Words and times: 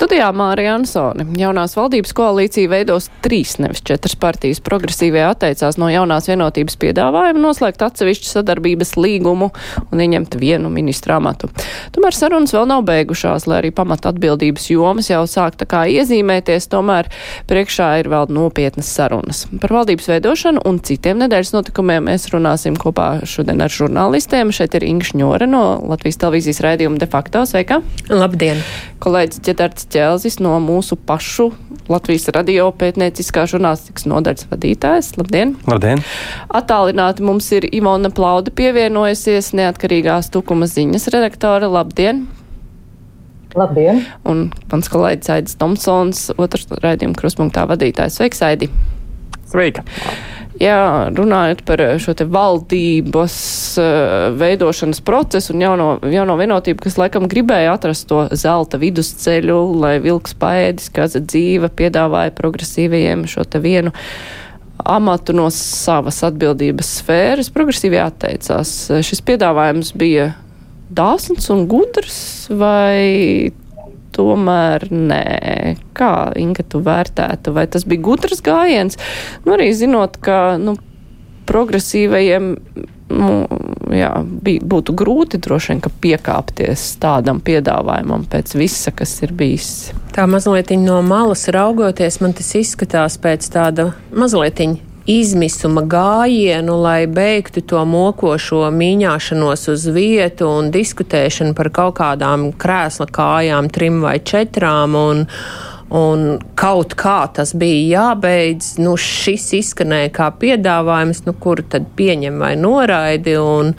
Studijā 0.00 0.30
Mārija 0.32 0.78
Ansone. 0.78 1.26
Jaunās 1.36 1.74
valdības 1.76 2.14
koalīcija 2.16 2.70
veidos 2.72 3.10
trīs, 3.20 3.58
nevis 3.60 3.82
četras 3.84 4.14
partijas. 4.16 4.62
Progresīvie 4.64 5.20
atteicās 5.26 5.76
no 5.76 5.90
jaunās 5.92 6.24
vienotības 6.30 6.78
piedāvājuma 6.80 7.42
noslēgt 7.42 7.84
atsevišķu 7.84 8.30
sadarbības 8.30 8.94
līgumu 8.96 9.50
un 9.92 10.00
ieņemt 10.00 10.38
vienu 10.40 10.70
ministru 10.72 11.18
amatu. 11.18 11.50
Tomēr 11.92 12.16
sarunas 12.16 12.54
vēl 12.56 12.64
nav 12.70 12.86
beigušās, 12.88 13.44
lai 13.44 13.58
arī 13.58 13.74
pamata 13.76 14.08
atbildības 14.14 14.70
jomas 14.72 15.10
jau 15.12 15.20
sāk 15.28 15.58
tā 15.60 15.68
kā 15.68 15.82
iezīmēties, 15.92 16.70
tomēr 16.72 17.12
priekšā 17.52 17.90
ir 18.00 18.08
vēl 18.08 18.32
nopietnas 18.32 18.88
sarunas. 18.96 19.42
Par 19.60 19.76
valdības 19.82 20.08
veidošanu 20.14 20.64
un 20.64 20.80
citiem 20.80 21.20
nedēļas 21.26 21.52
notikumiem 21.58 22.08
mēs 22.08 22.30
runāsim 22.32 22.80
kopā 22.80 23.18
šodien 23.28 23.60
ar 23.60 23.76
žurnālistiem. 23.76 24.48
Šeit 24.48 24.80
ir 24.80 24.88
Ingš 24.94 25.12
Ņore 25.20 25.50
no 25.52 25.76
Latvijas 25.92 26.22
televīzijas 26.24 26.64
raidījuma 26.70 27.04
de 27.04 27.12
facto. 27.18 27.44
Sveika! 27.52 27.82
Labdien! 28.08 28.64
Kolēģis 29.00 29.44
Ģedards 29.44 29.89
Ķelzis 29.90 30.38
no 30.42 30.54
mūsu 30.62 30.94
pašu 30.94 31.50
Latvijas 31.90 32.28
radio 32.34 32.68
pētnieciskā 32.78 33.46
žurnālistikas 33.50 34.06
nodaļas 34.06 34.46
vadītājs. 34.52 35.08
Labdien! 35.18 35.56
Labdien! 35.66 36.02
Atālināti 36.54 37.24
mums 37.26 37.48
ir 37.56 37.66
Ivona 37.74 38.12
Plauda 38.14 38.54
pievienojusies, 38.54 39.50
neatkarīgās 39.58 40.30
tukuma 40.30 40.70
ziņas 40.70 41.10
redaktore. 41.14 41.66
Labdien! 41.70 42.28
Labdien! 43.58 44.04
Un 44.30 44.46
mans 44.70 44.90
kolēģis 44.92 45.34
Aidis 45.34 45.58
Tomsons, 45.58 46.28
otrs 46.38 46.70
raidījuma 46.84 47.18
kruspunktā 47.18 47.66
vadītājs. 47.70 48.20
Sveiks, 48.20 48.44
Aidi! 48.46 48.70
Sveika! 49.50 49.82
Jā, 50.60 51.08
runājot 51.16 51.62
par 51.64 51.80
šo 52.04 52.12
te 52.12 52.26
valdības 52.28 53.36
uh, 53.80 54.26
veidošanas 54.36 55.00
procesu 55.00 55.54
un 55.54 55.62
jauno, 55.64 55.86
jauno 56.12 56.36
vienotību, 56.36 56.82
kas 56.84 56.98
laikam 57.00 57.30
gribēja 57.32 57.72
atrast 57.78 58.04
to 58.10 58.26
zelta 58.36 58.76
vidusceļu, 58.82 59.56
lai 59.80 59.94
vilks 60.04 60.36
paēdis, 60.36 60.90
kaza 60.92 61.22
dzīve 61.24 61.72
piedāvāja 61.80 62.34
progresīvajiem 62.36 63.24
šo 63.32 63.46
te 63.48 63.62
vienu 63.64 63.94
amatu 64.84 65.32
no 65.36 65.48
savas 65.54 66.20
atbildības 66.28 66.92
sfēras. 67.00 67.48
Progresīvi 67.56 68.00
atteicās. 68.04 68.74
Šis 69.06 69.24
piedāvājums 69.24 69.94
bija 69.96 70.34
dāsns 70.92 71.48
un 71.54 71.64
gudrs 71.70 72.20
vai 72.52 73.52
tomēr 74.20 74.86
nē. 74.92 75.24
Kā 75.96 76.12
Inga 76.40 76.66
tu 76.68 76.84
vērtētu, 76.84 77.56
vai 77.56 77.66
tas 77.72 77.88
bija 77.88 78.04
gudrs 78.10 78.44
gājiens? 78.44 79.00
Nu, 79.46 79.56
arī 79.56 79.72
zinot, 79.76 80.20
ka, 80.22 80.58
nu, 80.60 80.76
progresīvajiem, 81.50 82.50
nu, 83.10 83.30
jā, 83.94 84.10
bija, 84.44 84.66
būtu 84.70 84.94
grūti 84.98 85.40
droši 85.42 85.74
vien, 85.74 85.82
piekāpties 86.04 86.84
tādam 87.02 87.40
piedāvājumam 87.44 88.26
pēc 88.30 88.54
visa, 88.58 88.92
kas 88.94 89.16
ir 89.24 89.34
bijis. 89.36 89.72
Tā 90.14 90.28
mazliet 90.30 90.72
no 90.78 91.00
malas 91.06 91.48
raugoties, 91.50 92.20
man 92.22 92.36
tas 92.38 92.52
izskatās 92.58 93.18
pēc 93.22 93.50
tāda 93.54 93.90
mazliet 94.14 94.62
izmisuma 95.06 95.82
gājienu, 95.88 96.76
lai 96.82 97.06
beigtu 97.06 97.62
to 97.62 97.80
mokošo 97.88 98.66
mīņāšanos 98.74 99.66
uz 99.72 99.88
vietu 99.94 100.48
un 100.50 100.70
diskutēšanu 100.74 101.56
par 101.58 101.72
kaut 101.74 101.98
kādām 102.00 102.50
krēsla 102.52 103.08
kājām, 103.10 103.70
trim 103.72 104.00
vai 104.04 104.18
četrām. 104.20 104.96
Un, 104.96 105.26
Un 105.90 106.36
kaut 106.54 106.92
kā 106.94 107.24
tas 107.34 107.50
bija 107.58 107.98
jābeidz. 107.98 108.76
Nu, 108.78 108.92
šis 108.94 109.48
izskanēja 109.58 110.12
kā 110.14 110.28
piedāvājums, 110.38 111.24
nu, 111.26 111.34
kuru 111.34 111.64
tad 111.66 111.88
pieņem 111.98 112.38
vai 112.38 112.52
noraidi. 112.54 113.34
Un, 113.42 113.72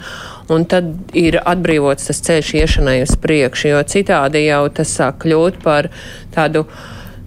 un 0.52 0.66
tad 0.68 0.90
ir 1.16 1.40
atbrīvots 1.40 2.10
tas 2.10 2.20
ceļš 2.26 2.50
iešanai 2.60 2.98
uz 3.06 3.16
priekšu, 3.22 3.70
jo 3.72 3.80
citādi 3.88 4.44
jau 4.44 4.66
tas 4.76 4.92
sāk 4.98 5.22
kļūt 5.24 5.62
par 5.64 5.88
tādu 6.36 6.66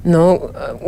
nu, 0.10 0.24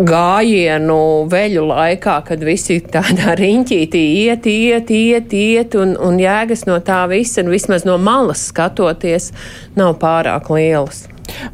gājienu 0.07 0.99
veļu 1.31 1.65
laikā, 1.69 2.17
kad 2.27 2.45
visi 2.45 2.79
tādā 2.93 3.35
riņķītī 3.41 4.03
iet, 4.23 4.47
iet, 4.51 4.93
iet, 4.93 5.33
iet, 5.33 5.77
un, 5.79 5.95
un 5.97 6.19
jēgas 6.21 6.65
no 6.69 6.79
tā 6.85 7.03
visa, 7.11 7.41
un 7.43 7.51
vismaz 7.53 7.87
no 7.87 7.97
malas 8.01 8.47
skatoties, 8.51 9.31
nav 9.77 9.97
pārāk 10.01 10.51
lielas. 10.53 11.05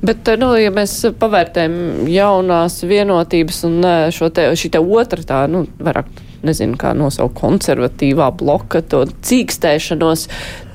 Bet, 0.05 0.27
nu, 0.37 0.51
ja 0.59 0.69
mēs 0.73 0.99
pavērtējam 1.19 2.05
jaunās 2.11 2.77
vienotības 2.85 3.63
un 3.69 3.79
šo 4.13 4.29
te, 4.33 4.51
šī 4.59 4.75
te 4.75 4.83
otra 4.83 5.25
tā, 5.25 5.45
nu, 5.49 5.65
vairāk 5.81 6.11
nezinu, 6.47 6.77
kā 6.79 6.93
nosaukt 6.97 7.37
konservatīvā 7.39 8.29
bloka, 8.39 8.83
to 8.85 9.03
cīkstēšanos, 9.25 10.27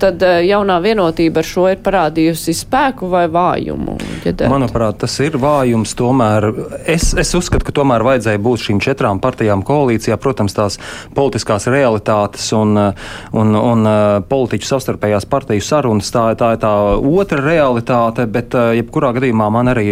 tad 0.03 0.23
eh, 0.23 0.43
jaunā 0.49 0.79
vienotība 0.83 1.43
ar 1.43 1.49
šo 1.49 1.67
ir 1.73 1.81
parādījusi 1.85 2.55
spēku 2.57 3.11
vai 3.11 3.27
vājumu? 3.33 3.97
Ģedēt? 4.25 4.47
Manuprāt, 4.51 5.01
tas 5.03 5.15
ir 5.25 5.39
vājums. 5.41 5.95
Tomēr 5.99 6.49
es, 6.89 7.11
es 7.19 7.35
uzskatu, 7.39 7.67
ka 7.69 7.75
tomēr 7.81 8.05
vajadzēja 8.07 8.43
būt 8.43 8.67
šīm 8.69 8.83
četrām 8.85 9.23
partijām 9.23 9.65
koalīcijā. 9.67 10.19
Protams, 10.23 10.57
tās 10.57 10.79
politiskās 11.17 11.69
realitātes 11.71 12.51
un, 12.57 12.77
un, 12.79 13.59
un 13.59 13.91
eh, 13.91 14.05
politiķu 14.29 14.71
savstarpējās 14.71 15.29
partiju 15.31 15.65
sarunas, 15.65 16.13
tā, 16.15 16.31
tā 16.39 16.55
ir 16.57 16.63
tā 16.63 16.75
otra 16.99 17.43
realitāte, 17.45 18.29
bet 18.31 18.57
eh, 18.59 18.79
jebkurā 18.81 19.13
gadījumā 19.19 19.51
man 19.53 19.73
arī, 19.73 19.87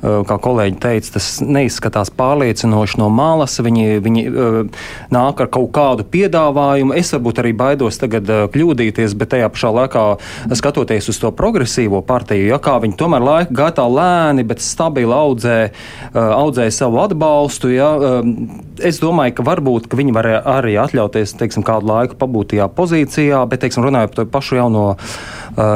kā 0.00 0.36
kolēģi 0.42 0.78
teica, 0.80 1.10
tas 1.18 1.26
neizskatās 1.44 2.10
pārliecinoši 2.16 3.00
no 3.00 3.10
malas. 3.12 3.58
Viņi, 3.60 4.00
viņi 4.04 4.22
nāk 5.12 5.44
ar 5.44 5.50
kaut 5.52 5.70
kādu 5.76 6.06
piedāvājumu. 6.08 6.96
Es 6.98 7.12
varbūt 7.14 7.42
arī 7.42 7.52
baidos 7.56 8.00
tagad 8.00 8.30
kļūdīties, 8.54 9.16
bet 9.20 9.34
tajā 9.34 9.50
pašā 9.52 9.72
laikā 9.76 10.04
skatoties 10.56 11.10
uz 11.12 11.20
to 11.20 11.32
progresīvo 11.36 12.02
partiju, 12.06 12.48
ja 12.50 12.60
kā 12.62 12.78
viņi 12.82 12.98
tomēr 13.00 13.26
laika 13.26 13.56
gaitā 13.62 13.86
lēni, 13.90 14.46
bet 14.48 14.64
stabili 14.64 15.14
audzē, 15.14 15.58
audzē 16.14 16.70
savu 16.74 17.02
atbalstu. 17.04 17.72
Ja, 17.74 17.92
es 18.80 19.00
domāju, 19.02 19.36
ka 19.38 19.46
varbūt 19.46 19.90
ka 19.90 19.98
viņi 19.98 20.14
var 20.16 20.28
arī 20.38 20.76
atļauties 20.80 21.34
teiksim, 21.40 21.64
kādu 21.66 21.90
laiku 21.90 22.16
pabūt 22.20 22.54
tajā 22.54 22.68
pozīcijā, 22.76 23.42
bet 23.50 23.64
teiksim, 23.64 23.84
runājot 23.86 24.14
par 24.14 24.22
to 24.22 24.26
pašu 24.30 24.58
jauno, 24.60 24.84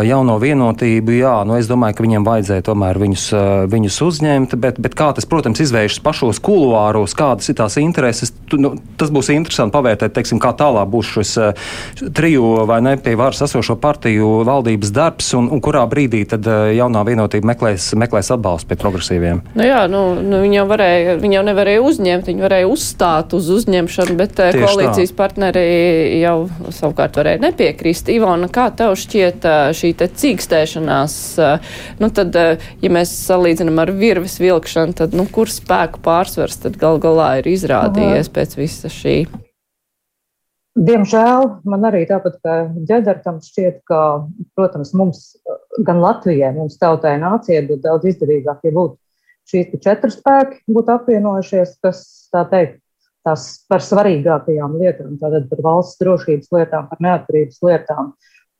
jauno 0.06 0.38
vienotību, 0.42 1.16
jā, 1.18 1.34
nu, 1.48 1.58
es 1.58 1.68
domāju, 1.70 1.98
ka 1.98 2.06
viņiem 2.06 2.26
vajadzēja 2.26 2.66
tomēr 2.68 3.00
viņus, 3.02 3.26
viņus 3.72 4.00
uzņemt. 4.08 4.56
Bet, 4.60 4.80
bet 4.82 4.96
kā 4.98 5.10
tas, 5.16 5.26
protams, 5.28 5.62
izvēršas 5.64 6.02
pašos 6.04 6.40
kuluāros, 6.44 7.16
kādas 7.18 7.50
ir 7.50 7.58
tās 7.58 7.78
intereses, 7.82 8.32
tu, 8.50 8.60
nu, 8.60 8.74
tas 8.98 9.12
būs 9.14 9.30
interesanti 9.34 9.74
pavērtēt, 9.74 10.14
teiksim, 10.16 10.40
kā 10.42 10.52
tālāk 10.56 10.88
būs 10.92 11.12
šis 11.16 11.32
uh, 11.40 11.66
triju 12.14 12.64
vai 12.68 12.80
ne 12.84 12.96
pie 13.00 13.16
varas 13.18 13.42
esošo 13.46 13.76
partiju 13.80 14.42
valdības 14.46 14.92
darbs 14.94 15.32
un, 15.38 15.48
un 15.52 15.62
kurā 15.64 15.84
brīdī 15.90 16.24
tad 16.30 16.46
uh, 16.48 16.68
jaunā 16.74 17.04
vienotība 17.06 17.52
meklēs, 17.52 17.92
meklēs 18.00 18.32
atbalstu 18.34 18.70
pie 18.70 18.78
progresīviem. 18.80 19.42
Nu 19.58 19.66
jā, 19.66 19.84
nu, 19.90 20.02
nu 20.22 20.42
viņi, 20.44 20.58
jau 20.60 20.66
varēja, 20.70 21.16
viņi 21.22 21.38
jau 21.38 21.44
nevarēja 21.50 21.84
uzņemt, 21.84 22.30
viņi 22.32 22.46
varēja 22.46 22.70
uzstāt 22.70 23.36
uz 23.36 23.50
uzņemšanu, 23.58 24.18
bet 24.20 24.42
uh, 24.42 24.52
koalīcijas 24.54 25.12
tā. 25.12 25.18
partneri 25.18 25.64
jau 26.20 26.36
savukārt 26.74 27.18
varēja 27.20 27.42
nepiekrist. 27.44 28.10
Ivona, 28.14 28.48
kā 28.52 28.68
tev 28.76 28.94
šķiet 28.98 29.46
šī 29.76 29.92
te 29.98 30.08
cīkstēšanās, 30.22 31.16
nu 32.00 32.10
tad, 32.14 32.36
ja 32.82 32.92
mēs 32.92 33.12
salīdzinām 33.24 33.80
ar 33.82 33.92
virvis 33.96 34.36
vilkšanu, 34.42 34.96
tad, 34.98 35.16
nu, 35.16 35.26
kur 35.30 35.50
spēku 35.50 36.02
pārsvars 36.04 36.60
tad 36.64 36.78
gal 36.80 37.00
galā 37.02 37.30
ir 37.40 37.50
izrādījies 37.54 38.28
Aha. 38.28 38.34
pēc 38.38 38.56
visa 38.84 38.92
šī? 38.92 39.24
Diemžēl 40.74 41.62
man 41.70 41.86
arī 41.86 42.02
tāpat 42.08 42.40
kā 42.42 42.54
ģedartam 42.88 43.38
šķiet, 43.40 43.84
ka, 43.86 44.26
protams, 44.58 44.92
mums, 44.92 45.36
gan 45.86 46.00
Latvijai, 46.02 46.52
mums 46.56 46.78
tautai 46.78 47.14
nācijai 47.22 47.62
būtu 47.68 47.84
daudz 47.84 48.08
izdevīgāk, 48.10 48.58
ja 48.64 48.74
būtu 48.74 48.98
šīs 49.50 49.78
četri 49.84 50.10
spēki 50.10 50.64
būtu 50.66 50.96
apvienojušies, 50.96 51.78
kas, 51.84 52.28
tā 52.32 52.42
teikt, 52.50 52.80
tās 53.24 53.64
par 53.70 53.80
svarīgākajām 53.80 54.74
lietām, 54.80 55.14
tātad 55.20 55.46
par 55.48 55.62
valsts 55.62 56.00
drošības 56.02 56.50
lietām, 56.52 56.88
par 56.90 57.00
neatkarības 57.00 57.62
lietām. 57.64 58.14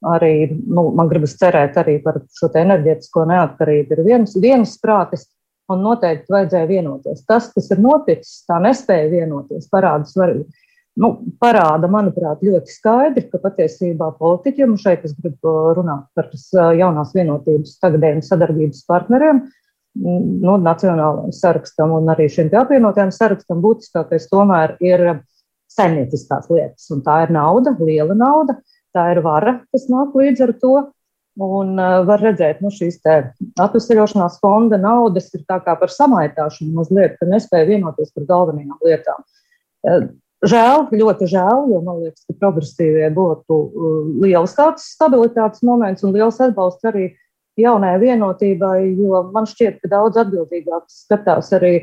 Arī, 0.05 0.53
nu, 0.53 0.91
man 0.95 1.09
gribas 1.09 1.35
cerēt 1.41 1.79
arī 1.81 1.97
par 2.05 2.21
šo 2.37 2.51
te 2.53 2.61
enerģetisko 2.61 3.25
neatkarību 3.27 3.97
ir 3.97 4.03
viens, 4.05 4.35
vienas 4.37 4.77
prātis, 4.81 5.25
un 5.73 5.81
noteikti 5.85 6.33
vajadzēja 6.35 6.69
vienoties. 6.69 7.25
Tas, 7.29 7.49
kas 7.55 7.71
ir 7.73 7.81
noticis, 7.85 8.43
tā 8.49 8.59
nespēja 8.63 9.09
vienoties, 9.13 9.71
parāda 9.73 10.09
svarīgi 10.11 10.47
nu, 11.01 11.11
parāda, 11.43 11.89
manuprāt, 11.91 12.43
ļoti 12.45 12.71
skaidri, 12.71 13.27
ka 13.31 13.41
patiesībā 13.43 14.13
politiķiem, 14.21 14.75
un 14.75 14.81
šeit 14.81 15.05
es 15.07 15.15
gribu 15.19 15.75
runāt 15.75 16.07
par 16.15 16.31
jaunās 16.79 17.15
vienotības 17.17 17.79
tagadējiem 17.83 18.23
sadarbības 18.25 18.85
partneriem, 18.91 19.43
nu, 20.05 20.57
nacionālajiem 20.63 21.35
sarakstam 21.35 21.95
un 21.99 22.11
arī 22.15 22.29
šiem 22.31 22.51
apvienotajiem 22.63 23.13
sarakstam 23.15 23.63
būtiskākais 23.65 24.29
tomēr 24.31 24.77
ir 24.83 25.05
saimnieciskās 25.75 26.51
lietas. 26.53 26.87
Un 26.95 27.03
tā 27.07 27.25
ir 27.25 27.35
nauda, 27.35 27.75
liela 27.81 28.15
nauda, 28.19 28.59
tā 28.95 29.11
ir 29.15 29.23
vara, 29.25 29.59
kas 29.75 29.89
nāk 29.91 30.15
līdz 30.19 30.47
ar 30.47 30.55
to. 30.63 30.75
Un 31.43 31.73
uh, 31.83 32.05
var 32.07 32.23
redzēt, 32.23 32.61
nu, 32.63 32.71
šīs 32.71 33.01
atvesaļošanās 33.03 34.37
fonda 34.43 34.79
naudas 34.79 35.33
ir 35.35 35.43
tā 35.49 35.57
kā 35.65 35.75
par 35.81 35.91
samaitāšanu 35.91 36.77
mazliet, 36.77 37.17
ka 37.19 37.27
nespēja 37.27 37.67
vienoties 37.73 38.13
par 38.15 38.29
galvenajām 38.29 38.85
lietām. 38.87 39.25
Uh, 39.83 40.07
žēl, 40.47 40.87
ļoti 40.95 41.29
žēl, 41.33 41.67
jo 41.73 41.81
man 41.83 42.05
liekas, 42.05 42.23
ka 42.29 42.39
progresīvie 42.39 43.11
būtu 43.17 43.59
uh, 43.59 43.99
liels 44.23 44.55
tāds 44.55 44.87
stabilitātes 44.95 45.65
moments 45.67 46.07
un 46.07 46.15
liels 46.15 46.39
atbalsts 46.39 46.87
arī 46.87 47.11
jaunai 47.59 47.97
vienotībai, 48.03 48.79
jo 48.95 49.27
man 49.35 49.51
šķiet, 49.51 49.83
ka 49.83 49.91
daudz 49.91 50.23
atbildīgāk 50.23 50.87
skatās 50.91 51.51
arī 51.59 51.75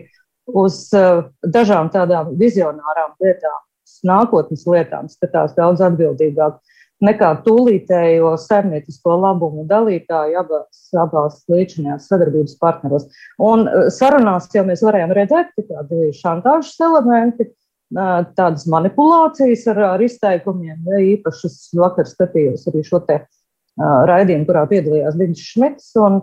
uz 0.47 0.86
uh, 0.95 1.27
dažām 1.44 1.92
tādām 1.92 2.31
vizionārām 2.39 3.18
lietām, 3.19 3.59
nākotnes 4.07 4.63
lietām, 4.63 5.12
skatās 5.12 5.59
daudz 5.59 5.83
atbildīgāk 5.86 6.59
nekā 7.06 7.31
tūlītējo 7.45 8.33
saimniecisko 8.39 9.15
labumu 9.24 9.65
dalītāji 9.69 10.38
abās, 10.39 10.83
abās 11.01 11.42
līdzinājās 11.51 12.07
sadarbības 12.12 12.57
partneros. 12.62 13.07
Un 13.42 13.65
eh, 13.68 13.89
sarunās 13.94 14.50
jau 14.53 14.65
mēs 14.68 14.83
varējām 14.86 15.15
redzēt, 15.18 15.53
ka 15.57 15.68
tādi 15.69 16.12
šantāžas 16.18 16.77
elementi, 16.88 17.50
eh, 17.50 18.13
tādas 18.38 18.68
manipulācijas 18.71 19.65
ar, 19.74 19.86
ar 19.95 20.06
izteikumiem, 20.06 20.81
ja 20.94 21.06
īpaši 21.15 21.48
es 21.50 21.62
vakar 21.77 22.09
skatījos 22.09 22.68
arī 22.71 22.86
šo 22.88 23.01
te 23.07 23.24
uh, 23.24 24.04
raidījumu, 24.09 24.45
kurā 24.50 24.68
piedalījās 24.69 25.18
Diņš 25.19 25.47
Šmits. 25.54 25.89
Un, 26.01 26.19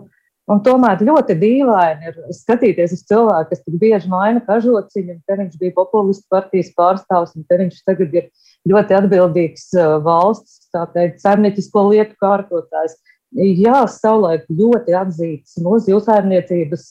un 0.49 0.61
tomēr 0.65 1.03
ļoti 1.05 1.35
dīvaini 1.39 2.11
ir 2.11 2.19
skatīties 2.35 2.95
uz 2.95 3.03
cilvēku, 3.09 3.51
kas 3.51 3.63
tik 3.65 3.79
bieži 3.81 4.11
maina 4.11 4.41
kažociņu, 4.45 5.17
un 5.17 5.21
te 5.27 5.39
viņš 5.41 5.59
bija 5.61 5.75
populistu 5.75 6.25
partijas 6.31 6.71
pārstāvs, 6.77 7.35
un 7.37 7.45
te 7.49 7.59
viņš 7.63 7.83
tagad 7.89 8.15
ir 8.15 8.29
ļoti 8.67 8.97
atbildīgs 8.97 9.69
valsts 10.03 10.67
teikt, 10.93 11.21
saimniecisko 11.23 11.85
lietu 11.91 12.17
kārtotājs. 12.21 12.97
Jā, 13.37 13.83
savulaik 13.85 14.47
ļoti 14.49 14.95
atzīts 14.97 15.59
mūsu 15.61 15.93
jūsaimniecības 15.93 16.85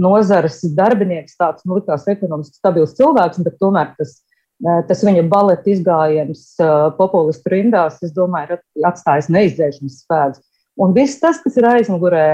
nozares 0.00 0.60
darbinieks, 0.76 1.34
tāds 1.38 1.66
nu, 1.66 1.80
likās 1.80 2.06
ekonomiski 2.10 2.60
stabils 2.60 2.94
cilvēks, 2.98 3.42
bet 3.42 3.58
tomēr 3.58 3.90
tas, 3.98 4.20
tas 4.88 5.02
viņa 5.02 5.26
baleta 5.30 5.72
izgājiens 5.72 6.46
populistu 7.00 7.56
rindās, 7.56 7.98
es 8.06 8.14
domāju, 8.14 8.60
ir 8.78 8.88
atstājis 8.92 9.30
neizdzēšanas 9.34 9.98
spēks. 10.04 10.42
Un 10.80 10.94
viss 10.96 11.20
tas, 11.20 11.42
kas 11.42 11.58
ir 11.60 11.66
aizmugurē 11.68 12.24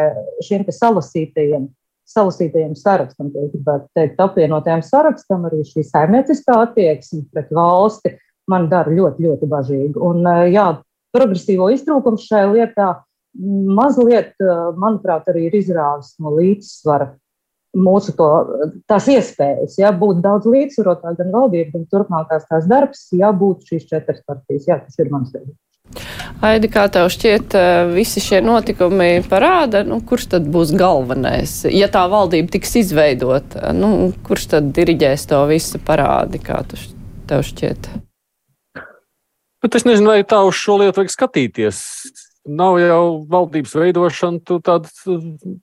šiem 0.46 0.68
salasītajiem, 0.68 1.66
salasītajiem 2.08 2.76
sarakstam, 2.78 3.32
gribētu 3.34 3.88
teikt, 3.96 4.20
apvienotajiem 4.22 4.84
sarakstam, 4.86 5.48
arī 5.48 5.64
šī 5.66 5.88
saimnieciskā 5.88 6.60
attieksme 6.68 7.24
pret 7.32 7.50
valsti, 7.54 8.14
man 8.50 8.68
dara 8.72 8.92
ļoti, 8.92 9.28
ļoti 9.28 9.48
bažīgi. 9.50 9.94
Un, 10.00 10.24
jā, 10.52 10.70
progresīvo 11.14 11.70
iztrūkumu 11.74 12.20
šajā 12.22 12.50
lietā 12.52 12.90
mazliet, 13.78 14.34
manuprāt, 14.80 15.28
arī 15.30 15.46
ir 15.48 15.58
izrāvis 15.60 16.14
no 16.22 16.34
līdzsvara 16.36 17.12
mūsu 17.78 18.14
to, 18.16 18.28
tās 18.88 19.06
iespējas, 19.12 19.76
ja 19.78 19.92
būt 19.94 20.22
daudz 20.24 20.48
līdzsvarotāk 20.48 21.18
gan 21.20 21.32
valdība, 21.34 21.76
gan 21.76 21.86
turpmākās 21.92 22.48
tās 22.48 22.66
darbs, 22.70 23.08
ja 23.12 23.30
būtu 23.36 23.74
šīs 23.74 23.88
četras 23.90 24.22
partijas. 24.26 24.68
Jā, 24.70 24.78
tas 24.84 24.98
ir 24.98 25.12
mans 25.12 25.32
viedoklis. 25.34 25.56
Aidi, 26.44 26.68
kā 26.70 26.84
tev 26.92 27.08
šķiet, 27.12 27.54
visi 27.94 28.20
šie 28.22 28.42
notikumi 28.44 29.22
parāda, 29.28 29.80
nu, 29.88 30.00
kurš 30.04 30.28
tad 30.34 30.50
būs 30.52 30.74
galvenais? 30.76 31.62
Ja 31.72 31.88
tā 31.92 32.04
valdība 32.12 32.52
tiks 32.58 32.76
izveidota, 32.82 33.72
nu, 33.76 34.10
kurš 34.26 34.50
tad 34.54 34.68
diriģēs 34.76 35.28
to 35.30 35.40
visu 35.50 35.80
parādi, 35.84 36.42
kā 36.44 36.60
tu, 36.68 36.80
tev 37.30 37.46
šķiet? 37.48 37.88
Bet 39.64 39.74
es 39.74 39.86
nezinu, 39.86 40.12
vai 40.12 40.22
tā 40.26 40.40
uz 40.46 40.56
šo 40.58 40.78
lietu 40.82 41.00
vajag 41.00 41.14
skatīties. 41.14 41.82
Nav 42.48 42.78
jau 42.80 43.02
valdības 43.28 43.74
veidošana, 43.76 44.40
tu 44.46 44.56
tādu, 44.64 44.88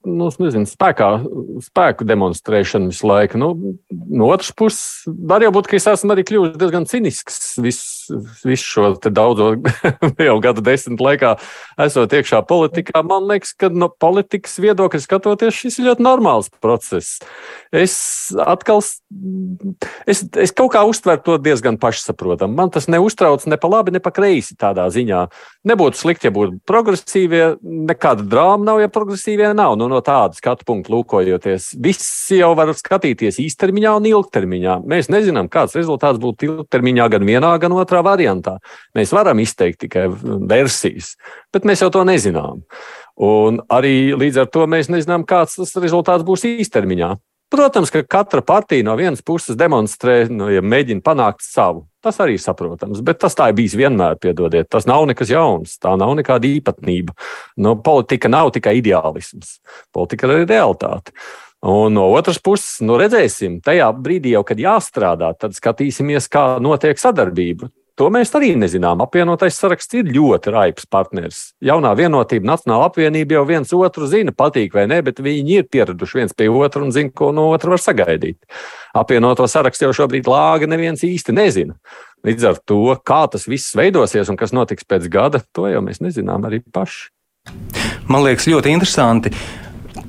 nu, 0.05 0.27
nezinu, 0.43 0.67
spēkā, 0.69 1.07
spēku 1.65 2.05
demonstrēšanu 2.05 2.91
visu 2.91 3.09
laiku. 3.09 3.39
Nu, 3.41 3.49
no 3.89 4.27
otras 4.29 4.51
puses, 4.53 5.07
var 5.07 5.41
jau 5.41 5.49
būt, 5.55 5.71
ka 5.71 5.79
es 5.79 5.87
esmu 5.89 6.13
arī 6.13 6.27
kļuvis 6.27 6.59
diezgan 6.61 6.85
cinisks 6.91 7.55
visu, 7.63 8.04
visu 8.43 8.65
šo 8.65 8.89
daudzo 9.09 9.51
jau 10.27 10.37
gadu 10.43 10.63
desmit 10.65 11.03
laikā, 11.03 11.35
esot 11.87 12.15
iekšā 12.15 12.41
politikā. 12.49 13.03
Man 13.07 13.27
liekas, 13.29 13.55
ka 13.57 13.71
no 13.73 13.89
politikas 13.89 14.57
viedokļa 14.63 15.03
skatoties, 15.03 15.61
šis 15.63 15.79
ir 15.81 15.91
ļoti 15.91 16.05
normāls 16.05 16.51
process 16.63 17.19
es 17.75 17.95
atkal, 18.39 18.81
es, 20.07 20.23
es 20.23 20.53
kaut 20.55 20.71
kā 20.73 20.83
uztveru 20.87 21.21
to 21.25 21.37
diezgan 21.41 21.77
pašsaprotamu. 21.81 22.55
Man 22.55 22.71
tas 22.73 22.87
neuztrauc 22.91 23.45
ne 23.49 23.57
pa 23.59 23.69
labi, 23.71 23.93
ne 23.95 24.01
pa 24.03 24.13
kreisi 24.15 24.57
tādā 24.59 24.87
ziņā. 24.93 25.25
Nebūtu 25.67 25.99
slikti, 25.99 26.29
ja 26.29 26.35
būtu 26.35 26.59
progresīvie, 26.67 27.43
nekāda 27.89 28.25
drāma 28.27 28.69
nav, 28.69 28.81
ja 28.83 28.91
progresīvie 28.91 29.51
nav. 29.57 29.77
Nu, 29.79 29.89
no 29.91 30.01
tāda 30.05 30.37
skatu 30.37 30.67
punkta 30.67 30.93
lūkojoties, 30.95 31.73
viss 31.81 32.31
jau 32.33 32.53
var 32.57 32.73
skatīties 32.77 33.41
īstermiņā 33.43 33.95
un 33.99 34.09
ilgtermiņā. 34.11 34.79
Mēs 34.87 35.11
nezinām, 35.13 35.51
kāds 35.51 35.75
rezultāts 35.77 36.21
būtu 36.21 36.49
ilgtermiņā 36.49 37.09
gan 37.15 37.27
vienā, 37.27 37.53
gan 37.61 37.75
otrā 37.75 37.94
variantā. 38.05 38.57
Mēs 38.97 39.13
varam 39.15 39.39
izteikt 39.39 39.83
tikai 39.85 40.07
versijas, 40.49 41.13
bet 41.53 41.67
mēs 41.67 41.85
jau 41.85 41.91
to 41.93 42.03
nezinām. 42.07 42.65
Un 43.15 43.61
arī 43.71 44.11
līdz 44.17 44.43
ar 44.43 44.51
to 44.51 44.65
mēs 44.67 44.91
nezinām, 44.91 45.23
kāds 45.27 45.55
tas 45.61 45.75
rezultāts 45.79 46.27
būs 46.27 46.43
īstermiņā. 46.49 47.13
Protams, 47.55 47.91
ka 47.93 48.01
katra 48.03 48.41
partija 48.41 48.83
no 48.83 48.95
vienas 48.97 49.21
puses 49.21 49.55
demonstrē, 49.55 50.25
nu, 50.33 50.47
ja 50.49 50.63
mēģina 50.65 51.03
panākt 51.05 51.45
savu. 51.45 51.85
Tas 52.03 52.17
arī 52.19 52.35
ir 52.35 52.41
saprotams, 52.41 53.03
bet 53.05 53.19
tas 53.21 53.37
tā 53.37 53.51
ir 53.51 53.57
bijis 53.59 53.77
vienmēr, 53.77 54.17
piedodiet. 54.21 54.67
Tas 54.73 54.87
nav 54.89 55.05
nekas 55.07 55.29
jauns, 55.29 55.77
tā 55.81 55.93
nav 55.97 56.15
nekāda 56.17 56.49
īpatnība. 56.49 57.13
Nu, 57.61 57.77
politika 57.85 58.31
nav 58.33 58.49
tikai 58.57 58.79
ideālisms, 58.81 59.59
politika 59.93 60.27
ir 60.33 60.49
realitāte. 60.49 61.13
Un 61.65 61.95
no 61.97 62.09
otras 62.13 62.41
puses, 62.41 62.81
nu 62.85 62.97
redzēsim, 63.01 63.61
tajā 63.65 63.87
brīdī 63.97 64.35
jau, 64.35 64.43
kad 64.45 64.59
jāstrādā, 64.61 65.31
tad 65.39 65.55
skatīsimies, 65.57 66.27
kā 66.29 66.57
notiek 66.61 66.99
sadarbība. 67.01 67.71
To 67.95 68.09
mēs 68.11 68.33
arī 68.35 68.49
nezinām. 68.59 68.99
Apvienotais 69.05 69.55
saraksts 69.55 69.95
ir 69.95 70.09
ļoti 70.11 70.51
raips 70.51 70.87
partneris. 70.91 71.37
Jaunā 71.63 71.93
vienotība, 71.95 72.49
Nacionāla 72.49 72.89
apvienība 72.89 73.37
jau 73.37 73.43
viens 73.47 73.71
otru 73.77 74.09
zina, 74.11 74.33
patīk 74.35 74.75
vai 74.75 74.83
nē, 74.91 74.97
bet 75.05 75.21
viņi 75.23 75.61
ir 75.61 75.69
pieraduši 75.71 76.19
viens 76.19 76.35
pie 76.35 76.49
otra 76.51 76.83
un 76.83 76.91
zina, 76.91 77.13
ko 77.15 77.31
no 77.31 77.47
otra 77.55 77.71
var 77.71 77.79
sagaidīt. 77.79 78.41
Apvienoto 78.99 79.47
sarakstu 79.47 79.87
jau 79.87 79.93
šobrīd 80.01 80.27
lāga 80.27 80.67
neviens 80.67 81.07
īsti 81.07 81.37
nezina. 81.39 81.79
Līdz 82.27 82.49
ar 82.51 82.59
to, 82.67 82.81
kā 83.07 83.21
tas 83.31 83.47
viss 83.47 83.77
veidosies 83.79 84.27
un 84.27 84.39
kas 84.39 84.51
notiks 84.51 84.83
pēc 84.83 85.07
gada, 85.11 85.45
to 85.55 85.69
jau 85.71 85.83
mēs 85.85 86.03
nezinām 86.03 86.49
arī 86.49 86.65
paši. 86.75 87.13
Man 88.11 88.25
liekas, 88.27 88.49
ļoti 88.51 88.75
interesanti. 88.75 89.31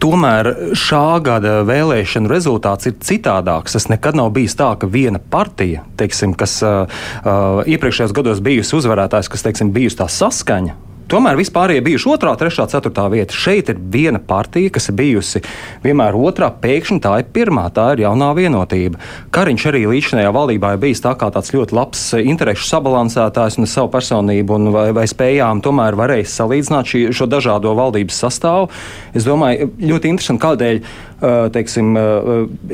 Tomēr 0.06 0.46
šā 0.78 1.18
gada 1.26 1.64
vēlēšanu 1.66 2.30
rezultāts 2.30 2.86
ir 2.86 2.92
citādāks. 3.02 3.74
Tas 3.74 3.88
nekad 3.90 4.14
nav 4.14 4.28
bijis 4.36 4.54
tā, 4.54 4.68
ka 4.78 4.86
viena 4.86 5.18
partija, 5.18 5.82
teiksim, 5.98 6.36
kas 6.38 6.60
uh, 6.62 6.84
uh, 7.24 7.66
iepriekšējos 7.66 8.14
gados 8.14 8.42
bijusi 8.44 8.76
uzvarētājs, 8.78 9.30
kas 9.32 9.42
teiksim, 9.42 9.72
bijusi 9.74 9.98
tā 9.98 10.06
saskaņa, 10.06 10.76
Tomēr 11.06 11.36
vispārējie 11.38 11.84
bijuši 11.86 12.08
otrā, 12.10 12.32
trešā, 12.34 12.64
ceturtā 12.66 13.04
vieta. 13.12 13.34
Šeit 13.36 13.68
ir 13.70 13.78
viena 13.78 14.18
partija, 14.18 14.72
kas 14.74 14.88
ir 14.90 14.96
bijusi 14.98 15.42
vienmēr 15.84 16.16
otrā, 16.18 16.48
pēkšņi 16.50 16.98
tā 17.04 17.12
ir 17.22 17.28
pirmā, 17.30 17.68
tā 17.70 17.92
ir 17.94 18.02
jaunā 18.02 18.32
vienotība. 18.34 18.98
Kariņš 19.30 19.68
arī 19.70 19.84
līdzinājā 19.86 20.32
valdībā 20.34 20.72
ir 20.74 20.82
bijis 20.82 21.04
tā 21.04 21.14
kā 21.14 21.30
tāds 21.30 21.54
ļoti 21.54 21.78
labs 21.78 22.02
interešu 22.18 22.66
sabalansētājs 22.72 23.60
un 23.62 23.70
savu 23.70 23.92
personību 23.94 24.58
un 24.58 24.72
vai, 24.74 24.88
vai 24.98 25.06
spējām 25.06 25.62
tomēr 25.62 25.94
varēja 26.00 26.26
salīdzināt 26.32 26.90
šī, 26.90 27.04
šo 27.14 27.30
dažādo 27.30 27.76
valdības 27.78 28.22
sastāvu. 28.26 28.72
Es 29.14 29.28
domāju, 29.28 29.70
ļoti 29.78 30.10
interesanti, 30.10 30.42
kādēļ 30.42 30.82
teiksim, 31.20 31.94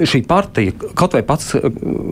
šī 0.09 0.23
partija, 0.29 0.75
kaut 0.99 1.15
vai 1.15 1.23
pats 1.27 1.53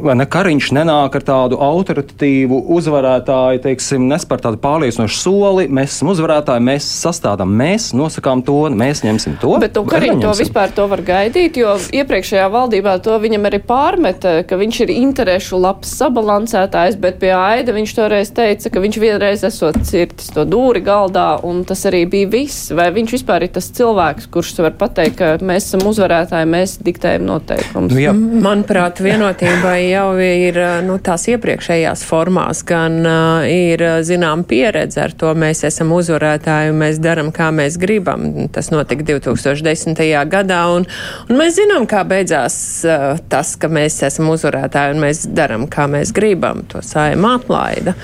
vai 0.05 0.15
ne, 0.19 0.27
Kariņš 0.31 0.71
nenāk 0.77 1.17
ar 1.19 1.25
tādu 1.27 1.59
autoritatīvu 1.65 2.61
uzvarētāju, 2.77 3.63
teiksim, 3.65 4.07
nespēr 4.11 4.43
tādu 4.45 4.61
pārliecinošu 4.63 5.19
soli. 5.19 5.67
Mēs 5.73 5.97
esam 5.97 6.13
uzvarētāji, 6.13 6.65
mēs 6.67 6.87
sastādām, 7.01 7.53
mēs 7.59 7.91
nosakām 7.97 8.45
to, 8.47 8.59
mēs 8.71 9.03
ņemsim 9.07 9.39
to. 9.43 9.57
Bet 9.63 9.75
tu, 9.77 9.85
Kariņ, 9.91 10.23
to 10.23 10.35
vispār 10.39 10.75
to 10.77 10.87
var 10.91 11.03
gaidīt, 11.07 11.59
jo 11.61 11.75
iepriekšējā 12.01 12.47
valdībā 12.53 12.97
to 13.05 13.19
viņam 13.23 13.51
arī 13.51 13.63
pārmeta, 13.67 14.37
ka 14.47 14.59
viņš 14.61 14.81
ir 14.87 14.95
interešu 14.95 15.61
labs 15.61 15.97
sabalansētājs, 16.01 16.99
bet 17.03 17.21
pie 17.23 17.35
Aida 17.37 17.75
viņš 17.77 17.97
toreiz 17.97 18.33
teica, 18.37 18.71
ka 18.71 18.85
viņš 18.85 19.01
vienreiz 19.03 19.45
esot 19.47 19.81
cirtis 19.89 20.31
to 20.35 20.47
dūri 20.49 20.85
galdā, 20.87 21.33
un 21.47 21.65
tas 21.69 21.85
arī 21.91 22.05
bija 22.11 22.31
viss. 22.31 22.71
Vai 22.77 22.91
viņš 22.95 23.17
vispār 23.19 23.47
ir 23.47 23.55
tas 23.57 23.71
cilvēks, 23.75 24.31
kurš 24.33 24.55
var 24.61 24.77
pateikt, 24.79 25.19
ka 25.19 25.33
mēs 25.43 25.71
esam 25.71 25.87
uzvarētāji? 25.91 26.20
Spēlētāji, 26.21 26.49
mēs 26.51 26.75
diktējam 26.85 27.25
noteikumus. 27.29 27.93
Nu, 27.95 28.01
jā. 28.01 28.13
Manuprāt, 28.13 29.01
vienotībai 29.01 29.91
jau 29.91 30.19
ir 30.21 30.59
nu, 30.87 30.99
tās 31.03 31.27
iepriekšējās 31.31 32.05
formās, 32.07 32.63
gan 32.67 33.01
uh, 33.05 33.47
ir 33.49 33.83
zinām 34.07 34.45
pieredze 34.45 35.01
ar 35.05 35.13
to. 35.13 35.33
Mēs 35.35 35.65
esam 35.65 35.93
uzvarētāji 35.97 36.73
un 36.73 36.81
mēs 36.83 37.01
daram, 37.01 37.31
kā 37.33 37.51
mēs 37.55 37.79
gribam. 37.81 38.49
Tas 38.53 38.71
notika 38.71 39.07
2010. 39.13 40.01
gadā, 40.31 40.63
un, 40.75 40.87
un 41.29 41.41
mēs 41.41 41.57
zinām, 41.61 41.87
kā 41.91 42.05
beidzās 42.05 42.59
uh, 42.85 43.17
tas, 43.31 43.57
ka 43.57 43.71
mēs 43.73 44.03
esam 44.07 44.31
uzvarētāji 44.35 44.97
un 44.97 45.07
mēs 45.07 45.25
daram, 45.31 45.69
kā 45.71 45.89
mēs 45.91 46.13
gribam. 46.17 46.65
To 46.71 46.85
saima 46.85 47.37
atlaida. 47.41 47.97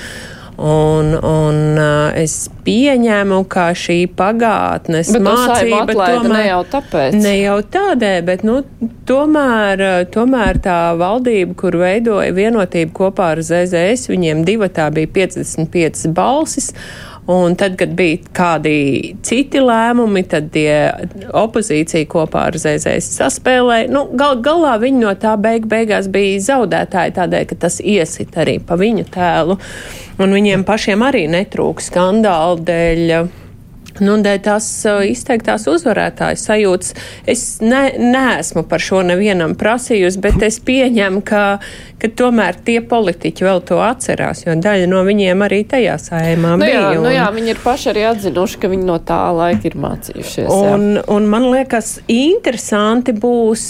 Un, 0.56 1.10
un 1.20 1.56
uh, 1.76 2.14
es 2.16 2.46
pieņēmu, 2.64 3.42
ka 3.52 3.66
šī 3.76 3.98
pagātnes 4.16 5.10
Bet 5.12 5.25
mācība 5.26 5.82
tomēr 5.92 6.30
ne 6.32 6.44
jau 6.46 6.60
tāpēc. 6.72 7.18
Ne 7.20 7.34
jau 7.42 7.58
tādēļ, 7.76 8.22
bet 8.25 8.44
nu, 8.46 8.62
tomēr, 9.08 9.84
tomēr 10.14 10.60
tā 10.64 10.78
valdība, 10.96 11.58
kur 11.60 11.76
veidoja 11.82 12.32
vienotību 12.36 12.96
kopā 12.96 13.34
ar 13.34 13.44
ZZS, 13.44 14.08
viņiem 14.12 14.46
divatā 14.48 14.88
bija 14.96 15.12
55 15.20 16.08
balsis. 16.16 16.72
Un 17.26 17.56
tad, 17.59 17.75
kad 17.78 17.90
bija 17.99 18.21
kādi 18.37 19.14
citi 19.26 19.59
lēmumi, 19.59 20.23
tad 20.30 20.52
tie 20.54 20.71
opozīcija 21.35 22.06
kopā 22.11 22.45
ar 22.52 22.59
ZZS 22.61 23.16
saspēlēja. 23.18 23.88
Nu, 23.90 24.04
gal, 24.14 24.38
galā 24.45 24.76
viņi 24.83 25.02
no 25.02 25.14
tā 25.18 25.35
beig 25.40 25.66
beigās 25.71 26.06
bija 26.12 26.38
zaudētāji 26.52 27.16
tādēļ, 27.18 27.49
ka 27.50 27.59
tas 27.66 27.80
iesit 27.83 28.38
arī 28.38 28.61
pa 28.62 28.78
viņu 28.78 29.09
tēlu. 29.16 29.59
Un 30.23 30.37
viņiem 30.38 30.62
pašiem 30.68 31.02
arī 31.02 31.25
netrūks 31.33 31.90
skandāli 31.90 32.62
dēļ 32.71 33.11
Nu, 34.04 34.16
dēļ 34.22 34.40
tās 34.44 34.68
izteiktās 35.08 35.66
uzvarētājas 35.70 36.44
sajūtas 36.48 36.94
es 37.26 37.44
ne, 37.64 37.88
neesmu 37.98 38.64
par 38.68 38.82
šo 38.82 39.02
nevienam 39.06 39.56
prasījusi, 39.58 40.20
bet 40.22 40.42
es 40.46 40.58
pieņemu, 40.64 41.22
ka, 41.26 41.42
ka 42.00 42.10
tomēr 42.18 42.58
tie 42.66 42.78
politiķi 42.84 43.46
vēl 43.46 43.62
to 43.68 43.80
atcerās, 43.82 44.44
jo 44.46 44.56
daļa 44.60 44.88
no 44.90 45.02
viņiem 45.06 45.44
arī 45.46 45.62
tajā 45.68 45.96
sājumā 46.02 46.54
nu, 46.56 46.64
bija. 46.64 46.80
Jā, 46.80 46.92
un, 46.92 47.06
nu 47.06 47.14
jā, 47.14 47.26
viņi 47.36 47.52
ir 47.54 47.62
paši 47.64 47.90
arī 47.92 48.06
atzinuši, 48.10 48.60
ka 48.62 48.70
viņi 48.72 48.88
no 48.88 48.98
tā 49.06 49.20
laika 49.36 49.70
ir 49.70 49.78
mācījušies. 49.86 50.48
Un, 50.52 50.86
jā. 50.98 51.04
un 51.16 51.28
man 51.32 51.48
liekas, 51.52 51.96
interesanti 52.12 53.16
būs, 53.16 53.66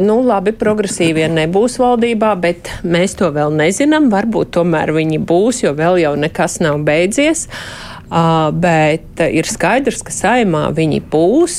nu 0.00 0.20
labi, 0.26 0.54
progresīvie 0.60 1.28
nebūs 1.32 1.80
valdībā, 1.82 2.34
bet 2.40 2.72
mēs 2.84 3.16
to 3.20 3.32
vēl 3.34 3.54
nezinām. 3.56 4.10
Varbūt 4.12 4.56
tomēr 4.58 4.94
viņi 4.96 5.20
būs, 5.24 5.64
jo 5.64 5.74
vēl 5.76 6.02
jau 6.04 6.16
nekas 6.18 6.60
nav 6.64 6.80
beidzies. 6.86 7.46
Uh, 7.50 7.89
bet 8.10 9.20
ir 9.22 9.46
skaidrs, 9.46 10.02
ka 10.02 10.10
saimā 10.10 10.64
viņi 10.74 10.98
būs, 11.12 11.56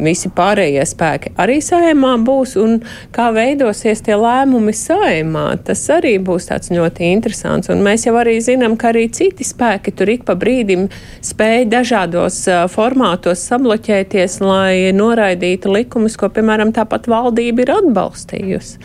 visi 0.00 0.30
pārējie 0.32 0.84
spēki 0.88 1.34
arī 1.40 1.58
saimā 1.64 2.14
būs, 2.24 2.54
un 2.60 2.78
kā 3.12 3.28
veidosies 3.36 4.00
tie 4.06 4.16
lēmumi 4.16 4.72
saimā, 4.76 5.44
tas 5.64 5.82
arī 5.92 6.14
būs 6.24 6.48
tāds 6.48 6.72
ļoti 6.72 7.12
interesants. 7.12 7.68
Un 7.72 7.84
mēs 7.84 8.06
jau 8.08 8.16
arī 8.20 8.38
zinām, 8.40 8.78
ka 8.80 8.94
arī 8.94 9.08
citi 9.12 9.44
spēki 9.44 9.92
tur 9.96 10.08
ik 10.08 10.24
pa 10.28 10.38
brīdim 10.40 10.88
spēj 11.26 11.68
dažādos 11.68 12.40
uh, 12.48 12.64
formātos 12.72 13.44
sabloķēties, 13.50 14.40
lai 14.40 14.96
noraidītu 14.96 15.72
likumus, 15.76 16.16
ko, 16.16 16.32
piemēram, 16.32 16.72
tāpat 16.76 17.10
valdība 17.12 17.66
ir 17.66 17.76
atbalstījusi. 17.76 18.80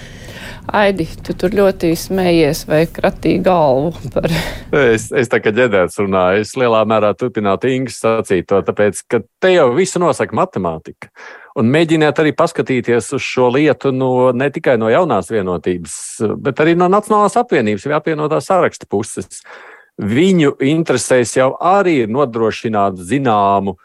Aidi, 0.74 1.06
tu 1.22 1.36
tur 1.38 1.54
ļoti 1.54 1.92
smējies 2.00 2.64
vai 2.66 2.82
kratīji 2.90 3.42
galvu 3.46 4.10
par. 4.14 4.32
es, 4.96 5.12
es 5.14 5.30
tā 5.30 5.40
kā 5.44 5.54
ģedēts 5.54 6.00
runāju, 6.02 6.42
es 6.42 6.56
lielā 6.58 6.82
mērā 6.90 7.12
turpinātu 7.18 7.70
Ingas 7.70 8.00
sacīto, 8.02 8.64
tāpēc, 8.66 9.04
ka 9.12 9.22
te 9.44 9.54
jau 9.54 9.68
visu 9.76 10.02
nosaka 10.02 10.38
matemātika. 10.38 11.12
Un 11.56 11.70
mēģiniet 11.72 12.18
arī 12.20 12.34
paskatīties 12.36 13.14
uz 13.16 13.24
šo 13.24 13.52
lietu 13.54 13.94
no, 13.96 14.32
ne 14.36 14.50
tikai 14.52 14.76
no 14.82 14.90
jaunās 14.92 15.30
vienotības, 15.32 15.96
bet 16.44 16.60
arī 16.64 16.74
no 16.76 16.90
Nacionālās 16.92 17.38
apvienības 17.40 17.86
vai 17.88 17.98
apvienotā 18.00 18.42
saraksta 18.44 18.90
puses. 18.90 19.44
Viņu 20.02 20.58
interesēs 20.66 21.38
jau 21.38 21.54
arī 21.62 22.02
ir 22.04 22.12
nodrošināt 22.12 22.98
zināmu 23.00 23.78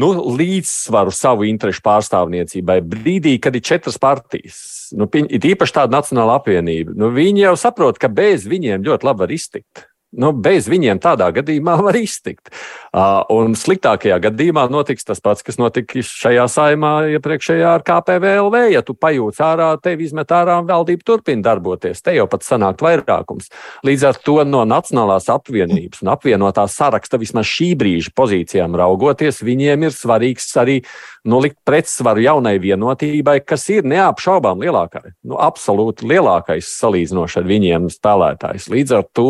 nu, 0.00 0.10
līdzsvaru 0.38 1.12
savu 1.14 1.46
interesu 1.48 1.82
pārstāvniecībai. 1.84 2.80
Brīdī, 2.94 3.36
kad 3.42 3.56
ir 3.56 3.64
četras 3.66 3.98
partijas, 4.00 4.58
nu, 4.96 5.08
ir 5.12 5.48
īpaši 5.52 5.78
tāda 5.80 5.98
Nacionāla 5.98 6.38
apvienība, 6.40 6.96
nu, 6.98 7.12
viņi 7.14 7.46
jau 7.46 7.56
saprot, 7.60 8.00
ka 8.00 8.10
bez 8.12 8.46
viņiem 8.48 8.86
ļoti 8.88 9.08
labi 9.08 9.26
var 9.26 9.34
iztikt. 9.36 9.86
Nu, 10.12 10.28
bez 10.36 10.66
viņiem 10.68 10.98
tādā 11.00 11.30
gadījumā 11.32 11.78
var 11.80 11.96
iztikt. 11.96 12.50
Uh, 12.92 13.22
un 13.32 13.54
sliktākajā 13.56 14.18
gadījumā 14.26 14.66
notiks 14.68 15.06
tas 15.08 15.22
pats, 15.24 15.40
kas 15.46 15.56
notika 15.56 16.02
šajā 16.04 16.44
saimā 16.52 16.90
iepriekšējā 17.16 17.70
ar 17.78 17.84
KPVLV. 17.86 18.58
Ja 18.74 18.82
tu 18.84 18.92
pajūti 18.92 19.40
ārā, 19.46 19.70
tevi 19.80 20.04
izmet 20.04 20.34
ārā 20.36 20.58
un 20.60 20.68
valdība 20.68 21.06
turpina 21.08 21.46
darboties. 21.46 22.04
Te 22.04 22.12
jau 22.18 22.26
pat 22.28 22.44
sanākt 22.44 22.84
vairākums. 22.84 23.48
Līdz 23.88 24.04
ar 24.10 24.20
to 24.20 24.36
no 24.44 24.66
Nacionālās 24.68 25.30
apvienības 25.32 26.04
un 26.04 26.12
apvienotā 26.12 26.66
saraksta 26.68 27.16
vismaz 27.22 27.48
šī 27.48 27.72
brīža 27.80 28.12
pozīcijām 28.16 28.76
raugoties, 28.76 29.40
viņiem 29.40 29.88
ir 29.88 29.96
svarīgs 29.96 30.52
arī 30.60 30.82
nolikt 31.24 31.60
pretsvaru 31.64 32.26
jaunai 32.26 32.58
vienotībai, 32.60 33.38
kas 33.46 33.68
ir 33.72 33.86
neapšaubām 33.88 34.60
lielākā, 34.60 35.06
nu, 35.24 35.38
absolūti 35.40 36.08
lielākais 36.10 36.68
salīdzinoši 36.82 37.40
ar 37.40 37.48
viņiem 37.48 37.90
spēlētājs. 37.94 38.68
Līdz 38.72 38.98
ar 38.98 39.06
to 39.14 39.28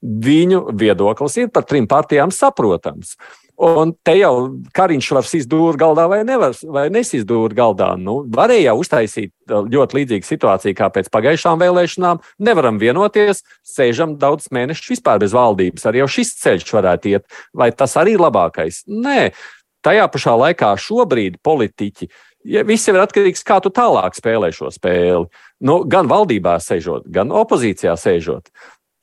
viņu 0.00 0.70
viedoklis 0.80 1.36
ir 1.42 1.52
par 1.52 1.66
trim 1.68 1.88
partijām 1.90 2.32
saprotams. 2.34 3.16
Un 3.60 3.90
te 4.00 4.14
jau 4.16 4.32
Kariņš 4.72 5.08
var 5.12 5.26
izdūrīt 5.36 5.76
galdā 5.82 6.06
vai, 6.08 6.22
nevar, 6.24 6.54
vai 6.64 6.86
nesizdūrīt 6.94 7.52
galdā. 7.58 7.90
Nu, 8.00 8.22
varēja 8.32 8.72
uztaisīt 8.78 9.34
uh, 9.52 9.66
ļoti 9.68 9.98
līdzīgu 9.98 10.28
situāciju 10.28 10.78
kā 10.78 10.88
pēc 10.94 11.10
pagājušām 11.12 11.60
vēlēšanām. 11.60 12.22
Nevaram 12.40 12.80
vienoties, 12.80 13.44
sēžam 13.60 14.16
daudz 14.22 14.48
mēnešus 14.56 14.94
vispār 14.94 15.20
bez 15.20 15.36
valdības. 15.36 15.84
Arī 15.90 16.06
šis 16.08 16.32
ceļš 16.40 16.72
varētu 16.78 17.12
iet. 17.12 17.28
Vai 17.52 17.68
tas 17.76 17.98
arī 18.00 18.16
ir 18.16 18.24
labākais? 18.24 18.86
Nē, 18.88 19.28
tajā 19.84 20.08
pašā 20.08 20.38
laikā 20.46 20.72
šobrīd 20.80 21.36
politiķi. 21.44 22.08
Ja 22.48 22.64
viss 22.64 22.88
ir 22.88 22.96
atkarīgs 22.96 23.42
no 23.42 23.44
tā, 23.44 23.52
kā 23.52 23.60
tu 23.60 23.76
tālāk 23.76 24.16
spēlē 24.16 24.48
šo 24.56 24.72
spēli. 24.72 25.28
Nu, 25.60 25.82
gan 25.84 26.08
valdībā 26.08 26.56
sēžot, 26.64 27.12
gan 27.12 27.28
opozīcijā 27.28 27.92
sēžot 28.00 28.48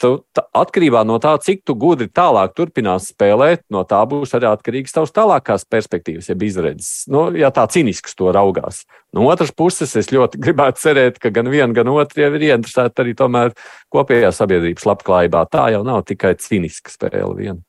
tu, 0.02 0.12
tā, 0.36 0.44
atkarībā 0.58 1.04
no 1.08 1.18
tā, 1.24 1.34
cik 1.44 1.64
tu 1.68 1.76
gudri 1.80 2.08
tālāk 2.10 2.54
turpinās 2.58 3.10
spēlēt, 3.12 3.64
no 3.74 3.84
tā 3.88 4.00
būs 4.10 4.36
arī 4.38 4.50
atkarīgs 4.50 4.96
tavs 4.96 5.14
tālākās 5.16 5.66
perspektīvas, 5.70 6.30
jeb 6.32 6.46
izredzes. 6.48 6.92
Nu, 7.12 7.28
ja 7.38 7.52
tā 7.54 7.68
cīnisks 7.72 8.18
to 8.18 8.32
raugās. 8.36 8.84
No 9.16 9.28
otras 9.32 9.54
puses, 9.56 9.96
es 10.00 10.12
ļoti 10.14 10.40
gribētu 10.46 10.84
cerēt, 10.84 11.22
ka 11.24 11.34
gan 11.34 11.52
viena, 11.54 11.72
gan 11.76 11.92
otra 11.94 12.28
jau 12.28 12.34
ir 12.38 12.50
ieinteresēta 12.52 13.06
arī 13.06 13.16
tomēr 13.18 13.56
kopējā 13.94 14.34
sabiedrības 14.36 14.88
labklājībā. 14.90 15.48
Tā 15.52 15.70
jau 15.76 15.84
nav 15.88 16.06
tikai 16.08 16.36
cīniska 16.42 16.94
spēle 16.94 17.34
viena. 17.38 17.62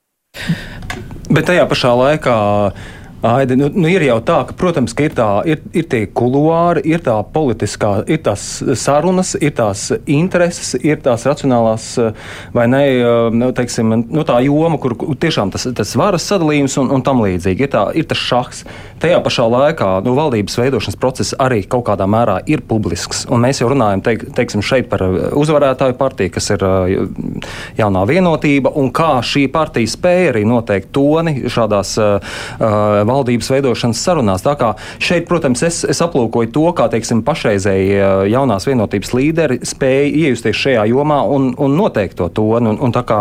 Bet 1.29 1.49
tajā 1.49 1.65
pašā 1.69 1.91
laikā 1.97 2.37
Aidi, 3.23 3.57
nu, 3.59 3.67
nu 3.75 3.89
ir 3.91 4.05
jau 4.07 4.21
tā, 4.23 4.37
ka, 4.47 4.55
protams, 4.55 4.93
ka 4.95 5.03
ir, 5.09 5.15
tā, 5.19 5.27
ir, 5.51 5.59
ir 5.75 5.87
tie 5.91 6.05
kuluāri, 6.07 6.85
ir 6.87 7.01
tā 7.03 7.17
politiskā, 7.35 8.05
ir 8.07 8.21
tās 8.23 8.45
sarunas, 8.79 9.33
ir 9.43 9.57
tās 9.59 9.89
intereses, 10.07 10.77
ir 10.79 11.01
tās 11.03 11.27
racionālās 11.27 11.89
vai 12.55 12.69
ne, 12.71 12.83
nu, 13.35 13.49
teiksim, 13.57 13.91
nu, 14.07 14.23
tā 14.29 14.39
joma, 14.47 14.79
kur 14.79 14.95
tiešām 15.19 15.51
tas, 15.51 15.67
tas 15.75 15.97
varas 15.99 16.29
sadalījums 16.31 16.79
un, 16.79 16.93
un 16.95 17.03
tam 17.03 17.25
līdzīgi. 17.25 17.67
Ir, 17.67 17.73
tā, 17.73 17.83
ir 17.99 18.07
tas 18.07 18.23
šahs. 18.23 18.63
Tajā 19.03 19.19
pašā 19.27 19.49
laikā 19.51 19.91
nu, 20.07 20.15
valdības 20.15 20.55
veidošanas 20.59 20.99
process 21.03 21.35
arī 21.43 21.65
kaut 21.67 21.89
kādā 21.91 22.07
mērā 22.11 22.39
ir 22.47 22.63
publisks. 22.71 23.25
Un 23.35 23.43
mēs 23.43 23.65
jau 23.65 23.73
runājam 23.75 24.05
teik, 24.07 24.29
teiksim, 24.39 24.63
šeit 24.63 24.87
par 24.93 25.03
uzvarētāju 25.39 25.99
partiju, 25.99 26.37
kas 26.39 26.53
ir 26.55 26.63
jaunā 27.79 28.07
vienotība, 28.11 28.77
un 28.79 28.95
kā 28.95 29.17
šī 29.27 29.49
partija 29.55 29.91
spēja 29.91 30.33
arī 30.37 30.47
noteikt 30.47 30.95
toni 30.95 31.51
šādās 31.51 31.97
uh, 31.99 33.07
valdības 33.09 33.51
veidošanas 33.53 34.03
sarunās. 34.05 34.45
Tā 34.45 34.55
kā 34.61 34.73
šeit, 35.03 35.27
protams, 35.31 35.63
es, 35.67 35.83
es 35.89 36.03
aplūkoju 36.05 36.53
to, 36.55 36.67
kā 36.77 36.89
teiksim, 36.93 37.25
pašreizēji 37.27 37.95
eh, 37.97 38.23
jaunās 38.35 38.69
vienotības 38.69 39.15
līderi 39.17 39.61
spēja 39.67 40.09
iejusties 40.25 40.63
šajā 40.63 40.87
jomā 40.93 41.23
un, 41.29 41.51
un 41.59 41.77
noteikt 41.79 42.19
to 42.21 42.29
tonu. 42.35 42.75
Un, 42.75 42.79
un 42.85 42.93
tā, 42.95 43.05
kā, 43.07 43.21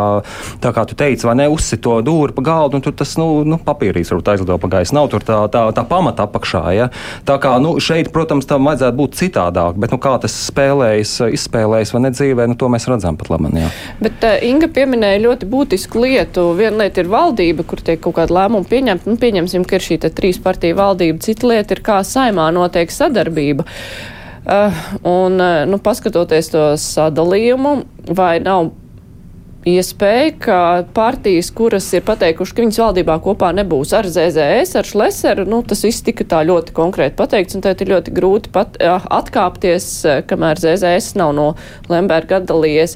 tā 0.63 0.74
kā 0.75 0.84
tu 0.89 0.98
teici, 0.98 1.27
vai 1.27 1.38
ne, 1.39 1.48
uzsit 1.51 1.82
to 1.86 2.00
dūri 2.06 2.36
pa 2.36 2.44
galdu, 2.50 2.79
un 2.79 2.86
tur 2.86 2.96
tas 2.98 3.13
nu, 3.20 3.29
nu, 3.48 3.60
papīrīs 3.63 4.12
varbūt 4.12 4.34
aizlido 4.34 4.58
pa 4.62 4.72
gaisu. 4.77 4.96
Nav 4.98 5.10
tur 5.13 5.25
tā, 5.25 5.39
tā, 5.53 5.63
tā 5.75 5.86
pamata 5.88 6.27
apakšā. 6.27 6.63
Ja? 6.75 6.89
Tā 7.27 7.38
kā 7.41 7.56
nu, 7.63 7.77
šeit, 7.84 8.12
protams, 8.15 8.48
tam 8.50 8.67
vajadzētu 8.67 8.98
būt 8.98 9.17
citādāk, 9.22 9.79
bet 9.79 9.94
nu, 9.94 10.01
kā 10.03 10.17
tas 10.24 10.36
spēlējas, 10.48 11.17
izspēlējas 11.38 11.94
vai 11.96 12.03
ne 12.08 12.13
dzīvē, 12.15 12.48
nu, 12.51 12.58
to 12.60 12.70
mēs 12.74 12.89
redzam 12.89 13.20
pat 13.20 13.32
labi. 13.34 13.53
Bet 14.01 14.25
uh, 14.25 14.38
Inga 14.48 14.70
pieminēja 14.74 15.22
ļoti 15.24 15.48
būtisku 15.50 16.01
lietu. 16.03 16.50
Viena 16.58 16.84
lieta 16.84 17.03
ir 17.03 17.12
valdība, 17.12 17.65
kur 17.67 17.82
tiek 17.84 18.01
kaut 18.03 18.17
kāda 18.17 18.36
lēmuma 18.38 18.67
pieņemta. 18.70 19.10
Nu, 19.10 19.17
pieņemsim, 19.22 19.65
ka 19.67 19.76
ir 19.77 19.86
šī 19.86 20.00
trīs 20.07 20.41
partiju 20.43 20.77
valdība. 20.79 21.22
Cita 21.24 21.50
lieta 21.53 21.77
ir, 21.77 21.84
kā 21.86 22.01
saimā 22.05 22.50
notiek 22.55 22.91
sadarbība. 22.93 23.67
Uh, 24.48 24.75
un, 25.03 25.41
uh, 25.43 25.65
nu, 25.67 25.75
paskatoties 25.84 26.53
to 26.53 26.67
sadalījumu, 26.79 27.81
vai 28.15 28.38
nav 28.39 28.69
iespēja, 29.67 30.29
ka 30.39 30.60
partijas, 30.96 31.50
kuras 31.51 31.89
ir 31.98 32.05
pateikuši, 32.07 32.55
ka 32.55 32.63
viņas 32.63 32.79
valdībā 32.79 33.17
kopā 33.25 33.50
nebūs 33.57 33.91
ar 33.98 34.07
ZZS, 34.07 34.77
ar 34.79 34.88
Šleseru, 34.88 35.43
nu, 35.51 35.60
tas 35.67 35.84
viss 35.84 36.05
tika 36.05 36.24
tā 36.24 36.46
ļoti 36.48 36.72
konkrēti 36.77 37.19
pateikts, 37.19 37.57
un 37.60 37.65
tad 37.65 37.84
ir 37.84 37.91
ļoti 37.91 38.15
grūti 38.15 38.53
pat, 38.55 38.79
uh, 38.79 39.03
atkāpties, 39.19 39.89
kamēr 40.29 40.63
ZZS 40.63 41.17
nav 41.19 41.36
no 41.36 41.50
Lemberga 41.91 42.39
atdalījies. 42.39 42.96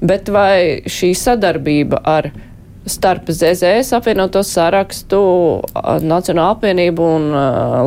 Bet 0.00 0.32
vai 0.32 0.80
šī 0.90 1.12
sadarbība 1.14 2.02
ar 2.08 2.32
starp 2.86 3.28
ZZS 3.30 3.92
apvienoto 3.92 4.42
sarakstu, 4.46 5.20
Nacionālo 6.00 6.54
apvienību 6.54 7.08
un 7.16 7.26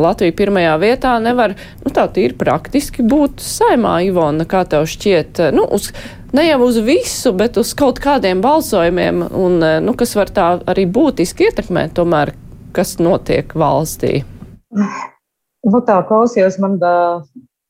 Latviju 0.04 0.36
pirmajā 0.38 0.74
vietā 0.82 1.14
nevar, 1.24 1.56
nu 1.84 1.94
tā 1.94 2.06
tīri 2.14 2.38
praktiski 2.38 3.06
būt 3.06 3.42
saimā, 3.44 4.00
Ivona, 4.08 4.46
kā 4.50 4.64
tev 4.70 4.86
šķiet, 4.90 5.42
nu, 5.56 5.66
uz, 5.74 5.90
ne 6.36 6.46
jau 6.48 6.60
uz 6.68 6.78
visu, 6.86 7.34
bet 7.38 7.58
uz 7.62 7.74
kaut 7.78 8.02
kādiem 8.04 8.44
balsojumiem, 8.44 9.26
un, 9.32 9.58
nu, 9.86 9.96
kas 9.98 10.14
var 10.20 10.34
tā 10.34 10.50
arī 10.70 10.86
būtiski 10.86 11.50
ietekmēt 11.50 11.98
tomēr, 11.98 12.36
kas 12.76 12.98
notiek 13.02 13.54
valstī? 13.58 14.22
Nu, 14.74 15.80
tā 15.88 15.98
klausījos 16.06 16.60
man, 16.62 16.78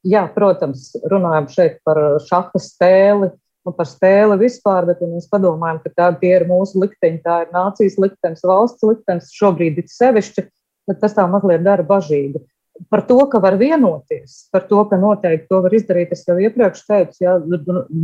jā, 0.03 0.25
protams, 0.35 0.91
runājam 1.11 1.49
šeit 1.55 1.79
par 1.87 1.99
šaha 2.27 2.61
spēli, 2.61 3.31
nu, 3.63 3.73
par 3.75 3.87
spēli 3.87 4.37
vispār, 4.41 4.87
bet 4.89 5.01
ja 5.03 5.09
mēs 5.09 5.29
padomājam, 5.31 5.81
ka 5.83 5.91
tā 5.95 6.09
ir 6.27 6.47
mūsu 6.49 6.81
likteņi, 6.83 7.21
tā 7.23 7.43
ir 7.45 7.53
nācijas 7.55 7.99
liktenis, 8.01 8.43
valsts 8.47 8.85
liktenis, 8.87 9.31
šobrīd 9.35 9.79
ir 9.79 9.87
sevišķi, 9.91 10.47
tad 10.89 10.99
tas 11.01 11.15
tā 11.15 11.27
mazliet 11.31 11.63
dara 11.65 11.85
bažīgi. 11.87 12.43
Par 12.89 13.03
to, 13.05 13.19
ka 13.29 13.37
var 13.39 13.55
vienoties, 13.59 14.47
par 14.51 14.65
to, 14.67 14.81
ka 14.89 14.97
noteikti 14.97 15.45
to 15.51 15.59
var 15.63 15.75
izdarīt, 15.77 16.15
es 16.15 16.25
jau 16.27 16.39
iepriekš 16.41 16.87
teicu, 16.89 17.19
ja, 17.21 17.35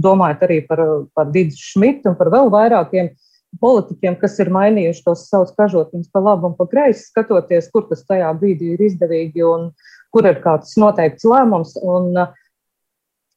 domājot 0.06 0.46
arī 0.46 0.60
par, 0.68 0.84
par 1.18 1.32
Dīdzu 1.34 1.58
Šmitu 1.72 2.12
un 2.12 2.20
par 2.20 2.30
vēl 2.32 2.52
vairākiem 2.54 3.10
politiķiem, 3.60 4.20
kas 4.22 4.38
ir 4.44 4.52
mainījuši 4.54 5.02
tos 5.08 5.26
savus 5.26 5.56
kažotiņus 5.58 6.12
pa 6.14 6.22
labu 6.22 6.52
un 6.52 6.58
pa 6.58 6.68
kreisi, 6.70 7.08
skatoties, 7.10 7.72
kur 7.74 7.88
tas 7.90 8.06
tajā 8.06 8.30
brīdī 8.38 8.76
ir 8.76 8.84
izdevīgi 8.92 9.42
un 9.48 9.72
kur 10.14 10.30
ir 10.30 10.38
kāds 10.44 10.78
noteikts 10.78 11.26
lēmums. 11.26 11.74
Un, 11.82 12.14
uh, 12.14 12.39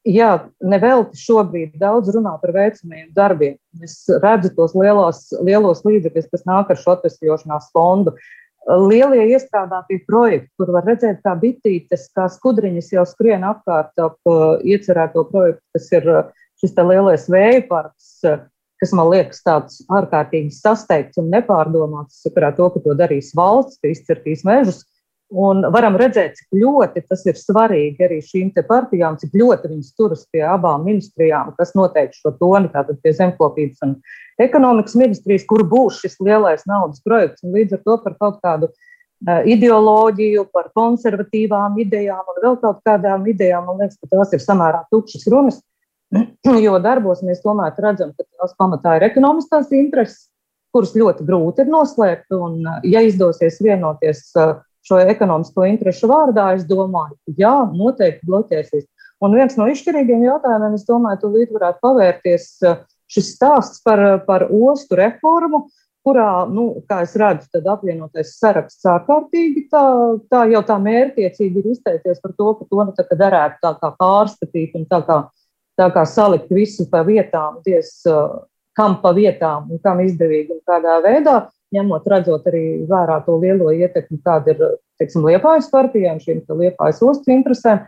jā, 0.08 0.30
nevelti 0.60 1.18
šobrīd 1.20 1.78
daudz 1.80 2.12
runā 2.14 2.34
par 2.42 2.52
veicamajiem 2.56 3.10
darbiem. 3.16 3.56
Es 3.84 4.02
redzu 4.22 4.52
tos 4.56 4.76
lielos, 4.78 5.28
lielos 5.42 5.82
līdzekļus, 5.86 6.30
kas 6.32 6.46
nāk 6.48 6.72
ar 6.72 6.80
šo 6.80 6.96
atvesļošanās 6.96 7.70
fondu. 7.74 8.14
Lielie 8.62 9.24
iestrādātie 9.34 9.98
projekti, 10.06 10.52
kur 10.58 10.70
var 10.74 10.86
redzēt, 10.86 11.18
kā 11.24 11.34
bitītes, 11.38 12.06
kā 12.14 12.28
skudriņas 12.30 12.92
jau 12.94 13.02
skrien 13.10 13.42
apkārt 13.46 13.98
ap 13.98 14.18
uh, 14.30 14.60
iecerēto 14.62 15.24
projektu, 15.32 15.64
kas 15.74 15.88
ir 15.98 16.06
uh, 16.06 16.28
šis 16.62 16.76
lielais 16.78 17.26
vēja 17.30 17.64
parks, 17.66 18.12
uh, 18.22 18.44
kas 18.82 18.94
man 18.94 19.10
liekas 19.10 19.42
tāds 19.42 19.80
ārkārtīgi 19.90 20.54
sasteigts 20.54 21.18
un 21.18 21.32
nepārdomāts 21.34 22.22
sakarā 22.22 22.52
to, 22.54 22.70
ka 22.70 22.82
to 22.86 22.94
darīs 22.98 23.32
valsts, 23.34 23.82
ka 23.82 23.90
izcirtīs 23.90 24.46
mežus. 24.46 24.84
Un 25.32 25.62
varam 25.72 25.94
redzēt, 25.96 26.34
cik 26.36 26.58
ļoti 26.60 27.02
tas 27.08 27.22
ir 27.24 27.38
svarīgi 27.40 28.04
arī 28.04 28.18
šīm 28.20 28.50
partijām, 28.68 29.16
cik 29.16 29.32
ļoti 29.32 29.70
viņas 29.70 29.94
turas 29.96 30.26
pie 30.28 30.42
abām 30.44 30.84
ministrijām, 30.84 31.54
kas 31.56 31.72
noteikti 31.72 32.18
šo 32.20 32.34
toni, 32.36 32.68
tātad 32.72 32.98
pie 33.00 33.14
zemkopības 33.16 33.80
un 33.86 33.94
ekonomikas 34.42 34.96
ministrijas, 35.00 35.46
kur 35.48 35.64
būs 35.68 36.02
šis 36.02 36.18
lielais 36.20 36.66
naudas 36.68 37.00
projekts. 37.00 37.40
Un 37.46 37.56
līdz 37.56 37.78
ar 37.78 37.80
to 37.86 37.96
par 38.04 38.16
kaut 38.20 38.42
kādu 38.44 38.68
uh, 38.68 39.40
ideoloģiju, 39.48 40.44
par 40.52 40.68
konservatīvām 40.76 41.78
idejām 41.80 42.28
un 42.34 42.40
vēl 42.42 42.58
kaut 42.60 42.82
kādām 42.84 43.24
idejām, 43.32 43.70
man 43.70 43.80
liekas, 43.80 43.96
ka 44.02 44.10
tās 44.12 44.34
ir 44.36 44.42
samērā 44.44 44.82
tukšas 44.92 45.24
runas. 45.32 45.62
Jo 46.66 46.76
darbos 46.84 47.22
mēs 47.24 47.40
tomēr 47.40 47.72
redzam, 47.80 48.12
ka 48.12 48.28
tās 48.28 48.52
pamatā 48.60 48.98
ir 48.98 49.06
ekonomiskās 49.06 49.72
intereses, 49.72 50.26
kuras 50.76 50.92
ļoti 50.92 51.24
grūti 51.24 51.64
ir 51.64 51.72
noslēpt. 51.72 52.28
Un, 52.36 52.60
ja 52.84 53.00
izdosies 53.00 53.56
vienoties 53.64 54.26
uh, 54.36 54.58
šo 54.86 54.98
ekonomisko 55.02 55.66
interesu 55.68 56.10
vārdā, 56.10 56.52
es 56.56 56.64
domāju, 56.68 57.16
jā, 57.38 57.54
noteikti 57.74 58.28
bloķēsies. 58.28 58.88
Un 59.22 59.36
viens 59.38 59.54
no 59.58 59.68
izšķirīgiem 59.70 60.24
jautājumiem, 60.26 60.74
es 60.74 60.86
domāju, 60.88 61.20
tūlīt 61.22 61.52
varētu 61.54 61.78
pavērties 61.84 62.48
eh, 62.66 62.80
šis 63.12 63.30
stāsts 63.36 63.82
par, 63.86 64.02
par 64.26 64.48
ostu 64.50 64.98
reformu, 64.98 65.68
kurā, 66.02 66.48
nu, 66.50 66.82
kā 66.90 67.04
es 67.06 67.14
redzu, 67.18 67.46
tad 67.54 67.68
apvienotais 67.70 68.34
saraksts 68.40 68.88
ārkārtīgi 68.90 69.68
tā, 69.70 69.82
tā 70.32 70.40
jau 70.50 70.64
tā 70.66 70.78
mērķiecīgi 70.82 71.62
ir 71.62 71.68
izteicies 71.76 72.18
par 72.24 72.34
to, 72.34 72.48
ka 72.58 72.66
to 72.66 72.86
nu, 72.88 72.94
tā, 72.96 73.06
ka 73.06 73.18
derētu 73.20 73.62
tā 73.62 73.72
kā 73.78 73.92
pārskatīt 74.00 74.74
un 74.80 74.88
tā 74.90 74.98
kā, 75.06 75.20
tā 75.78 75.88
kā 75.94 76.06
salikt 76.08 76.50
visu 76.50 76.88
pa 76.90 77.04
vietām, 77.06 77.60
diez 77.66 77.94
eh, 78.10 78.36
kam 78.74 78.98
pa 79.04 79.14
vietām 79.14 79.70
un 79.70 79.82
kam 79.84 80.02
izdevīgi 80.02 80.56
un 80.56 80.62
kādā 80.66 80.98
veidā 81.04 81.36
ņemot 81.72 82.06
redzot 82.12 82.46
arī 82.50 82.64
vērā 82.88 83.18
to 83.26 83.38
lielo 83.42 83.72
ietekmi, 83.72 84.20
kāda 84.24 84.54
ir, 84.54 84.62
teiksim, 85.00 85.24
Liepājas 85.28 85.70
partijām, 85.72 86.20
šīm 86.22 86.44
Liepājas 86.60 87.02
ostu 87.06 87.32
interesēm, 87.34 87.82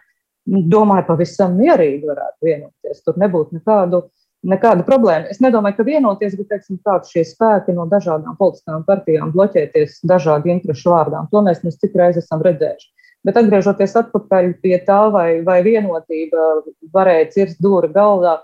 domāju, 0.45 1.07
pavisam 1.09 1.57
mierīgi 1.59 2.09
varētu 2.09 2.49
vienoties. 2.49 3.03
Tur 3.05 3.19
nebūtu 3.21 3.59
nekādu, 3.59 4.03
nekāda 4.45 4.85
problēma. 4.87 5.31
Es 5.33 5.41
nedomāju, 5.45 5.79
ka 5.79 5.87
vienoties, 5.89 6.37
bet, 6.41 6.51
teiksim, 6.53 6.81
kāds 6.85 7.13
šie 7.13 7.25
spēki 7.29 7.77
no 7.77 7.87
dažādām 7.91 8.37
politiskām 8.41 8.85
partijām 8.89 9.33
bloķēties 9.37 10.03
dažādu 10.09 10.53
interešu 10.53 10.93
vārdām. 10.93 11.31
To 11.33 11.45
mēs 11.47 11.65
mēs 11.65 11.81
cik 11.81 11.97
reiz 12.01 12.21
esam 12.21 12.45
redzējuši. 12.45 12.91
Bet 13.25 13.39
atgriežoties 13.41 13.95
atpakaļ 13.97 14.51
pie 14.61 14.77
tā, 14.85 14.99
vai, 15.13 15.29
vai 15.47 15.63
vienotība 15.65 16.49
varēja 16.93 17.31
cirst 17.33 17.63
dūri 17.65 17.89
galdā, 17.95 18.43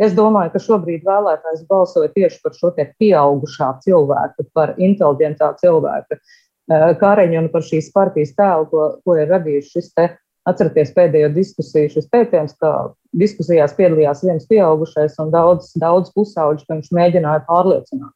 Es 0.00 0.14
domāju, 0.16 0.54
ka 0.54 0.62
šobrīd 0.64 1.04
vēlētājs 1.04 1.66
balsoja 1.68 2.08
tieši 2.14 2.38
par 2.44 2.54
šo 2.56 2.70
pieaugušā 2.72 3.74
cilvēku, 3.84 4.46
par 4.56 4.72
inteliģentā 4.80 5.50
cilvēka 5.60 6.16
eh, 6.16 6.86
kāreņu 7.02 7.42
un 7.42 7.50
par 7.52 7.66
šīs 7.66 7.90
partijas 7.92 8.32
tēlu, 8.38 8.68
ko, 8.70 8.86
ko 9.04 9.18
ir 9.20 9.28
radījis 9.28 9.72
šis 9.74 9.92
te. 9.96 10.10
Atcerieties 10.48 10.94
pēdējo 10.96 11.28
diskusiju, 11.34 11.90
šis 11.92 12.06
pētījums, 12.08 12.54
ka 12.62 12.94
diskusijās 13.20 13.74
piedalījās 13.76 14.22
viens 14.24 14.48
pieaugušais 14.48 15.18
un 15.20 15.28
daudz, 15.34 15.68
daudz 15.78 16.08
pusauģi, 16.14 16.64
ka 16.64 16.78
viņš 16.78 16.88
mēģināja 16.96 17.44
pārliecināt. 17.44 18.14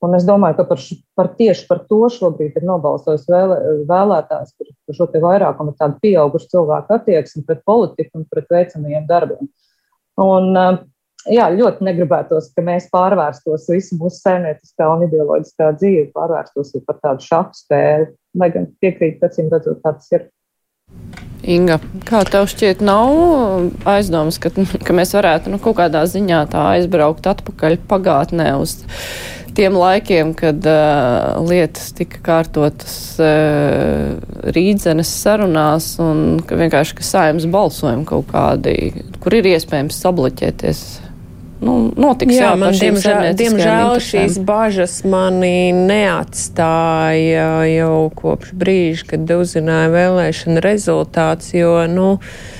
Un 0.00 0.14
es 0.16 0.24
domāju, 0.24 0.56
ka 0.60 0.64
par, 0.70 0.80
par 1.18 1.28
tieši 1.36 1.66
par 1.68 1.82
to 1.90 2.00
šobrīd 2.14 2.56
ir 2.56 2.64
nobalsojis 2.66 3.26
vēl, 3.28 3.54
vēlētājs, 3.90 4.54
par, 4.56 4.74
par 4.88 4.96
šo 4.96 5.08
te 5.12 5.20
vairākumu 5.22 5.74
tādu 5.76 6.00
pieaugušu 6.06 6.48
cilvēku 6.54 6.96
attieksmi 6.96 7.44
pret 7.44 7.64
politiku 7.68 8.22
un 8.22 8.28
pret 8.32 8.46
veicamajiem 8.54 9.08
darbiem. 9.10 9.50
Un, 10.22 10.54
uh, 10.54 10.78
jā, 11.26 11.48
ļoti 11.54 11.86
negribētos, 11.88 12.52
ka 12.54 12.64
mēs 12.64 12.88
pārvērstos 12.92 13.68
visu 13.72 13.98
mūsu 14.00 14.22
saimnieciskā 14.22 14.88
un 14.94 15.06
ideoloģiskā 15.08 15.72
dzīve, 15.78 16.08
pārvērstos 16.16 16.74
par 16.86 17.00
tādu 17.02 17.26
šahu 17.26 17.56
spēli. 17.58 18.10
Lai 18.38 18.50
gan 18.54 18.68
piekrīt, 18.82 19.22
acīm 19.24 19.48
redzot, 19.52 19.80
tāds 19.82 20.12
ir. 20.14 20.28
Inga, 21.48 21.78
kā 22.08 22.24
tev 22.28 22.48
šķiet, 22.50 22.82
nav 22.84 23.08
aizdomas, 23.88 24.40
ka, 24.42 24.50
ka 24.52 24.94
mēs 24.96 25.14
varētu 25.16 25.52
nu, 25.52 25.60
kaut 25.62 25.78
kādā 25.80 26.02
ziņā 26.10 26.44
tā 26.52 26.64
aizbraukt 26.74 27.28
atpakaļ 27.30 27.78
pagātnē 27.88 28.50
uz 28.60 28.80
tiem 29.58 29.74
laikiem, 29.78 30.34
kad 30.38 30.66
uh, 30.70 31.38
lietas 31.48 31.90
tika 31.98 32.20
kārtotas 32.26 32.96
uh, 33.22 34.18
rīdzenes 34.54 35.10
sarunās 35.22 35.94
un 36.02 36.38
ka 36.46 36.58
vienkārši, 36.58 36.98
ka 36.98 37.06
saimnes 37.06 37.48
balsojumi 37.50 38.06
kaut 38.08 38.28
kādi, 38.30 38.76
kur 39.22 39.38
ir 39.38 39.50
iespējams 39.54 39.98
sabloķēties 40.04 40.84
nu, 41.64 41.78
notiks. 41.98 42.34
Jā, 42.36 42.50
jā 42.50 42.52
man 42.60 42.76
diemžēl, 42.76 43.30
diemžēl 43.38 43.98
šīs 44.04 44.38
bažas 44.48 45.00
mani 45.08 45.72
neatstāja 45.76 47.50
jau 47.72 48.06
kopš 48.18 48.54
brīža, 48.58 49.10
kad 49.14 49.34
uzzināju 49.38 49.92
vēlēšana 49.96 50.64
rezultāts, 50.64 51.52
jo, 51.56 51.74
nu, 51.90 52.14
uh, 52.18 52.56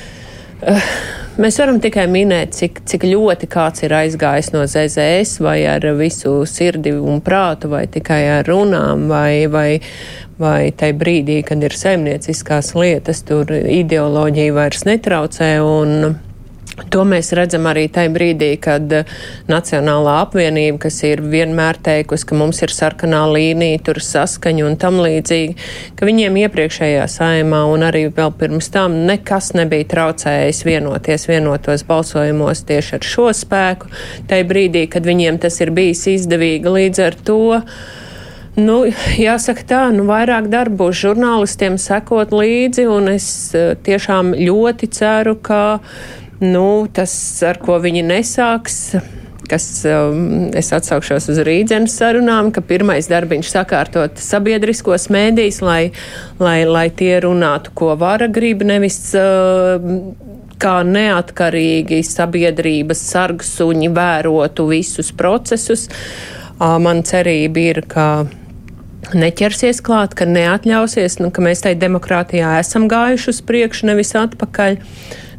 mēs 1.38 1.58
varam 1.60 1.78
tikai 1.82 2.06
minēt, 2.10 2.54
cik, 2.58 2.82
cik 2.88 3.06
ļoti 3.08 3.48
kāds 3.50 3.84
ir 3.86 3.94
aizgājis 3.94 4.52
no 4.54 4.64
ZZS 4.66 5.42
vai 5.44 5.60
ar 5.70 5.84
visu 5.98 6.40
sirdi 6.48 6.94
un 6.98 7.22
prātu, 7.24 7.70
vai 7.72 7.86
tikai 7.90 8.22
ar 8.38 8.48
runām, 8.48 9.06
vai, 9.10 9.46
vai, 9.50 9.68
vai 10.40 10.70
tai 10.76 10.92
brīdī, 10.98 11.40
kad 11.46 11.62
ir 11.62 11.76
saimnieciskās 11.78 12.74
lietas, 12.78 13.22
tur 13.28 13.52
ideoloģija 13.54 14.56
vairs 14.56 14.86
netraucē. 14.88 15.52
Un, 15.62 16.16
To 16.92 17.02
mēs 17.08 17.32
redzam 17.36 17.66
arī 17.68 17.86
tajā 17.92 18.10
brīdī, 18.14 18.52
kad 18.62 18.92
eh, 18.94 19.08
Nacionālā 19.50 20.18
apvienība, 20.24 20.78
kas 20.86 21.00
ir 21.08 21.22
vienmēr 21.26 21.80
teikusi, 21.84 22.26
ka 22.28 22.38
mums 22.38 22.62
ir 22.64 22.72
sarkanā 22.74 23.24
līnija, 23.32 23.82
tur 23.88 24.00
saskaņa 24.04 24.66
un 24.68 24.78
tam 24.80 25.00
līdzīgi, 25.02 25.68
ka 25.98 26.08
viņiem 26.08 26.38
iepriekšējā 26.44 27.06
saimā 27.10 27.64
un 27.72 27.86
arī 27.88 28.06
vēl 28.14 28.32
pirms 28.38 28.70
tam 28.74 29.00
nekas 29.08 29.52
nebija 29.58 29.88
traucējis 29.90 30.64
vienoties 30.68 31.28
vienotos 31.30 31.84
balsojumos 31.88 32.64
tieši 32.68 32.98
ar 32.98 33.08
šo 33.12 33.30
spēku. 33.36 33.90
Tajā 34.30 34.48
brīdī, 34.48 34.86
kad 34.90 35.06
viņiem 35.08 35.40
tas 35.42 35.58
ir 35.64 35.74
bijis 35.74 36.06
izdevīgi 36.14 36.76
līdz 36.78 37.08
ar 37.08 37.18
to. 37.26 37.40
Nu, 38.58 38.80
jāsaka 39.18 39.66
tā, 39.70 39.82
nu, 39.94 40.06
vairāk 40.08 40.48
darbu 40.50 40.80
būs 40.86 41.02
žurnālistiem 41.04 41.76
sekot 41.78 42.32
līdzi, 42.34 42.88
un 42.90 43.12
es 43.12 43.28
eh, 43.54 43.74
tiešām 43.86 44.32
ļoti 44.34 44.88
ceru, 44.94 45.36
ka 45.38 45.80
Nu, 46.40 46.86
tas, 46.94 47.12
ar 47.42 47.58
ko 47.58 47.80
viņi 47.82 48.04
nesāks, 48.06 48.76
kas 49.48 49.64
um, 49.88 50.48
es 50.56 50.70
atsaukšos 50.76 51.30
uz 51.32 51.40
rītdienas 51.46 51.96
sarunām, 51.98 52.52
ka 52.54 52.62
pirmais 52.62 53.08
darbiņš 53.10 53.50
sakārtot 53.56 54.22
sabiedriskos 54.22 55.08
mēdīs, 55.10 55.62
lai, 55.64 55.90
lai, 56.38 56.60
lai 56.68 56.86
tie 56.94 57.16
runātu, 57.24 57.74
ko 57.74 57.94
vara 57.98 58.28
grib, 58.30 58.62
nevis 58.68 59.00
uh, 59.18 59.82
kā 60.62 60.78
neatkarīgi 60.86 62.02
sabiedrības 62.06 63.02
sargsuņi 63.12 63.92
vērotu 63.94 64.68
visus 64.70 65.10
procesus. 65.14 65.88
Uh, 66.58 66.76
man 66.82 67.02
cerība 67.06 67.70
ir, 67.72 67.82
ka 67.88 68.08
neķersies 69.14 69.80
klāt, 69.84 70.14
ka 70.18 70.26
neatļausies, 70.28 71.18
nu, 71.22 71.30
ka 71.34 71.42
mēs 71.44 71.62
tai 71.64 71.74
demokrātijā 71.78 72.58
esam 72.60 72.88
gājuši 72.90 73.32
uz 73.32 73.40
priekšu, 73.48 73.88
nevis 73.90 74.14
atpakaļ. 74.18 74.78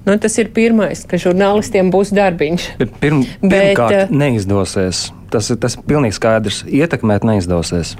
Nu, 0.05 0.15
tas 0.21 0.37
ir 0.41 0.49
pirmais, 0.55 1.03
ka 1.09 1.19
žurnālistiem 1.21 1.91
būs 1.93 2.13
darbiņš. 2.15 2.67
Pirm, 3.01 3.23
pirmkārt, 3.43 3.95
Bet, 3.95 4.13
neizdosies. 4.15 5.09
Tas, 5.29 5.51
tas 5.61 5.75
ir 5.77 5.85
pilnīgi 5.89 6.17
skaidrs. 6.17 6.63
Ietekmēt 6.65 7.27
neizdosies. 7.27 7.95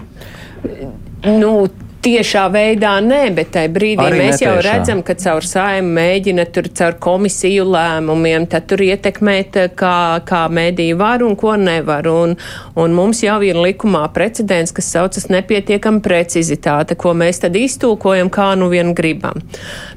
Nu, 1.26 1.68
tiešā 2.04 2.46
veidā 2.54 2.94
nē, 3.04 3.22
bet 3.36 3.52
tajā 3.56 3.70
brīdī 3.76 4.06
Arī 4.06 4.20
mēs 4.22 4.38
netiešā. 4.38 4.48
jau 4.48 4.62
redzam, 4.64 5.02
ka 5.04 5.16
caur 5.20 5.46
saimu 5.46 5.92
mēģina 5.98 6.46
tur 6.54 6.70
caur 6.80 6.96
komisiju 7.04 7.66
lēmumiem, 7.68 8.48
tad 8.50 8.68
tur 8.72 8.84
ietekmēt, 8.86 9.58
eh, 9.60 9.70
kā, 9.76 10.22
kā 10.24 10.42
mēdī 10.48 10.96
var 10.98 11.24
un 11.24 11.36
ko 11.36 11.56
nevar. 11.60 12.08
Un, 12.08 12.38
un 12.76 12.96
mums 12.96 13.22
jau 13.22 13.42
ir 13.44 13.56
likumā 13.56 14.06
precedents, 14.14 14.72
kas 14.72 14.86
saucas 14.86 15.28
nepietiekama 15.28 16.00
precizitāte, 16.00 16.96
ko 16.96 17.14
mēs 17.14 17.42
tad 17.44 17.54
iztūkojam, 17.54 18.30
kā 18.30 18.56
nu 18.58 18.70
vien 18.70 18.96
gribam. 18.96 19.42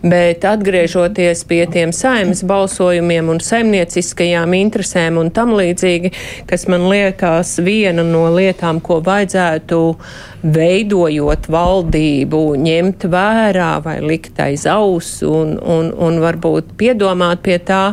Bet 0.02 0.40
atgriežoties 0.40 1.44
pie 1.46 1.66
tiem 1.66 1.92
saimas 1.92 2.42
balsojumiem 2.42 3.28
un 3.28 3.38
saimnieciskajām 3.38 4.52
interesēm 4.58 5.18
un 5.18 5.30
tam 5.30 5.54
līdzīgi, 5.54 6.12
kas 6.46 6.66
man 6.66 6.88
liekas 6.90 7.58
viena 7.62 8.02
no 8.02 8.26
lietām, 8.34 8.80
ko 8.82 9.00
vajadzētu 9.00 9.96
veidojot 10.42 11.46
valdību, 11.46 11.91
ņemt 11.92 13.07
vērā 13.12 13.70
vai 13.85 13.98
likt 14.00 14.40
aiz 14.40 14.66
ausu 14.70 15.31
un, 15.31 15.57
un, 15.59 15.90
un 15.92 16.20
varbūt 16.22 16.72
piedomāt 16.81 17.42
pie 17.44 17.59
tā, 17.59 17.92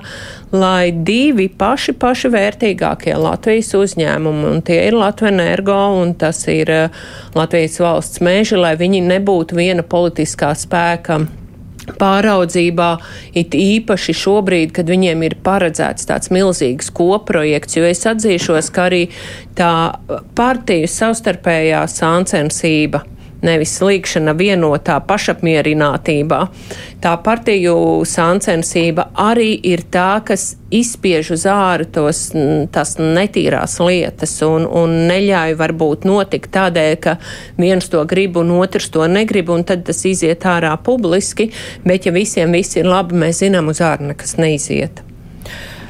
lai 0.52 0.92
divi 0.92 1.50
paši, 1.50 1.94
paši 2.00 2.32
vērtīgākie 2.34 3.18
Latvijas 3.20 3.74
uzņēmumi, 3.78 4.46
un 4.50 4.64
tie 4.66 4.82
ir 4.88 4.98
Latvijas 4.98 5.34
energo 5.34 5.80
un 6.00 6.14
tas 6.20 6.40
ir 6.48 6.70
eh, 6.72 7.04
Latvijas 7.36 7.80
valsts 7.84 8.24
meži, 8.26 8.58
lai 8.60 8.76
viņi 8.80 9.04
nebūtu 9.10 9.58
viena 9.60 9.84
politiskā 9.84 10.54
spēka 10.58 11.20
pāraudzībā, 12.00 12.90
it 13.38 13.56
īpaši 13.58 14.14
šobrīd, 14.14 14.74
kad 14.76 14.90
viņiem 14.90 15.24
ir 15.26 15.38
paredzēts 15.46 16.06
tāds 16.10 16.30
milzīgs 16.34 16.92
koprojekts, 16.94 17.80
jo 17.80 17.88
es 17.90 18.06
atzīšos, 18.10 18.70
ka 18.76 18.90
arī 18.90 19.06
tā 19.58 19.72
partiju 20.38 20.90
savstarpējā 20.90 21.86
sāncensība 21.90 23.04
nevis 23.46 23.74
slīgšana 23.80 24.34
vienotā 24.38 25.00
pašapmierinātībā. 25.08 26.40
Tā 27.00 27.14
partiju 27.24 27.76
sāncensība 28.08 29.10
arī 29.20 29.54
ir 29.72 29.86
tā, 29.92 30.22
kas 30.28 30.54
izspiež 30.76 31.32
uz 31.38 31.46
āru 31.50 31.88
tos, 31.90 32.22
tās 32.74 32.96
netīrās 33.00 33.80
lietas 33.82 34.36
un, 34.46 34.68
un 34.68 34.96
neļauj 35.10 35.58
varbūt 35.60 36.08
notikt 36.10 36.52
tādēļ, 36.56 36.96
ka 37.04 37.18
viens 37.58 37.90
to 37.90 38.04
grib 38.10 38.38
un 38.42 38.54
otrs 38.60 38.92
to 38.94 39.08
negrib, 39.10 39.52
un 39.54 39.66
tad 39.68 39.88
tas 39.90 40.04
iziet 40.06 40.46
ārā 40.46 40.76
publiski, 40.84 41.52
bet 41.88 42.10
ja 42.10 42.16
visiem 42.16 42.54
viss 42.56 42.78
ir 42.80 42.90
labi, 42.90 43.18
mēs 43.26 43.46
zinām, 43.46 43.72
uz 43.72 43.82
āru 43.86 44.12
nekas 44.12 44.38
neiziet. 44.42 45.09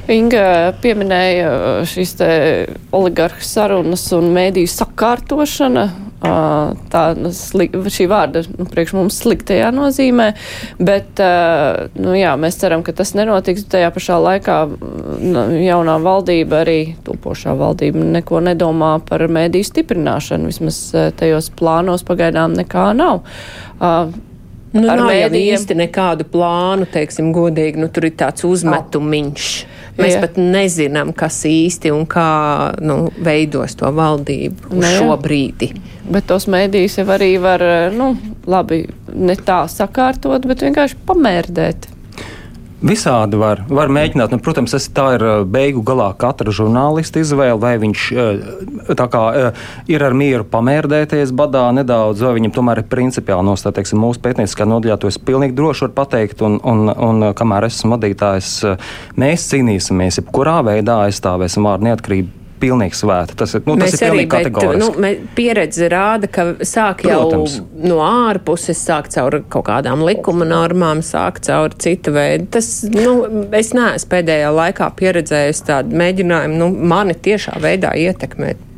Inga 0.10 0.74
pieminēja 0.82 1.50
šīs 1.89 2.15
oligarhu 2.95 3.43
sarunas 3.45 4.08
un 4.17 4.32
mēdīju 4.34 4.72
sakārtošana 4.74 5.89
tā 6.19 7.04
slik, 7.36 7.76
šī 7.88 8.08
vārda 8.12 8.41
nu, 8.58 8.65
priekš 8.67 8.93
mums 8.98 9.19
sliktajā 9.22 9.69
nozīmē, 9.72 10.34
bet 10.84 11.22
nu, 11.95 12.15
jā, 12.17 12.34
mēs 12.39 12.60
ceram, 12.60 12.84
ka 12.84 12.91
tas 12.95 13.13
nenotiks. 13.15 13.67
Tajā 13.72 13.91
pašā 13.95 14.19
laikā 14.19 14.58
nu, 14.67 15.45
jaunā 15.63 15.95
valdība, 16.04 16.63
arī 16.65 16.80
topošā 17.08 17.56
valdība, 17.60 18.04
neko 18.19 18.43
nedomā 18.50 18.98
par 19.08 19.24
mēdīju 19.32 19.69
stiprināšanu. 19.72 20.52
Vismaz 20.52 20.82
tajos 21.19 21.52
plānos 21.56 22.04
pagaidām 22.08 22.58
nekā 22.60 22.89
nav. 23.00 23.24
Nu, 24.69 24.86
ar 24.86 25.02
mēdījiem 25.02 25.56
īsti 25.56 25.80
nekādu 25.80 26.28
plānu, 26.30 26.86
teiksim, 26.91 27.32
godīgi, 27.34 27.80
nu 27.82 27.88
tur 27.93 28.10
ir 28.10 28.17
tāds 28.19 28.45
uzmetumiņš. 28.45 29.48
Mēs 29.99 30.15
jā. 30.15 30.23
pat 30.23 30.39
nezinām, 30.39 31.13
kas 31.17 31.41
īsti 31.49 31.91
un 31.95 32.05
kā 32.09 32.29
nu, 32.81 33.09
veidos 33.25 33.75
to 33.79 33.91
valdību 33.95 34.73
uz 34.79 34.89
šo 34.95 35.17
brīdi. 35.21 35.73
Bet 36.09 36.29
tos 36.31 36.47
mēdījus 36.49 37.01
jau 37.01 37.07
arī 37.13 37.33
var, 37.41 37.63
nu, 37.93 38.13
labi, 38.49 38.83
ne 39.13 39.35
tā 39.35 39.62
sakārtot, 39.69 40.47
bet 40.49 40.63
vienkārši 40.65 40.99
pamērdēt. 41.09 41.89
Visādi 42.80 43.36
var, 43.36 43.65
var 43.68 43.92
mēģināt. 43.92 44.32
Nu, 44.32 44.39
protams, 44.39 44.72
tas 44.72 44.86
tā 44.96 45.06
ir 45.18 45.24
beigu 45.52 45.82
galā 45.84 46.13
katra 46.20 46.54
žurnālista 46.56 47.20
izvēle, 47.20 47.60
vai 47.60 47.74
viņš 47.82 48.06
kā, 49.12 49.24
ir 49.92 50.06
ar 50.08 50.15
mieru 50.15 50.48
pamērdēties 50.48 51.36
badā 51.36 51.65
nedaudz, 51.76 52.24
vai 52.24 52.38
viņam 52.38 52.56
tomēr 52.56 52.84
ir 52.84 52.89
principiāli 52.92 53.50
nostāties. 53.50 53.92
Mūsu 54.00 54.24
pētnieciskā 54.24 54.68
nodaļā 54.70 55.00
to 55.02 55.12
es 55.12 55.20
pilnīgi 55.20 55.58
droši 55.60 55.89
varu 55.89 55.98
pateikt, 56.00 56.44
un, 56.48 56.56
un, 56.63 56.88
un 56.88 57.30
kamēr 57.36 57.68
esmu 57.68 57.98
vadītājs, 57.98 58.56
mēs 59.20 59.52
cīnīsimies, 59.52 60.24
jebkurā 60.24 60.62
veidā 60.72 61.02
aizstāvēsim 61.10 61.68
vārdu 61.68 61.92
neatkarību 61.92 62.38
pilnīgi 62.62 62.98
svēta. 63.00 63.36
Tas 63.39 63.56
ir, 63.58 63.63
nu, 63.67 63.76
tas 63.80 63.95
ir 63.95 64.04
pilnīgi 64.04 64.30
kategoriski. 64.34 65.02
Nu, 65.02 65.12
pieredze 65.38 65.89
rāda, 65.91 66.30
ka 66.32 66.45
sāk 66.67 67.04
jau 67.08 67.22
Protams. 67.26 67.60
no 67.84 68.00
ārpuses, 68.06 68.80
sāk 68.80 69.12
caur 69.13 69.39
kaut 69.52 69.67
kādām 69.69 70.06
likuma 70.08 70.48
normām, 70.48 71.04
sāk 71.06 71.41
caur 71.45 71.76
citu 71.80 72.13
veidu. 72.15 72.50
Tas, 72.58 72.72
nu, 72.93 73.17
es 73.56 73.74
neesmu 73.78 74.13
pēdējā 74.13 74.54
laikā 74.56 74.89
pieredzējis 75.00 75.65
tādu 75.69 76.00
mēģinājumu, 76.00 76.60
nu, 76.63 76.72
mani 76.93 77.17
tiešā 77.17 77.60
veidā 77.63 77.95
ietekmēt. 78.00 78.68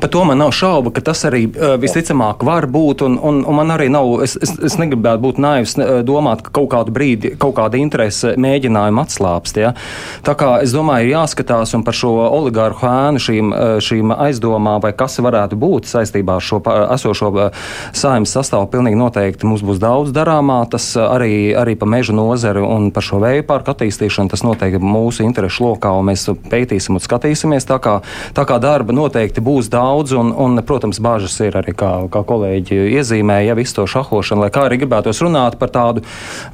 Par 0.00 0.10
to 0.12 0.24
man 0.28 0.40
nav 0.40 0.52
šaubu, 0.56 0.92
ka 0.94 1.02
tas 1.10 1.24
arī 1.28 1.46
visticamāk 1.50 2.44
var 2.46 2.66
būt. 2.70 3.04
Un, 3.06 3.18
un, 3.18 3.42
un 3.44 3.58
man 3.58 3.74
arī 3.74 3.90
nav, 3.92 4.08
es, 4.24 4.36
es, 4.40 4.54
es 4.70 4.78
negribētu 4.80 5.24
būt 5.24 5.40
naivs, 5.42 5.76
domāt, 6.06 6.44
ka 6.46 6.54
kaut 6.60 6.70
kādu 6.74 6.94
brīdi 6.94 7.34
kaut 7.40 7.56
kāda 7.58 7.78
interese 7.80 8.34
mēģinājuma 8.40 9.04
atslābst. 9.06 9.60
Ja? 9.60 9.74
Tā 10.26 10.34
kā 10.38 10.52
es 10.64 10.74
domāju, 10.76 11.08
ir 11.08 11.14
jāskatās 11.16 11.74
par 11.84 11.96
šo 11.96 12.14
oligārhu 12.26 12.86
ēnu 12.88 13.22
šīm, 13.22 13.52
šīm 13.84 14.14
aizdomām, 14.16 14.80
vai 14.82 14.92
kas 14.96 15.18
varētu 15.22 15.58
būt 15.60 15.90
saistībā 15.90 16.38
ar 16.38 16.44
šo 16.44 16.60
esošo 16.96 17.30
saimnes 17.96 18.32
sastāvu. 18.34 18.70
Pilnīgi 18.72 18.98
noteikti 18.98 19.48
mums 19.48 19.64
būs 19.66 19.80
daudz 19.82 20.14
darāmā. 20.16 20.62
Tas 20.70 20.92
arī, 21.00 21.52
arī 21.56 21.76
pa 21.78 21.88
meža 21.90 22.14
nozari 22.16 22.62
un 22.64 22.90
par 22.94 23.04
šo 23.06 23.20
vēju 23.22 23.46
parku 23.48 23.74
attīstīšanu. 23.74 24.32
Tas 24.32 24.44
noteikti 24.46 24.80
mūsu 24.82 25.24
interešu 25.26 25.66
lokā, 25.68 25.92
un 25.98 26.08
mēs 26.10 26.26
pētīsim 26.50 26.96
un 26.96 27.04
skatīsimies. 27.04 27.68
Tā 27.68 27.80
kā, 27.82 27.98
tā 28.36 28.46
kā 28.48 28.58
darba 28.62 28.94
noteikti 28.96 29.44
būs 29.44 29.59
būs 29.60 29.70
daudz, 29.70 30.14
un, 30.16 30.32
un 30.32 30.60
protams, 30.64 31.00
bāžas 31.00 31.36
ir 31.44 31.56
arī, 31.60 31.74
kā, 31.76 32.08
kā 32.10 32.22
kolēģi 32.24 32.78
iezīmēja, 32.96 33.50
ja 33.50 33.58
visu 33.58 33.76
to 33.80 33.86
šahošanu, 33.90 34.44
lai 34.44 34.50
kā 34.50 34.64
arī 34.66 34.80
gribētos 34.80 35.20
runāt 35.20 35.58
par 35.60 35.70
tādu 35.70 36.02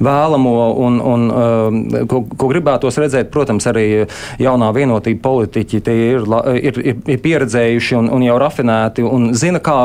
vēlamo 0.03 0.55
un, 0.83 0.99
un 0.99 1.27
uh, 1.31 2.05
ko, 2.09 2.23
ko 2.27 2.49
gribētos 2.51 2.99
redzēt, 2.99 3.31
protams, 3.31 3.67
arī 3.69 4.07
jaunā 4.41 4.71
vienotība 4.75 5.21
politiķi 5.23 5.81
ir, 5.87 6.27
ir, 6.57 6.81
ir, 6.81 6.99
ir 7.07 7.21
pieredzējuši 7.23 7.97
un, 7.99 8.09
un 8.13 8.25
jau 8.25 8.37
rafinēti 8.41 9.05
un 9.07 9.31
zina, 9.37 9.61
kā 9.63 9.77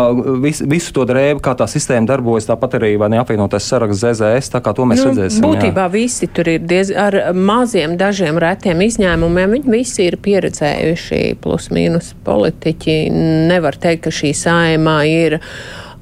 vis, 0.42 0.62
visu 0.66 0.94
to 0.96 1.06
drēbu, 1.08 1.42
kā 1.44 1.54
tā 1.58 1.68
sistēma 1.70 2.08
darbojas, 2.10 2.48
tāpat 2.50 2.78
arī 2.80 2.94
vai 3.00 3.12
neapvienotais 3.14 3.68
saraksts 3.68 4.02
ZZS, 4.02 4.52
tā 4.56 4.62
kā 4.64 4.74
to 4.76 4.86
mēs 4.88 5.04
nu, 5.04 5.12
redzēsim. 5.12 5.46
Būtībā 5.46 5.86
jā. 5.86 5.92
visi 5.94 6.28
tur 6.32 6.50
ir 6.50 6.64
diez, 6.66 6.90
ar 6.90 7.18
maziem, 7.36 7.96
dažiem 8.00 8.40
retiem 8.42 8.82
izņēmumiem, 8.88 9.56
viņi 9.58 9.76
visi 9.76 10.08
ir 10.08 10.18
pieredzējuši 10.22 11.22
plus 11.42 11.70
mīnus 11.74 12.12
politiķi 12.26 13.11
nevar 13.12 13.76
teikt, 13.80 14.06
ka 14.06 14.14
šī 14.14 14.32
saimā 14.36 14.98
ir, 15.08 15.38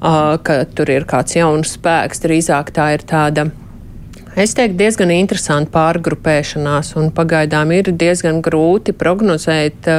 ka 0.01 0.61
tur 0.75 0.91
ir 0.93 1.07
kāds 1.09 1.35
jauns 1.37 1.75
spēks, 1.77 2.23
drīzāk 2.23 2.71
tā 2.75 2.93
ir 2.95 3.05
tāda. 3.07 3.49
Es 4.39 4.55
teiktu, 4.55 4.77
diezgan 4.79 5.11
interesanti 5.11 5.73
pārgrupēšanās, 5.73 6.93
un 6.99 7.11
pagaidām 7.11 7.73
ir 7.75 7.91
diezgan 7.91 8.39
grūti 8.43 8.95
prognozēt, 8.95 9.89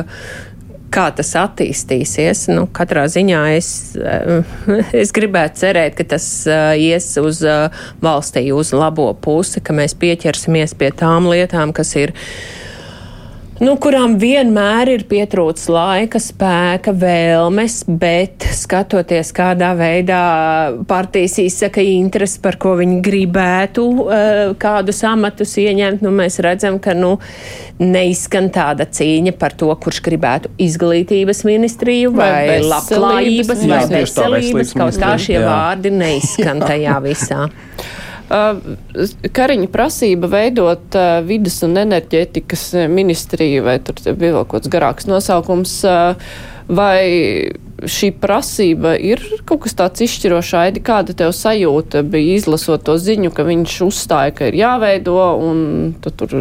kā 0.93 1.05
tas 1.17 1.35
attīstīsies. 1.37 2.47
Nu, 2.53 2.65
katrā 2.73 3.05
ziņā 3.13 3.43
es, 3.59 3.69
es 5.03 5.13
gribētu 5.13 5.65
cerēt, 5.67 5.99
ka 6.01 6.09
tas 6.15 6.27
ies 6.81 7.11
uz 7.21 7.45
valstī 8.01 8.47
uz 8.57 8.73
labo 8.77 9.11
pusi, 9.13 9.61
ka 9.61 9.77
mēs 9.77 9.97
pieķersimies 10.01 10.77
pie 10.81 10.93
tām 10.97 11.29
lietām, 11.29 11.77
kas 11.77 11.93
ir 12.01 12.17
nu, 13.63 13.75
kurām 13.83 14.17
vienmēr 14.21 14.91
ir 14.93 15.05
pietrūcis 15.11 15.69
laika, 15.73 16.21
spēka, 16.23 16.95
vēlmes, 16.99 17.83
bet 17.87 18.47
skatoties, 18.59 19.33
kādā 19.37 19.73
veidā 19.79 20.23
partijas 20.89 21.39
izsaka 21.43 21.85
interesi, 21.85 22.41
par 22.43 22.59
ko 22.63 22.75
viņi 22.81 22.99
gribētu 23.05 23.87
uh, 24.03 24.43
kādus 24.61 25.03
amatus 25.09 25.55
ieņemt, 25.63 26.03
nu, 26.05 26.13
mēs 26.19 26.41
redzam, 26.45 26.81
ka 26.83 26.97
nu, 26.99 27.15
neizskan 27.83 28.51
tāda 28.55 28.87
cīņa 28.87 29.35
par 29.39 29.57
to, 29.59 29.71
kurš 29.83 30.03
gribētu 30.07 30.53
izglītības 30.63 31.45
ministriju 31.49 32.13
vai, 32.17 32.31
vai 32.51 32.61
labklājības 32.67 33.67
vai 33.67 33.83
veselības. 33.97 34.77
Kaut 34.79 35.03
kā 35.03 35.17
šie 35.21 35.39
jā. 35.39 35.47
vārdi 35.47 35.95
neizskan 35.95 36.63
tajā 36.67 36.99
visā. 37.07 37.47
Uh, 38.33 38.63
Kariņa 39.37 39.69
prasība 39.73 40.31
veidot 40.33 40.97
uh, 40.97 41.19
vidas 41.27 41.59
un 41.67 41.77
enerģētikas 41.83 42.71
ministriju, 42.89 43.67
vai 43.67 43.77
tur 43.85 43.99
bija 44.09 44.39
vēl 44.39 44.47
kaut 44.47 44.63
kāds 44.63 44.73
garāks 44.73 45.11
nosaukums, 45.11 45.75
uh, 45.85 46.17
Vai 46.73 47.51
šī 47.83 48.13
prasība 48.23 48.95
ir 48.95 49.21
kaut 49.49 49.65
kas 49.65 49.75
tāds 49.79 50.05
izšķirošs, 50.07 50.53
Aidi, 50.61 50.83
kāda 50.87 51.17
tev 51.19 51.33
sajūta 51.35 52.05
bija 52.07 52.37
izlasot 52.39 52.85
to 52.87 52.95
ziņu, 53.01 53.33
ka 53.35 53.45
viņš 53.49 53.79
uzstāja, 53.89 54.35
ka 54.39 54.51
ir 54.51 54.59
jāveido, 54.61 55.17
un 55.43 55.59
tu 56.05 56.13
tur, 56.15 56.37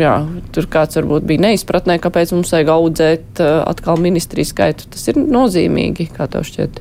jā, 0.00 0.14
tur 0.56 0.70
kāds 0.72 0.98
varbūt 0.98 1.28
bija 1.28 1.44
neizpratnē, 1.50 1.98
kāpēc 2.02 2.32
mums 2.34 2.54
vajag 2.56 2.72
audzēt 2.74 3.44
uh, 3.44 3.60
atkal 3.68 4.00
ministriju 4.00 4.48
skaitu. 4.48 4.88
Tas 4.94 5.06
ir 5.12 5.20
nozīmīgi, 5.20 6.08
kā 6.16 6.30
tev 6.32 6.48
šķiet. 6.48 6.80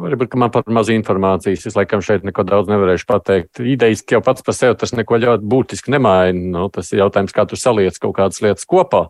Varbūt 0.00 0.36
man 0.40 0.52
par 0.54 0.64
maz 0.72 0.88
informācijas. 0.92 1.66
Es 1.68 1.76
laikam 1.76 2.00
šeit 2.04 2.24
neko 2.24 2.44
daudz 2.48 2.70
nevarēšu 2.72 3.08
pateikt. 3.08 3.60
Idejas 3.60 4.04
jau 4.08 4.22
pats 4.24 4.44
par 4.46 4.56
sevi 4.56 4.78
tas 4.80 4.94
neko 4.96 5.20
ļoti 5.20 5.50
būtiski 5.50 5.92
nemaina. 5.92 6.46
Nu, 6.54 6.70
tas 6.72 6.88
ir 6.94 7.02
jautājums, 7.02 7.34
kā 7.36 7.44
tu 7.48 7.58
saliec 7.60 8.00
kaut 8.00 8.16
kādas 8.16 8.40
lietas 8.44 8.68
kopā. 8.68 9.08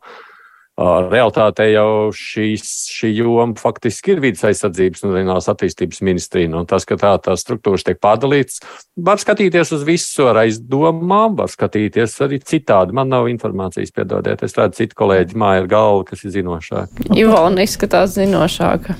Realtātē 0.80 1.66
jau 1.74 2.08
šīs, 2.16 2.62
šī 2.88 3.10
joma 3.18 3.58
faktiski 3.60 4.14
ir 4.14 4.22
vidas 4.24 4.46
aizsardzības 4.48 5.04
un 5.04 5.12
reģionālās 5.12 5.50
attīstības 5.52 6.00
ministrija. 6.06 6.48
Nu, 6.48 6.62
tas, 6.68 6.86
ka 6.88 6.96
tā, 7.00 7.10
tās 7.20 7.44
struktūras 7.44 7.84
tiek 7.84 8.00
padalītas, 8.00 8.62
var 8.96 9.20
skatīties 9.20 9.74
uz 9.76 9.84
visu 9.84 10.30
ar 10.30 10.40
aizdomām, 10.46 11.36
var 11.36 11.52
skatīties 11.52 12.16
arī 12.24 12.40
citādi. 12.40 12.96
Man 12.96 13.12
nav 13.12 13.28
informācijas, 13.28 13.92
piedodiet. 13.92 14.46
Es 14.46 14.56
redzu, 14.56 14.80
citu 14.80 14.96
kolēģi 15.02 15.36
māja 15.42 15.66
ir 15.66 15.72
galva, 15.74 16.06
kas 16.08 16.24
ir 16.24 16.38
zinošāka. 16.38 17.10
Ivona 17.12 17.66
izskatās 17.68 18.16
zinošāka. 18.16 18.96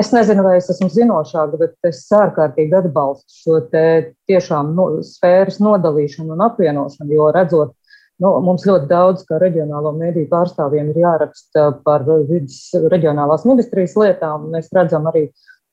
Es 0.00 0.08
nezinu, 0.14 0.40
vai 0.46 0.54
es 0.56 0.70
esmu 0.72 0.88
zinošāka, 0.94 1.58
bet 1.60 1.88
es 1.90 1.98
ārkārtīgi 2.16 2.76
atbalstu 2.78 3.34
šo 3.42 3.58
tiešām 3.68 4.70
no, 4.76 4.86
sfēras 5.04 5.58
nodalīšanu 5.60 6.32
un 6.36 6.44
apvienošanu, 6.46 7.12
jo 7.18 7.26
redzot, 7.36 7.74
nu, 8.22 8.30
mums 8.46 8.64
ļoti 8.68 8.88
daudz, 8.88 9.26
kā 9.28 9.40
reģionālo 9.42 9.92
mediju 9.98 10.30
pārstāvjiem, 10.30 10.92
ir 10.92 11.02
jāraksta 11.02 11.66
par 11.84 12.06
vidas 12.08 12.62
reģionālās 12.94 13.44
ministrijas 13.48 13.96
lietām. 14.00 14.48
Mēs 14.54 14.72
redzam 14.76 15.08
arī 15.10 15.26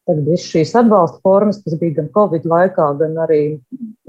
visas 0.07 0.47
šīs 0.51 0.75
atbalsta 0.81 1.23
formas, 1.23 1.61
kas 1.63 1.79
bija 1.79 2.01
gan 2.01 2.11
Covid 2.15 2.47
laikā, 2.47 2.91
gan 2.99 3.17
arī 3.23 3.41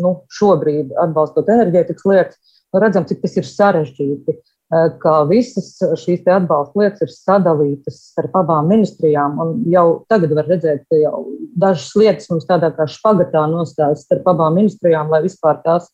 nu, 0.02 0.14
šobrīd 0.34 0.94
atbalstot 0.98 1.50
enerģētikas 1.54 2.10
lietas. 2.10 2.56
Redzam, 2.74 3.06
cik 3.08 3.22
tas 3.22 3.38
ir 3.38 3.46
sarežģīti. 3.48 4.40
Eh, 4.68 4.88
ka 5.00 5.22
visas 5.24 5.70
šīs 5.96 6.26
atbalsta 6.28 6.76
lietas 6.76 7.06
ir 7.06 7.12
sadalītas 7.14 8.02
starp 8.10 8.34
abām 8.36 8.66
ministrijām. 8.68 9.38
Jau 9.72 10.02
tagad 10.12 10.34
var 10.36 10.44
redzēt, 10.50 10.82
ka 10.92 10.98
jau 11.00 11.22
dažas 11.56 11.94
lietas 11.96 12.28
mums 12.28 12.44
tādā 12.50 12.68
kā 12.76 12.84
špagatā 12.84 13.46
nostājas 13.48 14.04
starp 14.04 14.28
abām 14.28 14.58
ministrijām, 14.60 15.08
lai 15.08 15.22
vispār 15.24 15.62
tās 15.64 15.88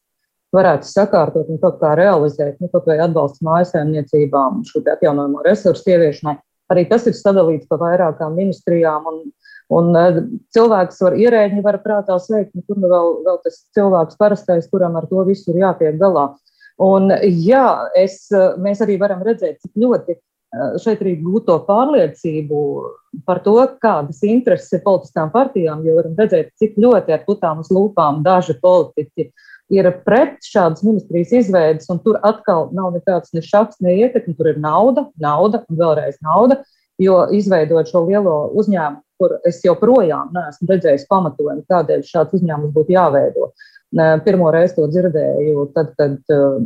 varētu 0.54 0.90
sakārtot 0.90 1.52
un 1.54 1.60
kaut 1.62 1.78
kā 1.78 1.92
realizēt, 1.98 2.58
nu, 2.58 2.66
kaut 2.72 2.90
vai 2.90 2.98
atbalsts 3.04 3.44
mājasēmniecībām, 3.46 4.64
šo 4.66 4.82
atjaunojamo 4.82 5.46
resursu 5.46 5.94
ieviešanai. 5.94 6.34
Arī 6.74 6.88
tas 6.90 7.06
ir 7.06 7.14
sadalīts 7.14 7.70
pa 7.70 7.78
vairākām 7.78 8.36
ministrijām. 8.42 9.06
Un, 9.10 9.24
Un 9.72 9.94
uh, 9.96 10.18
cilvēks 10.52 10.98
var 11.00 11.14
ierēģi, 11.16 11.62
var 11.64 11.78
prātā 11.80 12.18
sveikt, 12.20 12.50
un 12.52 12.62
tur 12.68 12.76
nu 12.76 12.90
vēl, 12.90 13.06
vēl 13.24 13.38
tas 13.46 13.54
cilvēks 13.72 14.18
parastais, 14.20 14.66
kuram 14.68 14.98
ar 15.00 15.06
to 15.08 15.24
visu 15.24 15.54
ir 15.54 15.62
jātiek 15.62 15.96
galā. 15.96 16.26
Un, 16.82 17.12
jā, 17.22 17.66
es, 17.94 18.26
mēs 18.58 18.82
arī 18.82 18.98
varam 18.98 19.22
redzēt, 19.22 19.60
cik 19.62 19.78
ļoti 19.78 20.16
eh, 20.16 20.76
šeit 20.82 21.02
arī 21.04 21.14
gūto 21.22 21.60
pārliecību 21.68 22.60
par 23.28 23.44
to, 23.44 23.54
kādas 23.82 24.24
intereses 24.26 24.74
ir 24.74 24.82
politiskām 24.82 25.30
partijām, 25.34 25.84
jo 25.86 26.00
varam 26.00 26.16
redzēt, 26.18 26.50
cik 26.58 26.78
ļoti 26.82 27.14
ar 27.14 27.22
putām 27.28 27.62
uz 27.62 27.70
lūpām 27.70 28.24
daži 28.26 28.58
politiķi 28.62 29.30
ir 29.72 29.88
pret 30.04 30.42
šādas 30.44 30.84
ministrijas 30.84 31.32
izveidas, 31.44 31.88
un 31.92 32.00
tur 32.04 32.18
atkal 32.26 32.68
nav 32.76 32.92
nekāds 32.96 33.32
ne 33.34 33.42
šaks, 33.44 33.80
ne 33.84 33.94
ietekme, 34.02 34.34
tur 34.36 34.50
ir 34.52 34.58
nauda, 34.60 35.06
nauda 35.20 35.62
un 35.68 35.78
vēlreiz 35.78 36.18
nauda, 36.24 36.60
jo 37.02 37.24
izveidot 37.34 37.90
šo 37.90 38.04
lielo 38.08 38.36
uzņēmumu, 38.54 39.02
kur 39.18 39.36
es 39.46 39.60
joprojām 39.64 40.32
neesmu 40.34 40.68
redzējis 40.72 41.06
pamatojumu, 41.10 41.62
kādēļ 41.70 42.02
šāds 42.06 42.36
uzņēmums 42.38 42.74
būtu 42.74 42.96
jāveido. 42.96 43.50
Uh, 43.50 43.70
Pirmo 43.94 44.48
reizi 44.50 44.74
to 44.74 44.88
dzirdēju, 44.90 45.68
tad, 45.74 45.92
kad 45.98 46.16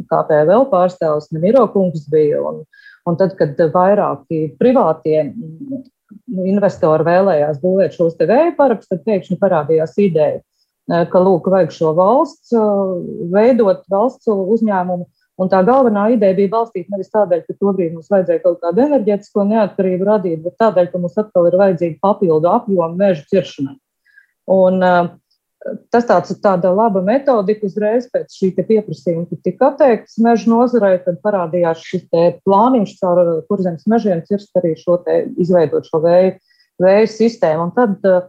KPV 0.09 0.59
pārstāvs 0.71 1.29
Nemiro 1.35 1.67
kungs 1.75 2.07
bija, 2.09 2.41
un, 2.41 2.62
un 3.05 3.19
tad, 3.21 3.35
kad 3.37 3.59
vairāki 3.75 4.55
privātie 4.61 5.27
investori 6.49 7.05
vēlējās 7.05 7.61
būvēt 7.61 7.99
šos 7.99 8.17
te 8.17 8.29
vēja 8.31 8.55
parakstus, 8.57 8.95
tad 8.95 9.05
pēkšņi 9.05 9.37
parādījās 9.43 9.93
ideja, 10.01 10.41
ka 10.88 11.21
lūk, 11.21 11.51
vajag 11.53 11.75
šo 11.77 11.93
valsts 11.99 12.55
veidot 13.35 13.85
valsts 13.93 14.33
uzņēmumu. 14.33 15.05
Un 15.38 15.51
tā 15.51 15.61
galvenā 15.66 16.09
ideja 16.16 16.35
bija 16.35 16.51
balstīta 16.57 16.90
nevis 16.90 17.12
tādēļ, 17.14 17.44
ka 17.46 17.55
tobrīd 17.62 17.94
mums 17.94 18.11
vajadzēja 18.11 18.42
kaut 18.42 18.59
kādu 18.64 18.83
enerģētisko 18.88 19.44
neatkarību 19.53 20.09
radīt, 20.09 20.40
bet 20.42 20.57
tādēļ, 20.59 20.90
ka 20.90 21.01
mums 21.03 21.18
atkal 21.20 21.46
ir 21.46 21.57
vajadzīga 21.61 22.01
papildu 22.03 22.51
apjoma 22.51 22.90
meža 22.98 23.22
ciršanai. 23.31 23.77
Un, 24.51 24.83
uh, 24.83 25.12
tas 25.94 26.09
tāds, 26.09 26.35
tāda 26.42 26.72
laba 26.74 27.03
metodika 27.07 27.66
uzreiz 27.68 28.09
pēc 28.11 28.35
šī 28.35 28.51
pieprasījuma, 28.59 29.29
kad 29.31 29.44
tika 29.46 29.70
atteikts 29.72 30.18
meža 30.24 30.51
nozarei, 30.51 30.96
tad 31.05 31.20
parādījās 31.22 31.87
šis 31.87 32.09
plāniņš 32.42 32.96
caur 32.98 33.22
kurzemes 33.51 33.87
mežiem 33.90 34.24
cirst 34.27 34.59
arī 34.59 34.74
šo 34.81 34.98
te, 35.07 35.20
izveidot 35.38 35.87
šo 35.87 36.03
vēju, 36.03 36.35
vēju 36.83 37.12
sistēmu. 37.14 37.68
Un 37.68 37.74
tad 37.79 38.11
uh, 38.11 38.27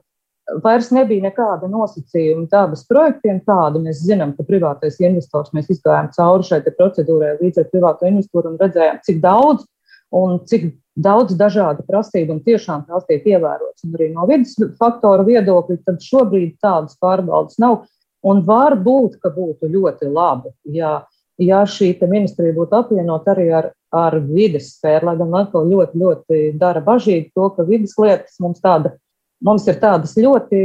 vairs 0.63 0.89
nebija 0.95 1.27
nekāda 1.27 1.69
nosacījuma 1.69 2.47
dabas 2.51 2.85
projektiem 2.89 3.41
tāda. 3.45 3.81
Mēs 3.81 4.03
zinām, 4.05 4.35
ka 4.37 4.45
privātais 4.47 4.99
investors, 5.03 5.53
mēs 5.55 5.69
izgājām 5.75 6.11
cauri 6.15 6.47
šai 6.47 6.61
procedūrai 6.67 7.37
līdz 7.41 7.63
ar 7.63 7.69
privāto 7.73 8.09
investoru 8.09 8.53
un 8.53 8.61
redzējām, 8.61 9.01
cik 9.05 9.21
daudz 9.23 9.67
un 10.15 10.39
cik 10.49 10.71
daudz 10.99 11.35
dažādu 11.37 11.85
prasību 11.87 12.35
un 12.35 12.41
tiešām 12.43 12.85
tās 12.87 13.05
tiek 13.07 13.25
ievērotas. 13.29 13.85
Un 13.85 13.95
arī 13.95 14.09
no 14.13 14.25
vidas 14.29 14.55
faktoru 14.79 15.27
viedokļa, 15.29 15.79
tad 15.85 16.03
šobrīd 16.03 16.57
tādas 16.63 16.97
pārbaudas 17.01 17.59
nav. 17.61 17.83
Un 18.25 18.43
var 18.47 18.75
būt, 18.75 19.19
ka 19.23 19.31
būtu 19.31 19.69
ļoti 19.71 20.09
labi, 20.11 20.51
ja, 20.75 21.05
ja 21.39 21.61
šī 21.63 21.93
ministrija 22.03 22.55
būtu 22.57 22.75
apvienot 22.81 23.29
arī 23.31 23.47
ar, 23.61 23.69
ar 23.95 24.17
vidas 24.25 24.73
sfēru, 24.75 25.07
lai 25.07 25.15
gan 25.21 25.37
atkal 25.39 25.69
ļoti, 25.69 26.01
ļoti 26.01 26.41
dara 26.59 26.83
bažīgi 26.83 27.31
to, 27.31 27.47
ka 27.55 27.63
vidas 27.63 27.95
lietas 27.95 28.35
mums 28.43 28.59
tāda, 28.59 28.97
mums 29.45 29.67
ir 29.67 29.77
tādas 29.81 30.15
ļoti, 30.19 30.61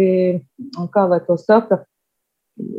kā 0.94 1.04
lai 1.10 1.20
to 1.26 1.36
saka, 1.40 1.82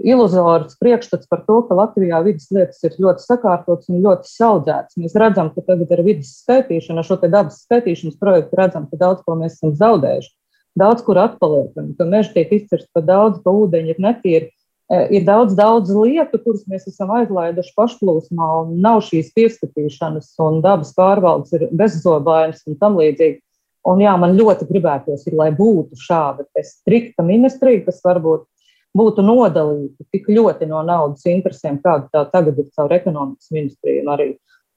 iluzors 0.07 0.77
priekšstats 0.79 1.27
par 1.27 1.43
to, 1.47 1.59
ka 1.67 1.75
Latvijā 1.75 2.21
vidas 2.23 2.47
lietas 2.53 2.79
ir 2.87 2.95
ļoti 3.01 3.25
sakārtotas 3.25 3.89
un 3.91 4.01
ļoti 4.05 4.31
saudzētas. 4.31 4.95
Mēs 5.01 5.15
redzam, 5.19 5.51
ka 5.51 5.63
tagad 5.67 5.91
ar 5.91 6.03
vidas 6.05 6.31
skaitīšanu, 6.43 7.01
ar 7.01 7.07
šo 7.07 7.19
dabas 7.25 7.61
skaitīšanas 7.65 8.19
projektu 8.21 8.59
redzam, 8.59 8.87
ka 8.91 8.99
daudz 9.01 9.23
ko 9.25 9.35
mēs 9.39 9.57
esam 9.57 9.75
zaudējuši. 9.75 10.31
Daudz 10.79 11.03
kur 11.07 11.19
atpaliekam, 11.19 11.93
ka 11.95 12.07
meži 12.07 12.33
tiek 12.35 12.51
izcirsts 12.55 12.91
par 12.95 13.05
daudz, 13.07 13.39
ka 13.43 13.51
ūdeņi 13.51 13.93
ir 13.93 13.99
netīri. 14.03 14.49
E, 14.91 14.97
ir 15.17 15.23
daudz, 15.25 15.55
daudz 15.57 15.91
lietu, 15.95 16.39
kuras 16.43 16.65
mēs 16.69 16.83
esam 16.91 17.13
aizlaiduši 17.15 17.71
pašplūsmā, 17.77 18.49
un 18.61 18.75
nav 18.83 18.99
šīs 19.07 19.31
pieskatīšanas, 19.37 20.33
un 20.43 20.59
dabas 20.65 20.91
pārvaldes 20.97 21.55
ir 21.57 21.67
bezzobainas 21.71 22.61
un 22.67 22.77
tam 22.81 22.99
līdzīgi. 22.99 23.39
Un 23.85 24.01
jā, 24.01 24.15
man 24.17 24.33
ļoti 24.33 24.65
gribētos, 24.69 25.27
ir, 25.29 25.35
lai 25.37 25.51
būtu 25.53 25.97
šāda 26.01 26.47
strikta 26.65 27.25
ministrija, 27.25 27.83
kas 27.85 28.01
varbūt 28.05 28.47
būtu 28.95 29.25
nodalīti 29.25 30.07
tik 30.13 30.29
ļoti 30.31 30.67
no 30.69 30.81
naudas 30.87 31.25
interesēm, 31.29 31.81
kāda 31.83 32.09
tā 32.13 32.23
tagad 32.31 32.61
ir 32.61 32.71
caur 32.73 32.93
ekonomikas 32.95 33.51
ministriju 33.53 34.05
un 34.05 34.11
arī, 34.15 34.27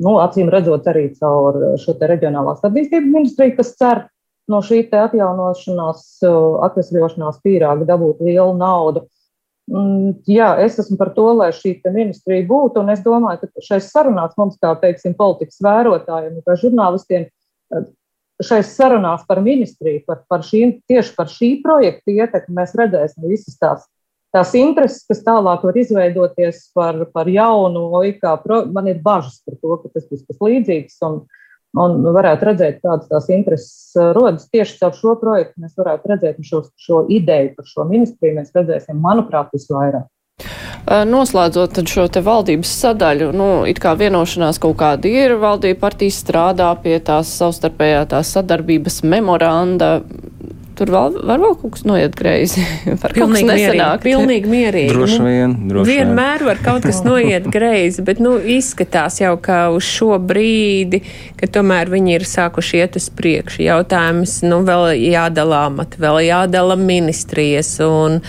nu, 0.05 0.17
acīm 0.21 0.51
redzot, 0.53 0.87
arī 0.91 1.09
caur 1.17 1.59
šo 1.81 1.95
te 1.99 2.09
reģionālās 2.11 2.65
attīstības 2.67 3.13
ministriju, 3.15 3.57
kas 3.61 3.75
cer 3.79 4.05
no 4.49 4.61
šī 4.65 4.83
te 4.91 5.01
atjaunošanās, 5.05 6.05
atvesļošanās 6.69 7.41
pīrāga 7.45 7.87
dabūt 7.89 8.21
lielu 8.25 8.57
naudu. 8.59 9.07
Jā, 10.29 10.55
es 10.65 10.79
esmu 10.81 10.97
par 10.97 11.11
to, 11.13 11.27
lai 11.37 11.51
šī 11.53 11.75
ministrija 11.93 12.47
būtu, 12.49 12.81
un 12.81 12.93
es 12.95 13.03
domāju, 13.05 13.45
ka 13.45 13.65
šais 13.67 13.91
sarunās 13.93 14.37
mums, 14.41 14.57
kā 14.61 14.73
teiksim, 14.81 15.17
politikas 15.17 15.61
vērotājiem, 15.65 16.41
kā 16.47 16.57
žurnālistiem, 16.57 17.29
šais 18.45 18.75
sarunās 18.77 19.25
par 19.29 19.41
ministriju, 19.43 20.05
par, 20.07 20.23
par 20.31 20.45
šīm, 20.47 20.79
tieši 20.91 21.15
par 21.17 21.31
šī 21.33 21.53
projekta 21.65 22.15
ietekmi 22.15 22.59
mēs 22.61 22.77
redzēsim 22.79 23.27
visas 23.31 23.57
tās 23.59 23.87
tās 24.35 24.53
intereses, 24.59 25.05
kas 25.09 25.23
tālāk 25.25 25.65
var 25.65 25.79
izveidoties 25.81 26.69
par, 26.77 27.01
par 27.15 27.29
jaunu 27.33 27.89
OIKā, 28.01 28.37
man 28.75 28.91
ir 28.91 29.03
bažas 29.05 29.41
par 29.47 29.57
to, 29.61 29.79
ka 29.83 29.93
tas 29.95 30.09
būs 30.11 30.25
kas 30.29 30.43
līdzīgs. 30.45 30.99
Un, 31.09 31.23
un 31.79 31.99
varētu 32.17 32.49
redzēt, 32.49 32.79
kādas 32.85 33.09
tās 33.11 33.29
intereses 33.33 33.97
uh, 33.97 34.13
rodas 34.17 34.49
tieši 34.53 34.79
caur 34.81 34.95
šo 34.97 35.17
projektu. 35.21 35.65
Mēs 35.65 35.77
varētu 35.79 36.13
redzēt 36.13 36.45
šo, 36.45 36.63
šo 36.81 37.03
ideju 37.13 37.55
par 37.57 37.69
šo 37.69 37.89
ministriju. 37.89 38.39
Mēs 38.41 38.55
redzēsim, 38.57 39.01
manuprāt, 39.05 39.53
visvairāk. 39.57 40.09
Uh, 40.89 41.03
noslēdzot 41.05 41.83
šo 41.85 42.07
te 42.09 42.23
valdības 42.25 42.71
sadaļu, 42.81 43.29
nu, 43.37 43.49
it 43.69 43.77
kā 43.83 43.93
vienošanās 43.99 44.57
kaut 44.63 44.79
kāda 44.81 45.11
ir, 45.11 45.37
valdība 45.37 45.83
partijas 45.83 46.23
strādā 46.25 46.71
pie 46.81 46.97
tās 47.05 47.35
savstarpējā 47.37 48.07
tās 48.15 48.33
sadarbības 48.33 49.03
memoranda 49.05 49.99
tur 50.79 50.93
vēl, 50.93 51.17
var 51.27 51.41
vēl 51.43 51.57
kaut 51.59 51.75
kas 51.75 51.85
noiet 51.89 52.15
greizi. 52.19 52.63
Var 53.03 53.15
pilnīgi 53.17 53.49
mierīgi, 53.49 53.89
pilnīgi 54.05 54.53
mierīgi. 54.53 54.93
Droši 54.95 55.19
Nu, 55.19 55.27
vien, 55.27 55.57
droši 55.71 55.91
vien. 55.91 55.99
Vienmēr 55.99 56.45
var 56.47 56.61
kaut 56.63 56.87
kas 56.87 57.01
noiet 57.07 57.49
greizi, 57.57 58.05
bet 58.07 58.23
nu, 58.23 58.37
izskatās 58.39 59.19
jau, 59.23 59.35
ka 59.43 59.59
uz 59.75 59.87
šo 59.89 60.15
brīdi, 60.23 61.03
ka 61.39 61.51
tomēr 61.59 61.91
viņi 61.93 62.15
ir 62.21 62.29
sākuši 62.29 62.83
iet 62.83 63.01
uz 63.01 63.11
priekšu. 63.19 63.65
Jautājums, 63.67 64.39
nu, 64.47 64.63
vēl 64.69 64.93
jādala 65.09 65.67
amati, 65.69 66.01
vēl 66.03 66.23
jādala 66.29 66.79
ministrijas. 66.79 67.75
Un, 67.85 68.23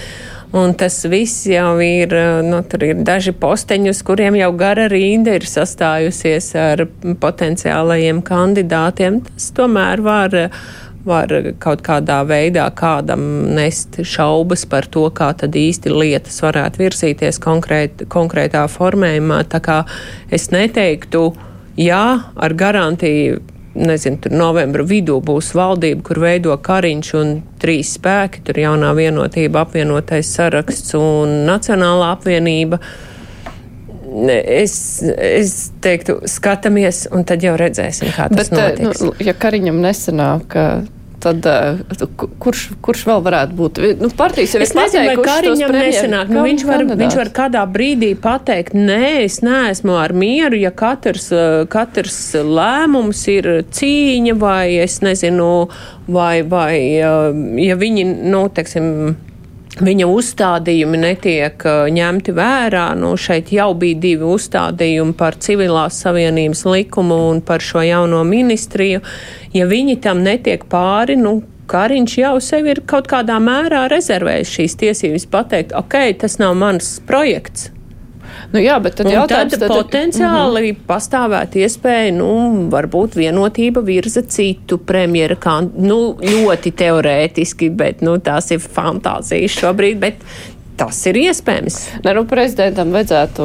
Un 0.50 0.72
tas 0.74 0.96
viss 1.06 1.44
jau 1.46 1.76
ir, 1.84 2.14
nu, 2.42 2.64
tur 2.66 2.82
ir 2.88 3.02
daži 3.06 3.36
posteņi, 3.38 3.92
uz 3.94 4.00
kuriem 4.02 4.34
jau 4.40 4.50
gara 4.58 4.88
rinda 4.90 5.36
ir 5.38 5.46
sastājusies 5.46 6.48
ar 6.58 6.88
potenciālajiem 7.22 8.24
kandidātiem. 8.26 9.20
Tas 9.28 9.52
tomēr 9.54 10.02
var, 10.02 10.34
var 11.06 11.36
kaut 11.62 11.84
kādā 11.86 12.24
veidā 12.26 12.66
kādam 12.74 13.22
nest 13.60 14.02
šaubas 14.02 14.66
par 14.72 14.90
to, 14.90 15.06
kā 15.14 15.30
tad 15.38 15.54
īsti 15.54 15.94
lietas 15.94 16.42
varētu 16.42 16.82
virzīties 16.82 17.38
konkrēt, 17.46 18.08
konkrētā 18.10 18.66
formējumā. 18.74 19.44
Tā 19.54 19.62
kā 19.62 19.80
es 20.34 20.50
neteiktu, 20.50 21.28
jā, 21.78 22.04
ar 22.26 22.58
garantiju 22.58 23.38
nezinu, 23.80 24.20
tur 24.24 24.36
novembra 24.36 24.84
vidū 24.88 25.20
būs 25.26 25.54
valdība, 25.58 26.04
kur 26.06 26.22
veido 26.24 26.56
Kariņš 26.64 27.12
un 27.20 27.36
trīs 27.62 27.96
spēki, 27.98 28.44
tur 28.48 28.60
jaunā 28.62 28.92
vienotība, 28.98 29.64
apvienotais 29.66 30.32
saraksts 30.36 30.96
un 31.00 31.44
Nacionālā 31.50 32.12
apvienība. 32.18 32.82
Es, 34.30 34.74
es 35.06 35.56
teiktu, 35.84 36.18
skatāmies, 36.30 37.04
un 37.14 37.28
tad 37.30 37.44
jau 37.46 37.54
redzēsim, 37.60 38.10
kā 38.16 38.26
tas 38.34 38.50
Bet, 38.50 38.80
notiks. 38.82 39.04
nu, 39.06 39.14
ja 39.22 39.36
Kariņam 39.38 39.78
nesanāk, 39.84 40.58
tad 41.24 41.46
uh, 41.50 41.80
kurš, 42.42 42.66
kurš 42.86 43.06
vēl 43.10 43.24
varētu 43.26 43.58
būt? 43.58 43.82
Nu, 44.00 44.10
partijas 44.18 44.56
jau 44.56 44.64
Es 44.64 44.74
nezinu, 44.78 45.06
vai 45.12 45.26
Kariņam 45.28 45.74
nesanāk. 45.76 46.34
Nu, 46.34 46.44
viņš, 46.48 46.66
var, 46.68 46.86
viņš 47.00 47.18
var 47.20 47.32
kādā 47.36 47.64
brīdī 47.70 48.12
pateikt, 48.20 48.76
nē, 48.78 49.26
es 49.26 49.40
neesmu 49.46 49.98
ar 50.00 50.14
mieru, 50.18 50.60
ja 50.60 50.72
katrs, 50.76 51.30
eh, 51.36 51.64
katrs 51.72 52.20
lēmums 52.36 53.24
ir 53.32 53.50
cīņa 53.70 54.36
vai 54.40 54.80
es 54.84 55.00
nezinu, 55.06 55.70
vai, 56.08 56.42
vai 56.48 56.76
eh, 57.00 57.42
ja 57.68 57.80
viņi, 57.80 58.06
nu, 58.32 58.46
teiksim, 58.54 59.18
viņa 59.84 60.08
uzstādījumi 60.10 61.00
netiek 61.02 61.66
uh, 61.68 61.86
ņemti 61.94 62.34
vērā. 62.36 62.88
Nu, 63.00 63.14
šeit 63.20 63.54
jau 63.56 63.72
bija 63.80 64.00
divi 64.00 64.28
uzstādījumi 64.28 65.16
par 65.20 65.38
civilās 65.42 66.02
savienības 66.04 66.66
likumu 66.68 67.20
un 67.30 67.42
par 67.46 67.64
šo 67.64 67.84
jauno 67.86 68.24
ministriju. 68.28 69.02
Ja 69.56 69.70
viņi 69.70 70.00
tam 70.04 70.24
netiek 70.26 70.68
pāri, 70.70 71.18
nu, 71.20 71.40
Kariņš 71.70 72.14
jau 72.18 72.38
sev 72.42 72.66
ir 72.66 72.80
kaut 72.90 73.06
kādā 73.12 73.36
mērā 73.38 73.84
rezervējis 73.92 74.54
šīs 74.56 74.76
tiesības 74.82 75.28
pateikt, 75.30 75.76
ok, 75.78 76.00
tas 76.18 76.40
nav 76.42 76.56
mans 76.58 76.96
projekts. 77.06 77.70
Nu, 78.50 78.62
jā, 78.64 78.80
bet 78.82 78.96
tad 78.98 79.10
jautājums 79.12 79.58
tad 79.62 79.70
potenciāli 79.70 80.62
mm 80.62 80.76
-hmm. 80.76 80.86
pastāvētu 80.90 81.62
iespēja, 81.62 82.14
nu, 82.18 82.30
varbūt 82.72 83.18
vienotība 83.20 83.84
virza 83.86 84.22
citu 84.22 84.78
premjera 84.78 85.36
kanditātu. 85.36 85.88
Nu, 85.88 86.00
ļoti 86.22 86.72
teorētiski, 86.72 87.70
bet, 87.70 88.02
nu, 88.02 88.18
tās 88.18 88.52
ir 88.52 88.60
fantāzijas 88.60 89.52
šobrīd, 89.60 90.00
bet 90.00 90.16
tas 90.78 91.06
ir 91.06 91.16
iespējams. 91.16 91.78
Ne, 92.04 92.14
nu, 92.14 92.26
prezidentam 92.26 92.92
vajadzētu 92.92 93.44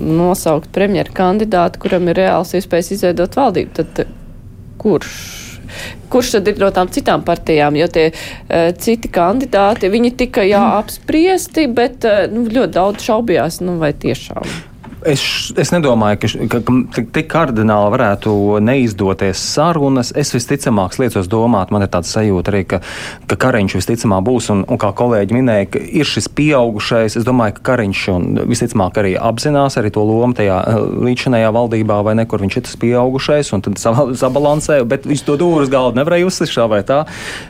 nosaukt 0.00 0.70
premjeru 0.72 1.12
kandidātu, 1.12 1.78
kuram 1.78 2.08
ir 2.08 2.16
reāls 2.16 2.54
iespējas 2.54 2.90
izveidot 2.96 3.36
valdību. 3.36 3.70
Tad 3.74 4.06
kurš? 4.78 5.39
Kurš 6.10 6.34
tad 6.36 6.50
ir 6.50 6.58
no 6.62 6.70
tām 6.74 6.90
citām 6.92 7.24
partijām? 7.26 7.78
Jo 7.78 7.90
tie 7.92 8.08
uh, 8.12 8.70
citi 8.78 9.10
kandidāti, 9.12 9.92
viņi 9.92 10.14
tika 10.24 10.46
jā, 10.46 10.62
apspriesti, 10.80 11.68
bet 11.70 12.06
uh, 12.08 12.24
nu, 12.32 12.46
ļoti 12.50 12.76
daudz 12.78 13.06
šaubījās, 13.06 13.62
nu, 13.66 13.78
vai 13.82 13.92
tiešām. 13.94 14.69
Es, 15.06 15.22
es 15.56 15.70
nedomāju, 15.72 16.18
ka, 16.20 16.28
ka, 16.52 16.58
ka 16.92 17.02
tik, 17.16 17.28
kardināli 17.32 17.92
varētu 17.94 18.32
neizdoties 18.60 19.40
sarunas. 19.54 20.10
Es 20.18 20.34
visticamāk 20.34 20.98
liecos 21.00 21.28
domāt, 21.30 21.70
man 21.72 21.86
ir 21.86 21.90
tāds 21.92 22.10
sajūta 22.12 22.52
arī, 22.52 22.62
ka, 22.68 22.80
ka 23.30 23.38
Kariņš 23.40 23.76
visticamāk 23.78 24.24
būs, 24.26 24.50
un, 24.52 24.64
un 24.68 24.80
kā 24.80 24.90
kolēģi 24.96 25.36
minēja, 25.36 25.68
ir 26.02 26.08
šis 26.08 26.28
pieaugušais. 26.36 27.16
Es 27.16 27.24
domāju, 27.24 27.56
ka 27.56 27.70
Kariņš 27.70 28.02
un 28.12 28.26
visticamāk 28.50 29.00
arī 29.00 29.14
apzinās 29.16 29.78
arī 29.80 29.92
to 29.94 30.04
lomu 30.04 30.36
tajā 30.36 30.58
līdzinējā 31.06 31.54
valdībā 31.56 32.00
vai 32.04 32.16
nekur 32.20 32.44
viņš 32.44 32.58
ir 32.60 32.66
tas 32.68 32.76
pieaugušais, 32.84 33.54
un 33.56 33.64
tad 33.64 33.80
sabalansē, 33.80 34.82
bet 34.90 35.08
viņš 35.08 35.24
to 35.24 35.38
dūru 35.40 35.64
uz 35.64 35.72
galdu 35.72 36.00
nevarēja 36.00 36.28
uzsist 36.28 36.52
šā 36.56 36.68
vai 36.68 36.82
tā. 36.84 37.02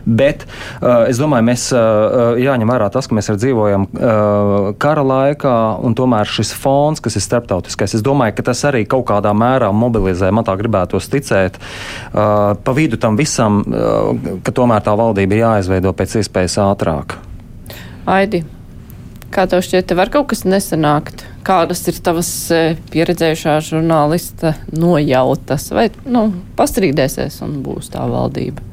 Bet 0.06 0.46
uh, 0.46 1.08
es 1.10 1.18
domāju, 1.18 1.48
mēs 1.50 1.66
uh, 1.74 2.38
jāņem 2.38 2.70
vērā 2.70 2.92
tas, 2.94 3.10
ka 3.10 3.18
mēs 3.18 3.32
arī 3.32 3.42
dzīvojam 3.42 3.88
uh, 3.90 4.70
kara 4.78 5.02
laikā, 5.06 5.56
un 5.82 5.98
tomēr 5.98 6.30
šis 6.30 6.54
fons, 6.54 7.02
kas 7.02 7.18
ir 7.18 7.26
starp 7.26 7.39
starptautiskais. 7.40 7.96
Es 7.96 8.05
domāju, 8.05 8.37
ka 8.37 8.50
tas 8.50 8.62
arī 8.68 8.85
kaut 8.88 9.09
kādā 9.09 9.33
mērā 9.37 9.72
mobilizē, 9.72 10.31
man 10.33 10.46
tā 10.46 10.57
gribētos 10.61 11.09
ticēt, 11.11 11.59
uh, 11.59 12.55
pa 12.55 12.76
vidu 12.76 13.00
tam 13.00 13.16
visam, 13.16 13.62
uh, 13.64 14.38
ka 14.44 14.53
tomēr 14.53 14.85
tā 14.85 14.94
valdība 14.98 15.37
ir 15.37 15.44
jāizveido 15.44 15.94
pēc 15.96 16.20
iespējas 16.20 16.59
ātrāk. 16.62 17.16
Aidi, 18.11 18.44
kā 19.33 19.46
tev 19.48 19.64
šķiet, 19.64 19.90
te 19.90 19.98
var 19.98 20.12
kaut 20.12 20.31
kas 20.33 20.44
nesanākt? 20.44 21.26
Kādas 21.46 21.87
ir 21.88 21.96
tavas 22.05 22.31
pieredzējušā 22.92 23.55
žurnālista 23.64 24.55
nojautas? 24.76 25.70
Vai 25.72 25.88
nu, 26.05 26.26
pastrīdēsies 26.59 27.40
un 27.46 27.62
būs 27.64 27.88
tā 27.94 28.05
valdība? 28.11 28.66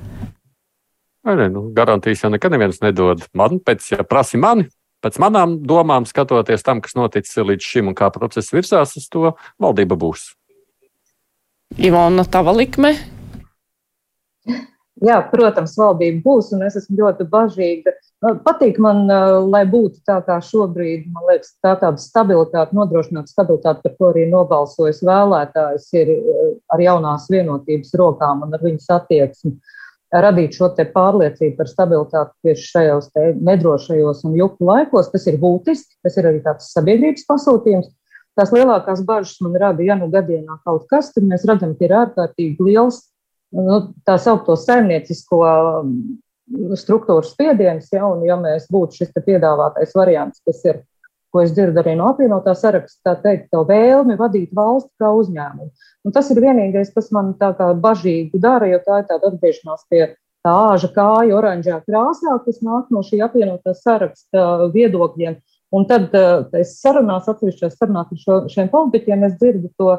Ne, 1.27 1.49
nu, 1.51 1.65
garantijas 1.75 2.23
jau 2.23 2.31
nekad 2.31 2.53
neviens 2.55 2.79
nedod. 2.79 3.23
Man 3.35 3.59
pēc, 3.63 3.83
ja 3.91 4.03
prasi 4.07 4.39
mani, 4.39 4.67
pēc 5.03 5.19
manām 5.21 5.57
domām, 5.67 6.07
skatoties 6.09 6.65
tam, 6.65 6.81
kas 6.83 6.97
noticis 6.97 7.37
līdz 7.37 7.69
šim 7.73 7.91
un 7.91 7.97
kā 7.97 8.09
process 8.13 8.53
virsās, 8.55 8.95
uz 8.99 9.07
to 9.11 9.35
valdība 9.61 9.97
būs. 9.99 10.31
Ivona, 11.77 12.23
tava 12.23 12.53
likme? 12.55 12.95
Jā, 15.03 15.19
protams, 15.29 15.75
valdība 15.77 16.23
būs, 16.25 16.53
un 16.55 16.63
es 16.65 16.77
esmu 16.79 16.97
ļoti 17.03 17.27
bažīga. 17.29 17.93
Patīk 18.41 18.79
man, 18.81 19.03
lai 19.45 19.61
būtu 19.69 20.01
tā 20.07 20.15
kā 20.25 20.39
šobrīd, 20.41 21.03
man 21.13 21.27
liekas, 21.29 21.51
tā 21.61 21.75
tāda 21.77 22.01
stabilitāte, 22.01 22.73
nodrošināt 22.73 23.29
stabilitāti, 23.29 23.83
par 23.83 23.93
ko 23.99 24.09
arī 24.09 24.25
nobalsojas 24.31 25.03
vēlētājs, 25.05 25.85
ir 26.01 26.13
ar 26.73 26.81
jaunās 26.81 27.27
vienotības 27.29 27.93
rokām 28.01 28.41
un 28.47 28.57
ar 28.57 28.63
viņas 28.63 28.89
attieksmi 28.97 29.53
radīt 30.13 30.55
šo 30.55 30.69
pārliecību 30.93 31.57
par 31.57 31.69
stabilitāti 31.69 32.47
tieši 32.47 32.69
šajos 32.71 33.09
nedrošajos 33.35 34.23
un 34.27 34.37
juku 34.39 34.67
laikos. 34.67 35.11
Tas 35.11 35.27
ir 35.27 35.39
būtiski, 35.41 35.97
tas 36.03 36.17
ir 36.17 36.29
arī 36.29 36.41
tāds 36.45 36.71
sabiedrības 36.75 37.27
pasūtījums. 37.27 37.91
Tās 38.37 38.53
lielākās 38.53 39.01
bažas 39.01 39.39
man 39.41 39.57
rada, 39.57 39.81
ja 39.81 39.95
nu 39.97 40.11
gadienā 40.13 40.59
kaut 40.63 40.85
kas, 40.91 41.09
tad 41.15 41.25
mēs 41.25 41.45
redzam, 41.49 41.73
ka 41.73 41.87
ir 41.87 41.95
ārkārtīgi 42.03 42.67
liels 42.67 43.01
nu, 43.55 43.79
tā 44.05 44.17
saukto 44.21 44.53
saimniecisko 44.59 45.39
struktūru 46.79 47.25
spiediens, 47.27 47.89
ja, 47.91 48.05
un 48.07 48.21
ja 48.25 48.37
mēs 48.39 48.69
būtu 48.71 49.01
šis 49.01 49.11
piedāvātais 49.25 49.95
variants, 49.97 50.41
kas 50.45 50.61
ir, 50.67 50.83
ko 51.33 51.41
es 51.43 51.51
dzirdu 51.55 51.81
arī 51.81 51.97
no 51.99 52.11
apvienotā 52.13 52.53
saraksta, 52.55 53.01
tā 53.03 53.15
teikt, 53.25 53.49
to 53.51 53.65
vēlmi 53.67 54.15
vadīt 54.19 54.53
valsti 54.55 54.93
kā 55.01 55.11
uzņēmumu. 55.17 55.71
Un 56.07 56.13
tas 56.15 56.29
ir 56.31 56.39
vienīgais, 56.39 56.93
kas 56.95 57.09
man 57.11 57.33
tā 57.35 57.49
kā 57.57 57.73
bažīgi 57.83 58.39
dara, 58.39 58.69
jo 58.71 58.79
tā 58.85 59.01
ir 59.01 59.07
tāda 59.09 59.27
atgriešanās 59.27 59.81
pie 59.91 60.05
tā 60.45 60.53
āža 60.71 60.87
kāja 60.95 61.35
oranžā 61.35 61.81
krāsā, 61.83 62.37
kas 62.45 62.61
nāk 62.63 62.93
no 62.95 63.01
šī 63.03 63.19
apvienotā 63.25 63.73
saraksta 63.75 64.69
viedokļiem. 64.71 65.35
Un 65.75 65.87
tad 65.89 66.13
es 66.55 66.77
sarunās, 66.79 67.27
atsevišķās 67.27 67.75
sarunās 67.75 68.13
ar 68.13 68.21
šo, 68.21 68.37
šiem 68.53 68.71
politiķiem, 68.71 69.25
es 69.27 69.35
dzirdu 69.41 69.73
to, 69.75 69.97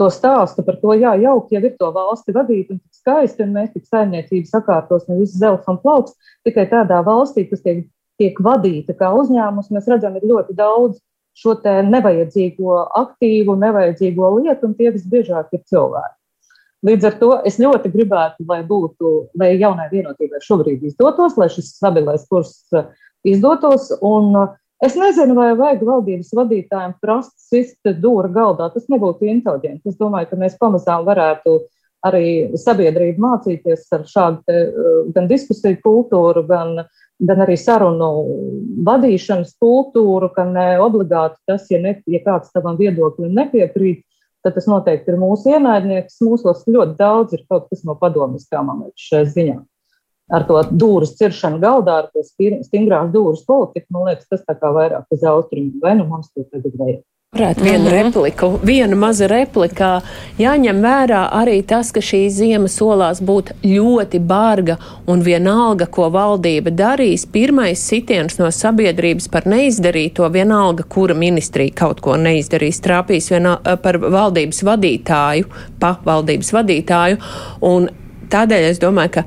to 0.00 0.10
stāstu 0.10 0.64
par 0.66 0.80
to, 0.82 0.96
jā, 0.98 1.14
jauki 1.22 1.54
jau 1.54 1.62
ir 1.62 1.76
to 1.78 1.92
valsti 1.94 2.34
vadīt 2.34 2.74
un 2.74 2.82
tik 2.82 2.98
skaisti, 2.98 3.46
un 3.46 3.54
mēs 3.54 3.70
tik 3.76 3.86
saimniecības 3.86 4.50
sakārtosim 4.56 5.20
visu 5.20 5.38
zelts 5.38 5.70
un 5.70 5.78
plauks. 5.84 6.18
Tikai 6.48 6.66
tādā 6.74 6.98
valstī, 7.06 7.46
kas 7.46 7.62
tiek, 7.62 7.84
tiek 8.18 8.42
vadīta 8.42 8.98
kā 8.98 9.14
uzņēmums, 9.14 9.70
mēs 9.70 9.86
redzam, 9.94 10.18
ir 10.18 10.26
ļoti 10.32 10.58
daudz 10.58 10.98
šo 11.34 11.56
nevajadzīgo 11.64 12.76
aktīvu, 13.00 13.56
nevajadzīgo 13.58 14.34
lietu, 14.38 14.70
un 14.70 14.76
tie 14.78 14.92
visbiežāk 14.94 15.54
ir 15.54 15.64
cilvēki. 15.70 16.16
Līdz 16.84 17.06
ar 17.08 17.14
to 17.20 17.30
es 17.48 17.56
ļoti 17.58 17.90
gribētu, 17.94 18.44
lai 18.48 18.60
būtu, 18.68 19.14
lai 19.40 19.54
jaunai 19.56 19.88
vienotībai 19.92 20.42
šobrīd 20.44 20.84
izdotos, 20.84 21.38
lai 21.40 21.48
šis 21.52 21.72
stabilais 21.78 22.26
kurs 22.28 22.68
izdotos. 23.24 23.88
Un 24.04 24.36
es 24.84 24.98
nezinu, 25.00 25.36
vai 25.38 25.54
vajag 25.56 25.86
valdības 25.88 26.34
vadītājiem 26.36 26.98
prast 27.00 27.32
sist 27.40 27.80
dūra 28.02 28.28
galdā. 28.34 28.68
Tas 28.74 28.90
nebūtu 28.92 29.30
inteliģenti. 29.32 29.88
Es 29.88 29.96
domāju, 29.96 30.28
ka 30.28 30.40
mēs 30.42 30.58
pamazām 30.60 31.06
varētu 31.08 31.62
arī 32.04 32.52
sabiedrību 32.60 33.22
mācīties 33.24 33.88
ar 33.96 34.04
šādu 34.04 34.44
te, 34.44 34.58
gan 35.16 35.30
diskusiju 35.30 35.80
kultūru, 35.80 36.44
gan 36.50 36.82
uh, 36.82 37.03
gan 37.28 37.44
arī 37.44 37.56
sarunu 37.60 38.08
vadīšanas 38.86 39.54
kultūru, 39.62 40.30
ka 40.34 40.46
ne 40.48 40.66
obligāti 40.82 41.40
tas, 41.48 41.68
ja, 41.72 41.80
ne, 41.82 41.96
ja 42.10 42.20
kāds 42.24 42.52
tavam 42.54 42.78
viedoklim 42.80 43.34
nepiekrīt, 43.36 44.02
tad 44.44 44.56
tas 44.58 44.68
noteikti 44.68 45.12
ir 45.12 45.20
mūsu 45.20 45.54
ienaidnieks. 45.54 46.20
Mūsos 46.24 46.66
ļoti 46.68 46.98
daudz 46.98 47.36
ir 47.36 47.46
kaut 47.48 47.70
kas 47.70 47.84
no 47.88 47.96
padomjas, 48.00 48.48
kā 48.50 48.60
man 48.64 48.84
liekas, 48.84 49.08
šajā 49.08 49.30
ziņā. 49.36 49.62
ar 50.34 50.44
to 50.48 50.60
dūris 50.72 51.16
ciršanu 51.18 51.58
galdā, 51.60 51.98
ar 52.02 52.06
to 52.12 52.22
stingrās 52.24 53.10
dūris 53.12 53.42
politiku, 53.44 53.86
man 53.92 54.08
liekas, 54.08 54.28
tas 54.30 54.44
tā 54.46 54.54
kā 54.56 54.70
vairāk 54.72 55.04
uz 55.12 55.24
austrumu, 55.28 55.80
vai 55.82 55.92
nu 55.98 56.06
mums 56.08 56.30
to 56.32 56.46
tagad 56.48 56.78
vajag. 56.80 57.02
Varētu 57.34 57.64
vienu 57.66 57.88
mhm. 57.88 57.94
repliku, 57.96 58.48
viena 58.62 58.94
maza 58.94 59.26
replikā. 59.26 59.88
Jāņem 60.38 60.78
vērā 60.84 61.24
arī 61.34 61.56
tas, 61.66 61.90
ka 61.90 61.98
šī 61.98 62.20
ziema 62.30 62.70
solās 62.70 63.18
būt 63.18 63.50
ļoti 63.66 64.20
barga 64.22 64.76
un 65.10 65.24
vienalga, 65.26 65.88
ko 65.90 66.06
valdība 66.14 66.70
darīs. 66.70 67.26
Pirmais 67.26 67.82
sitiens 67.82 68.38
no 68.38 68.52
sabiedrības 68.54 69.26
par 69.34 69.48
neizdarīto, 69.50 70.30
vienalga, 70.30 70.86
kura 70.86 71.18
ministrija 71.18 71.74
kaut 71.82 72.04
ko 72.06 72.14
neizdarīs, 72.14 72.78
trāpīs 72.84 73.32
vienā, 73.34 73.58
par 73.82 73.98
valdības 73.98 74.62
vadītāju, 74.70 75.50
pa 75.82 75.96
valdības 76.06 76.54
vadītāju. 76.54 77.22
Un 77.66 77.90
tādēļ 78.30 78.70
es 78.70 78.82
domāju, 78.82 79.18
ka 79.18 79.26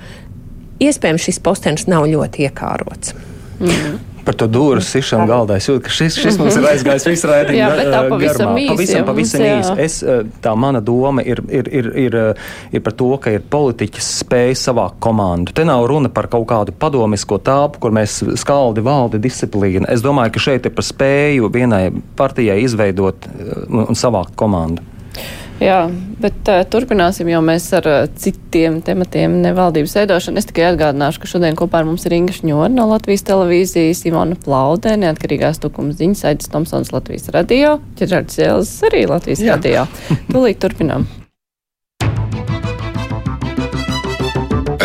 iespējams 0.79 1.27
šis 1.27 1.43
postenis 1.43 1.89
nav 1.91 2.07
ļoti 2.07 2.47
iekārots. 2.47 3.17
Mm 3.59 3.67
-hmm 3.67 4.16
par 4.27 4.35
to 4.39 4.47
dūru 4.51 4.83
sišanu 4.83 5.27
galdā. 5.29 5.57
Es 5.61 5.69
jūtu, 5.69 5.85
ka 5.85 5.93
šis, 5.93 6.17
šis 6.19 6.37
mums 6.41 6.57
ir 6.59 6.67
aizgājis 6.73 7.07
visu 7.07 7.29
raidījumu. 7.31 7.61
jā, 7.61 7.69
bet 7.79 7.91
tā 7.93 8.01
pavisam 8.11 8.51
garumā. 8.51 8.63
īsi. 8.63 8.73
Pavisam, 8.73 9.05
pavisam 9.07 9.45
īsi. 9.47 9.75
Es, 9.85 9.97
tā 10.43 10.53
mana 10.59 10.81
doma 10.83 11.23
ir, 11.23 11.41
ir, 11.47 11.69
ir, 11.79 11.89
ir, 12.07 12.17
ir 12.75 12.83
par 12.83 12.97
to, 12.99 13.09
ka 13.23 13.33
ir 13.37 13.45
politiķis 13.55 14.11
spēj 14.23 14.57
savākt 14.59 14.99
komandu. 15.03 15.55
Te 15.55 15.65
nav 15.67 15.85
runa 15.89 16.11
par 16.13 16.29
kaut 16.31 16.47
kādu 16.51 16.75
padomisko 16.75 17.39
tāpu, 17.43 17.81
kur 17.85 17.95
mēs 17.95 18.19
skaldi 18.41 18.83
valdi 18.85 19.21
disciplīnu. 19.23 19.87
Es 19.91 20.03
domāju, 20.05 20.35
ka 20.35 20.45
šeit 20.49 20.67
ir 20.67 20.75
par 20.75 20.87
spēju 20.87 21.51
vienai 21.53 21.87
partijai 22.19 22.59
izveidot 22.65 23.29
un 23.71 23.97
savākt 23.97 24.35
komandu. 24.39 24.83
Jā, 25.57 25.87
bet 26.21 26.49
uh, 26.53 26.59
turpināsim 26.69 27.31
jau 27.31 27.39
mēs 27.41 27.63
ar 27.73 27.87
uh, 27.89 28.03
citiem 28.21 28.75
tematiem 28.85 29.39
nevaldības 29.41 29.95
veidošanu. 29.97 30.37
Es 30.37 30.45
tikai 30.45 30.67
atgādināšu, 30.67 31.23
ka 31.23 31.29
šodien 31.31 31.55
kopā 31.57 31.79
ar 31.81 31.87
mums 31.87 32.03
ir 32.05 32.13
Inga 32.13 32.35
Šņora 32.35 32.69
no 32.75 32.85
Latvijas 32.91 33.25
televīzijas, 33.25 34.03
Ivona 34.05 34.37
Plaudē, 34.37 34.93
neatkarīgās 35.01 35.57
tukums 35.63 35.97
ziņas, 35.97 36.21
Aidis 36.29 36.51
Tomsons 36.53 36.93
Latvijas 36.93 37.31
radio, 37.33 37.79
Ķeržārds 37.97 38.37
Jēlis 38.37 38.75
arī 38.85 39.01
Latvijas 39.09 39.41
Jā. 39.41 39.55
radio. 39.57 39.87
Tūlīt 40.29 40.61
turpinām. 40.61 41.07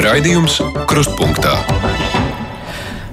Raidījums 0.02 0.56
Krustpunktā. 0.88 1.52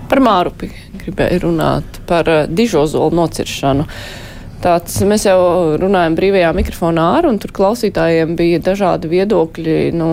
Par 0.07 0.23
Mārupi 0.23 0.71
gribēju 1.03 1.43
runāt, 1.49 2.01
par 2.07 2.31
uh, 2.31 2.41
dižozolu 2.47 3.19
nociršanu. 3.19 3.83
Uh, 3.83 4.25
Tāds, 4.59 4.97
mēs 5.07 5.23
jau 5.23 5.39
runājam 5.79 6.17
brīvajā 6.17 6.49
mikrofonā 6.57 7.05
ar, 7.19 7.29
un 7.29 7.37
tur 7.39 7.53
klausītājiem 7.55 8.33
bija 8.39 8.59
dažādi 8.63 9.07
viedokļi, 9.07 9.77
nu, 9.95 10.09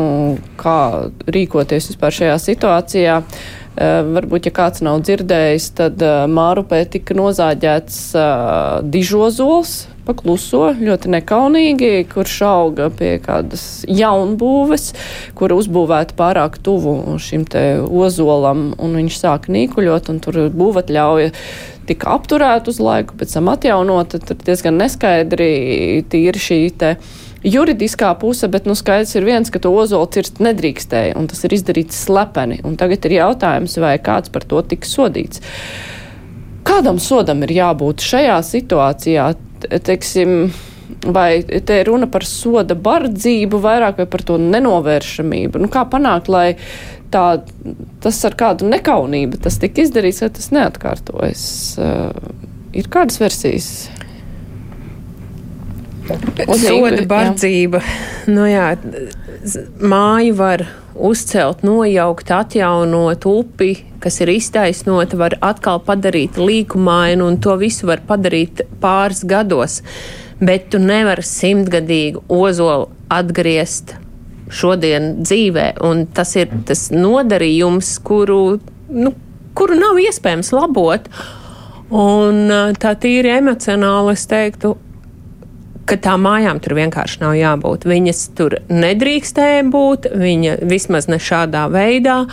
kā 0.61 0.79
rīkoties 1.27 1.91
vispār 1.91 2.15
šajā 2.15 2.37
situācijā. 2.45 3.19
Uh, 3.77 3.99
varbūt, 4.15 4.47
ja 4.49 4.55
kāds 4.57 4.81
nav 4.87 5.03
dzirdējis, 5.05 5.67
tad 5.77 6.01
uh, 6.01 6.23
Mārupē 6.33 6.79
tika 6.89 7.13
nozāģēts 7.19 7.99
uh, 8.17 8.79
dižozols, 8.89 9.75
pakluso, 10.07 10.71
ļoti 10.79 11.11
nekaunīgi, 11.13 11.91
kurš 12.09 12.39
auga 12.47 12.89
pie 12.95 13.17
kādas 13.21 13.83
jaunbūves, 13.91 14.93
kura 15.37 15.59
uzbūvēta 15.59 16.17
pārāk 16.17 16.61
tuvu 16.65 17.19
šim 17.21 17.45
te 17.51 17.67
ozolam, 17.85 18.71
un 18.79 18.97
viņš 19.03 19.19
sāka 19.27 19.53
nīkuļot, 19.53 20.13
un 20.15 20.23
tur 20.25 20.47
būvatļauja 20.55 21.35
tika 21.89 22.17
apturēta 22.17 22.73
uz 22.73 22.81
laiku, 22.83 23.17
pēc 23.19 23.37
tam 23.37 23.51
atjaunota, 23.53 24.21
tad 24.23 24.43
diezgan 24.47 24.79
neskaidri 24.81 26.05
tīri 26.11 26.43
šī 26.43 26.61
juridiskā 27.47 28.11
puse, 28.19 28.49
bet 28.51 28.67
nu 28.67 28.75
skaidrs 28.75 29.15
ir 29.19 29.27
viens, 29.27 29.51
ka 29.53 29.61
to 29.63 29.71
ozolu 29.71 30.09
cirst 30.11 30.41
nedrīkstēja, 30.43 31.17
un 31.19 31.29
tas 31.31 31.45
ir 31.47 31.55
izdarīts 31.55 31.99
slepeni. 32.07 32.59
Un 32.67 32.79
tagad 32.81 33.07
ir 33.07 33.19
jautājums, 33.21 33.77
vai 33.83 33.97
kāds 34.03 34.33
par 34.35 34.47
to 34.49 34.63
tiks 34.67 34.95
sodīts. 34.97 35.43
Kādam 36.67 36.99
sodam 36.99 37.45
ir 37.47 37.55
jābūt 37.55 38.03
šajā 38.03 38.41
situācijā, 38.43 39.29
teiksim, 39.87 40.51
vai 41.07 41.45
te 41.47 41.81
ir 41.81 41.91
runa 41.91 42.09
par 42.11 42.27
soda 42.27 42.75
bardzību 42.75 43.61
vairāk 43.63 44.03
vai 44.03 44.09
par 44.11 44.27
to 44.27 44.41
nenovēršamību? 44.43 45.63
Nu, 45.63 45.71
kā 45.71 45.87
panākt, 45.91 46.31
lai 46.33 46.57
tā, 47.17 47.27
tas 48.05 48.23
ar 48.29 48.37
kādu 48.39 48.69
nekaunību 48.71 49.41
tas 49.47 49.57
tika 49.63 49.85
izdarīts, 49.85 50.23
vai 50.25 50.33
tas 50.37 50.51
neatkārtojas. 50.55 51.45
Uh, 51.81 52.35
ir 52.77 52.91
kādas 52.93 53.21
versijas? 53.23 53.71
Soda 56.07 57.03
bardzība. 57.09 57.81
Nu 58.31 58.47
jā, 58.47 58.75
māju 59.83 60.37
var 60.39 60.63
uzcelt, 60.97 61.65
nojaukt, 61.67 62.31
atjaunot 62.33 63.27
upi, 63.29 63.73
kas 64.03 64.21
ir 64.23 64.33
iztaisnota, 64.37 65.19
var 65.19 65.37
atkal 65.45 65.83
padarīt 65.85 66.39
līkumainu, 66.41 67.27
un 67.27 67.41
to 67.43 67.57
visu 67.61 67.91
var 67.91 68.05
padarīt 68.07 68.63
pāris 68.83 69.25
gados. 69.27 69.81
Bet 70.39 70.71
tu 70.73 70.81
nevari 70.83 71.25
simtgadīgu 71.25 72.27
ozolu 72.33 72.91
atgriezt 73.13 73.97
šodien 74.53 75.21
dzīvē. 75.23 75.73
Un 75.87 76.07
tas 76.15 76.35
ir 76.39 76.53
tas 76.69 76.89
nodarījums, 76.95 77.97
kuru, 78.07 78.59
nu, 78.93 79.13
kuru 79.57 79.79
nav 79.79 80.01
iespējams 80.03 80.53
labot. 80.57 81.11
Un 81.95 82.51
tā 82.83 82.97
tīri 82.99 83.31
emocionāli 83.37 84.17
es 84.17 84.27
teiktu, 84.31 84.75
ka 85.87 85.95
tām 86.03 86.25
mājām 86.27 86.59
tur 86.63 86.75
vienkārši 86.79 87.21
nav 87.23 87.37
jābūt. 87.39 87.85
Viņas 87.87 88.23
tur 88.39 88.57
nedrīkstēja 88.67 89.67
būt, 89.71 90.09
viņa 90.19 90.57
vismaz 90.67 91.07
ne 91.11 91.21
šādā 91.23 91.69
veidā. 91.71 92.25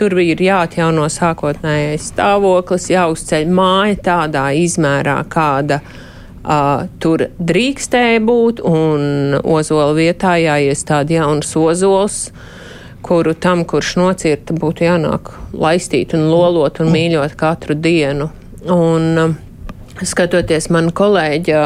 Tur 0.00 0.16
ir 0.24 0.40
jāatjauno 0.40 1.10
sākotnējais 1.12 2.08
stāvoklis, 2.14 2.88
jāuzceļ 2.94 3.52
māja 3.52 4.00
tādā 4.08 4.46
izmērā, 4.62 5.18
kāda 5.32 5.82
ir 5.82 6.08
Uh, 6.42 6.88
tur 6.98 7.28
drīkstēja 7.38 8.18
būt, 8.26 8.64
un 8.66 9.36
ozola 9.46 9.92
vietā 9.94 10.34
jāiestāda 10.42 11.20
jauns 11.20 11.52
ozols, 11.54 12.16
kuru 13.06 13.36
tam, 13.38 13.62
kurš 13.62 13.92
nocirta, 14.00 14.56
būtu 14.58 14.88
jānāk 14.88 15.30
laistīt 15.54 16.16
un 16.18 16.26
lolot 16.32 16.80
un 16.82 16.90
mīļot 16.90 17.38
katru 17.38 17.78
dienu. 17.78 18.26
Un, 18.66 19.06
uh, 19.22 19.38
Skatoties 20.02 20.66
manu 20.72 20.90
kolēģa 20.96 21.62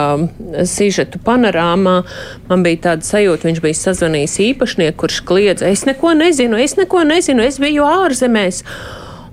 sižetu 0.68 1.20
panorāmā, 1.24 2.00
man 2.50 2.64
bija 2.66 2.82
tāda 2.90 3.06
sajūta, 3.06 3.48
viņš 3.48 3.60
bija 3.64 3.78
sazvanījis 3.78 4.34
īpašnieku, 4.50 4.98
kurš 5.04 5.20
kliedza, 5.28 5.70
es 5.70 5.86
neko 5.88 6.12
nezinu, 6.18 6.58
es 6.60 6.76
neko 6.76 7.04
nezinu, 7.08 7.46
es 7.46 7.56
biju 7.62 7.86
ārzemēs. 7.86 8.60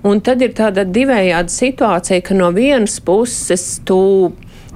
Un 0.08 0.20
tad 0.24 0.42
ir 0.44 0.54
tāda 0.56 0.86
divējāda 0.88 1.52
situācija, 1.52 2.22
ka 2.24 2.36
no 2.36 2.50
vienas 2.54 2.96
puses 3.04 3.66
tu 3.88 3.98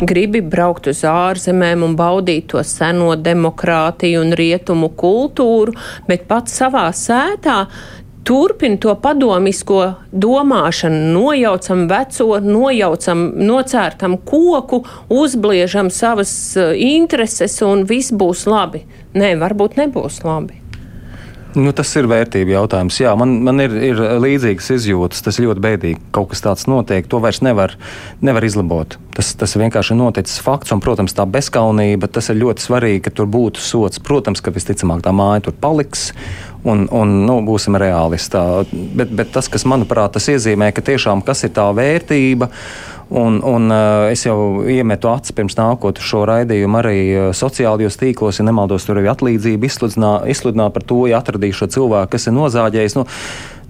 gribi 0.00 0.40
braukt 0.44 0.86
uz 0.90 1.02
ārzemēm 1.06 1.82
un 1.86 1.96
baudīt 1.98 2.48
to 2.52 2.62
seno 2.66 3.14
demokrātiju 3.18 4.22
un 4.22 4.34
rietumu 4.38 4.92
kultūru, 4.98 5.74
bet 6.08 6.28
pats 6.30 6.54
savā 6.60 6.88
sētā 6.94 7.64
turpina 8.28 8.76
to 8.76 8.94
padomisko 9.02 9.80
domāšanu, 10.12 11.00
nojaucam 11.16 11.86
veco, 11.88 12.38
nojaucam 12.44 13.24
nocērtam 13.40 14.18
koku, 14.28 14.82
uzbliežam 15.08 15.90
savas 15.90 16.32
eh, 16.56 16.74
intereses 16.92 17.58
un 17.64 17.86
viss 17.88 18.12
būs 18.12 18.46
labi. 18.50 18.84
Nē, 19.18 19.34
varbūt 19.40 19.80
nebūs 19.80 20.22
labi. 20.28 20.67
Nu, 21.58 21.72
tas 21.74 21.90
ir 21.98 22.06
vērtību 22.06 22.52
jautājums. 22.52 23.00
Jā, 23.00 23.12
man, 23.18 23.32
man 23.42 23.58
ir, 23.62 23.72
ir 23.82 24.00
līdzīgas 24.22 24.68
izjūtas. 24.76 25.24
Tas 25.26 25.40
ļoti 25.42 25.62
bēdīgi. 25.64 26.00
Kaut 26.14 26.30
kas 26.30 26.44
tāds 26.44 26.68
notiek, 26.70 27.08
to 27.10 27.18
vairs 27.24 27.40
nevar, 27.42 27.74
nevar 28.22 28.46
izlabot. 28.46 28.94
Tas, 29.16 29.32
tas 29.34 29.56
vienkārši 29.58 29.94
ir 29.94 29.98
noticis 29.98 30.38
fakts, 30.44 30.70
un, 30.74 30.82
protams, 30.84 31.16
tā 31.18 31.26
bezskaunība, 31.26 32.10
tas 32.14 32.30
ir 32.30 32.38
ļoti 32.44 32.62
svarīgi, 32.62 33.02
ka 33.08 33.14
tur 33.18 33.26
būtu 33.32 33.62
sots. 33.64 33.98
Protams, 34.04 34.44
ka 34.44 34.54
visticamāk 34.54 35.02
tā 35.02 35.10
māja 35.16 35.48
tur 35.48 35.56
paliks, 35.58 36.12
un, 36.62 36.86
un 36.94 37.16
nu, 37.26 37.40
būsim 37.48 37.78
reālisti. 37.80 38.44
Bet, 39.00 39.10
bet 39.18 39.34
tas, 39.34 39.50
kas 39.50 39.66
manuprāt, 39.66 40.14
tas 40.14 40.30
iezīmē, 40.30 40.70
ka 40.76 40.84
tiešām 40.92 41.26
kas 41.26 41.42
ir 41.48 41.56
tā 41.58 41.66
vērtība. 41.74 42.52
Un, 43.08 43.38
un 43.40 43.70
uh, 43.72 44.10
es 44.12 44.26
jau 44.26 44.64
iemetu 44.68 45.08
acis 45.08 45.32
pirms 45.32 45.56
nākot 45.56 45.96
šo 46.04 46.26
raidījumu 46.28 46.80
arī 46.82 46.98
uh, 47.08 47.28
sociālajos 47.32 47.96
tīklos, 47.96 48.40
ja 48.40 48.44
nemaldos, 48.44 48.84
tur 48.84 49.00
arī 49.00 49.08
atlīdzība 49.08 49.68
izsludināja 49.68 50.72
par 50.74 50.84
to, 50.84 51.06
ja 51.08 51.22
atradīšu 51.22 51.64
šo 51.64 51.70
cilvēku, 51.78 52.12
kas 52.12 52.28
ir 52.28 52.36
nozāģējis. 52.36 52.98
Nu, 53.00 53.06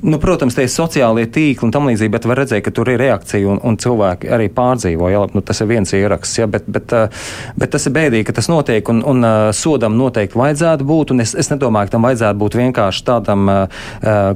Nu, 0.03 0.19
protams, 0.23 0.55
tie 0.55 0.69
ir 0.69 0.71
sociālie 0.71 1.25
tīkli 1.27 1.67
un 1.67 1.73
tam 1.75 1.89
līdzīgi, 1.91 2.13
bet 2.15 2.27
var 2.31 2.39
redzēt, 2.39 2.63
ka 2.63 2.71
tur 2.71 2.87
ir 2.93 3.01
reakcija 3.03 3.49
un, 3.51 3.59
un 3.67 3.75
cilvēki 3.83 4.29
arī 4.31 4.47
pārdzīvo. 4.55 5.09
Ja? 5.11 5.25
Nu, 5.35 5.43
tas 5.43 5.59
ir 5.59 5.67
viens 5.73 5.91
ieraksts, 5.91 6.39
ja? 6.39 6.47
bet, 6.47 6.69
bet, 6.71 6.95
uh, 6.95 7.31
bet 7.59 7.73
tas 7.75 7.89
ir 7.91 7.95
bēdīgi, 7.97 8.29
ka 8.29 8.37
tas 8.37 8.47
notiek 8.47 8.87
un, 8.93 9.01
un 9.03 9.27
uh, 9.27 9.49
sodam 9.51 9.97
noteikti 9.99 10.39
vajadzētu 10.39 10.87
būt. 10.87 11.15
Es, 11.25 11.35
es 11.43 11.51
nedomāju, 11.51 11.91
ka 11.91 11.97
tam 11.97 12.07
vajadzētu 12.07 12.43
būt 12.45 12.59
vienkārši 12.61 13.05
tādam 13.09 13.51
uh, 13.51 13.83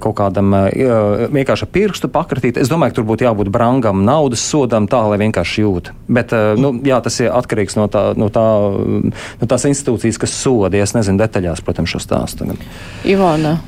kaut 0.03 0.17
kādam 0.19 0.51
vienkārši 1.31 1.69
pirkstu 1.71 2.11
pakratīt. 2.11 2.59
Es 2.59 2.71
domāju, 2.73 2.97
ka 2.97 2.99
tur 2.99 3.07
būtu 3.13 3.29
jābūt 3.29 3.53
brangam 3.55 4.03
naudas 4.07 4.43
sodam 4.43 4.91
tā, 4.91 5.05
lai 5.13 5.21
vienkārši 5.23 5.63
jūt. 5.63 5.93
Bet 6.11 6.35
nu, 6.59 6.75
jā, 6.87 6.99
tas 7.05 7.21
ir 7.23 7.31
atkarīgs 7.31 7.79
no, 7.79 7.87
tā, 7.93 8.09
no, 8.19 8.33
tā, 8.35 8.47
no 9.39 9.49
tās 9.51 9.69
institūcijas, 9.71 10.19
kas 10.27 10.35
soda. 10.43 10.83
Es 10.83 10.97
nezinu 10.97 11.23
detaļās, 11.23 11.63
protams, 11.63 11.95
šo 11.95 12.03
stāstu. 12.03 12.51
Ivana. 13.07 13.61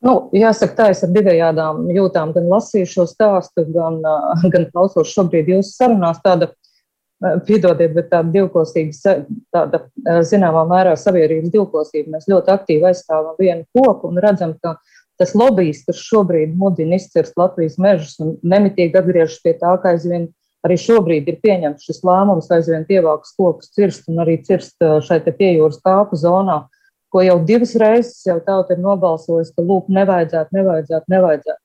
Nu, 0.00 0.14
jāsaka, 0.32 0.74
tā 0.78 0.86
es 0.94 1.02
ar 1.04 1.10
divējādām 1.12 1.90
jūtām 1.92 2.32
gan 2.32 2.46
lasīju 2.48 2.88
šo 2.88 3.04
stāstu, 3.08 3.66
gan, 3.74 3.98
gan 4.52 4.64
klausos 4.72 5.12
šobrīd 5.12 5.50
jūsu 5.52 5.74
sarunās 5.74 6.22
tāda, 6.24 6.48
piedodiet, 7.44 7.92
bet 7.92 8.08
tāda 8.08 8.32
divkosīga, 8.32 9.16
tāda 9.52 9.82
zināmā 10.24 10.64
mērā 10.70 10.94
sabiedrības 10.96 11.52
divkosība. 11.52 12.14
Mēs 12.16 12.30
ļoti 12.32 12.54
aktīvi 12.54 12.88
aizstāvam 12.88 13.36
vienu 13.36 13.66
koku 13.76 14.08
un 14.08 14.22
redzam, 14.24 14.54
ka 14.64 14.78
tas 15.20 15.34
lobbyis, 15.36 15.84
kas 15.84 16.00
šobrīd 16.00 16.56
mudina 16.56 16.96
izcirst 16.96 17.36
Latvijas 17.36 17.76
mežus 17.76 18.16
un 18.24 18.38
nemitīgi 18.40 18.96
atgriežas 18.96 19.36
pie 19.44 19.52
tā, 19.60 19.74
ka 19.82 19.92
aizvien 19.92 20.30
arī 20.64 20.76
šobrīd 20.80 21.28
ir 21.28 21.40
pieņemts 21.44 21.84
šis 21.88 22.00
lēmums 22.08 22.48
aizvien 22.56 22.88
pievāks 22.88 23.36
kokus 23.36 23.68
cirst 23.76 24.08
un 24.08 24.24
arī 24.24 24.38
cirst 24.44 24.80
šai 24.80 25.20
te 25.24 25.36
piejūras 25.36 25.80
kāpu 25.84 26.16
zonā 26.20 26.62
ko 27.10 27.24
jau 27.24 27.38
divas 27.46 27.74
reizes 27.78 28.22
jau 28.26 28.38
tauta 28.46 28.76
ir 28.76 28.84
nobalsojusi, 28.84 29.54
ka 29.56 29.64
lūk, 29.66 29.90
nevajadzētu, 29.92 30.56
nevajadzētu, 30.56 31.12
nevajadzētu. 31.14 31.60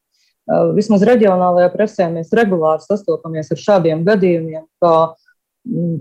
Uh, 0.46 0.72
vismaz 0.78 1.06
reģionālajā 1.08 1.72
presē 1.74 2.10
mēs 2.14 2.34
regulāri 2.38 2.86
sastopamies 2.86 3.50
ar 3.54 3.62
šādiem 3.62 4.04
gadījumiem, 4.06 4.66
ka 4.84 4.92
mm, 5.66 5.96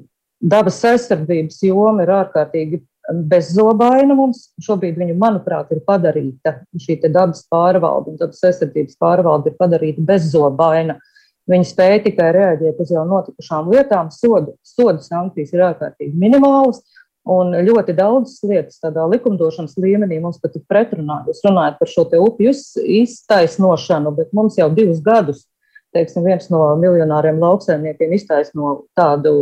dabas 0.45 0.83
aizsardzības 0.91 1.63
joma 1.65 2.05
ir 2.05 2.13
ārkārtīgi 2.13 2.83
bezzobaina 3.29 4.17
mums. 4.17 4.49
Šobrīd 4.65 4.99
viņu, 5.01 5.17
manuprāt, 5.21 5.73
ir 5.73 5.83
padarīta 5.87 6.59
šī 6.81 6.99
dabas 7.07 7.45
pārvalde, 7.53 8.17
dabas 8.21 8.45
aizsardzības 8.49 8.97
pārvalde 9.01 9.53
ir 9.53 9.59
padarīta 9.61 10.05
bezzobaina. 10.05 10.99
Viņi 11.51 11.69
spēja 11.69 12.01
tikai 12.07 12.31
reaģēt 12.33 12.79
uz 12.81 12.93
jau 12.95 13.03
notikušām 13.05 13.69
lietām, 13.73 14.09
sodu, 14.13 14.55
sodu 14.65 15.05
sankcijas 15.05 15.53
ir 15.53 15.65
ārkārtīgi 15.67 16.17
minimālas. 16.17 16.81
Un 17.25 17.55
ļoti 17.65 17.95
daudzas 17.97 18.43
lietas 18.45 18.83
tādā 18.83 19.07
likumdošanas 19.09 19.79
līmenī 19.81 20.19
mums 20.21 20.37
pat 20.43 20.59
ir 20.59 20.65
pretrunā. 20.69 21.23
Jūs 21.25 21.41
runājat 21.47 21.79
par 21.81 21.89
šo 21.89 22.05
upju 22.21 22.53
iztaisnošanu, 23.01 24.13
bet 24.19 24.35
mums 24.37 24.59
jau 24.61 24.69
divus 24.69 25.01
gadus, 25.05 25.47
teiksim, 25.97 26.27
viens 26.27 26.51
no 26.53 26.67
miljonāriem 26.77 27.41
lauksēmniekiem 27.41 28.13
iztaisno 28.13 28.75
tādu 28.99 29.33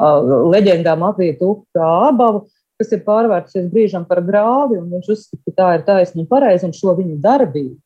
uh, 0.00 0.32
leģendām 0.50 1.04
apvītu 1.12 1.52
upi 1.52 1.78
kā 1.78 1.92
abavu, 2.08 2.48
kas 2.80 2.90
ir 2.96 3.04
pārvērtusies 3.06 3.70
brīžam 3.70 4.08
par 4.08 4.24
grāvi, 4.26 4.80
un 4.80 4.90
viņš 4.90 5.12
uzskata, 5.14 5.42
ka 5.46 5.56
tā 5.60 5.70
ir 5.76 5.86
taisna 5.86 6.24
un 6.24 6.30
pareiza, 6.30 6.66
un 6.66 6.74
šo 6.74 6.96
viņu 6.98 7.20
darbību 7.22 7.78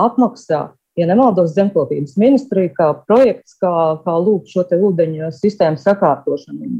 apmaksā 0.00 0.66
ja 1.00 1.08
nemaldos, 1.08 1.54
zemkopības 1.56 2.16
ministrija 2.20 2.72
kā 2.76 2.90
projekts, 3.08 3.56
kā, 3.60 3.72
kā 4.04 4.14
lūk 4.20 4.48
šo 4.50 4.66
ūdeņu 4.76 5.32
sistēmu 5.36 5.80
sakārtošanu. 5.80 6.70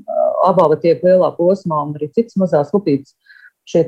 Abava 0.47 0.79
tiek 0.81 1.03
lielā 1.05 1.33
posmā 1.37 1.83
un 1.87 1.97
arī 1.97 2.11
citas 2.15 2.39
mazās 2.41 2.73
upītes 2.77 3.17
šie 3.69 3.85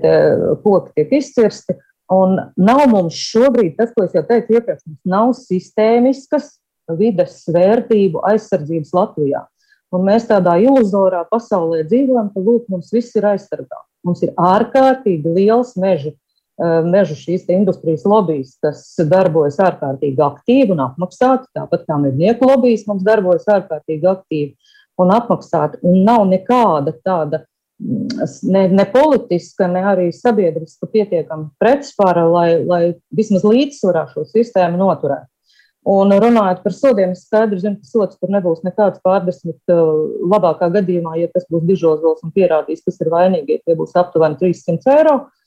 koki 0.65 0.93
tiek 0.97 1.17
izcirsti. 1.21 1.79
Un 2.13 2.37
nav 2.61 2.83
mums 2.91 3.17
šobrīd, 3.17 3.77
tas, 3.79 3.93
ko 3.95 4.05
es 4.05 4.13
jau 4.17 4.25
teicu 4.29 4.59
iepriekš, 4.59 4.83
mums 4.85 5.09
nav 5.09 5.31
sistēmiskas 5.39 6.51
vides 6.99 7.39
vērtību 7.53 8.21
aizsardzības 8.29 8.93
Latvijā. 8.97 9.47
Un 9.93 10.05
mēs 10.09 10.27
tādā 10.29 10.57
iluzorā 10.61 11.23
pasaulē 11.31 11.83
dzīvojam, 11.89 12.31
ka 12.33 12.43
lūk, 12.43 12.67
mums 12.73 12.93
viss 12.93 13.17
ir 13.17 13.29
aizsargāts. 13.29 13.89
Mums 14.05 14.23
ir 14.25 14.33
ārkārtīgi 14.41 15.33
liels 15.37 15.75
meža 15.81 16.15
mežu 16.87 17.17
šīs 17.19 17.49
industrijas 17.51 18.05
lobbyis, 18.09 18.57
kas 18.63 18.85
darbojas 19.11 19.59
ārkārtīgi 19.63 20.23
aktīvi 20.23 20.75
un 20.75 20.85
apmaksāti, 20.85 21.49
tāpat 21.57 21.87
kā 21.89 21.97
mednieku 22.03 22.49
lobbyis 22.49 22.87
mums 22.87 23.03
darbojas 23.07 23.49
ārkārtīgi 23.51 24.11
aktīvi 24.11 24.77
un 25.03 25.15
apmaksāti. 25.17 25.81
Un 25.89 26.05
nav 26.07 26.27
nekāda 26.31 26.95
tāda 27.03 27.43
mm, 27.83 28.23
ne, 28.55 28.65
ne 28.71 28.87
politiska, 28.93 29.67
ne 29.71 29.83
arī 29.95 30.09
sabiedriska 30.15 30.87
pietiekama 30.93 31.51
pretspara, 31.63 32.29
lai, 32.31 32.49
lai 32.63 32.83
vismaz 33.15 33.47
līdzsvarā 33.49 34.07
šo 34.13 34.27
sistēmu 34.31 34.81
noturētu. 34.85 35.29
Un 35.93 36.15
runājot 36.15 36.61
par 36.63 36.75
sodiem, 36.77 37.11
es 37.17 37.25
skaidri 37.27 37.59
zinu, 37.59 37.81
ka 37.83 37.89
sots 37.91 38.19
tur 38.21 38.31
nebūs 38.31 38.61
nekāds 38.63 39.03
pārdesmit. 39.03 39.59
Eh, 39.67 39.81
labākā 40.31 40.69
gadījumā, 40.77 41.17
ja 41.19 41.31
tas 41.33 41.49
būs 41.51 41.65
dižozols 41.67 42.23
un 42.23 42.31
pierādīs, 42.35 42.85
kas 42.87 43.01
ir 43.03 43.11
vainīgi, 43.11 43.59
tie 43.67 43.75
būs 43.75 43.97
aptuveni 43.99 44.39
300 44.39 44.95
eiro. 44.95 45.17
E, 45.27 45.42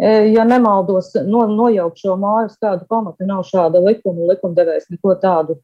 ja 0.00 0.44
nemaldos, 0.48 1.12
no, 1.26 1.44
nojaukt 1.50 2.00
šo 2.00 2.16
māju 2.20 2.48
uz 2.48 2.56
kādu 2.62 2.86
pamatu, 2.88 3.26
nav 3.28 3.42
šāda 3.48 3.82
likuma, 3.84 4.30
likumdevējs 4.32 4.88
neko 4.94 5.16
tādu 5.20 5.58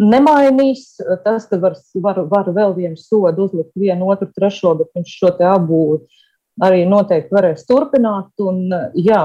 nemainīs. 0.00 0.96
Tas, 1.24 1.48
ka 1.50 1.58
var, 1.62 1.76
var, 2.02 2.20
var 2.30 2.50
vēl 2.54 2.74
vienu 2.78 2.98
sodu 3.00 3.48
uzlikt 3.48 3.74
vienu, 3.78 4.08
otru, 4.14 4.30
trešo, 4.34 4.74
bet 4.80 4.92
viņš 4.96 5.16
šo 5.20 5.32
te 5.38 5.48
abu 5.48 5.80
arī 6.64 6.84
noteikti 6.88 7.34
varēs 7.34 7.66
turpināt. 7.68 8.32
Un, 8.42 8.64
jā, 8.96 9.22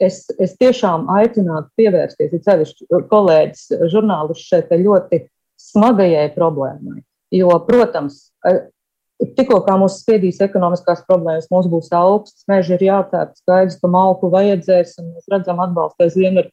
es, 0.00 0.24
es 0.38 0.56
tiešām 0.60 1.08
aicinātu 1.18 1.70
pievērsties, 1.78 2.32
ir 2.32 2.44
sevišķi 2.46 3.04
kolēģis, 3.10 3.68
žurnālists 3.92 4.48
šeit 4.48 4.72
ļoti 4.72 5.26
smagajai 5.68 6.28
problēmai. 6.36 7.02
Jo, 7.34 7.52
protams, 7.66 8.22
Tikko 9.18 9.60
kā 9.66 9.74
mums 9.80 9.96
spiedīs 10.04 10.38
ekonomiskās 10.44 11.00
problēmas, 11.08 11.48
mums 11.50 11.66
būs 11.70 11.88
augsts, 11.96 12.44
meži 12.50 12.76
ir 12.76 12.84
jātērp, 12.86 13.32
skaidrs, 13.40 13.78
ka 13.80 13.90
malku 13.90 14.30
vajadzēs, 14.30 14.92
un 15.02 15.08
mēs 15.16 15.26
redzam, 15.32 15.58
atbalsta 15.64 16.06
aizvien 16.06 16.38
ir, 16.38 16.52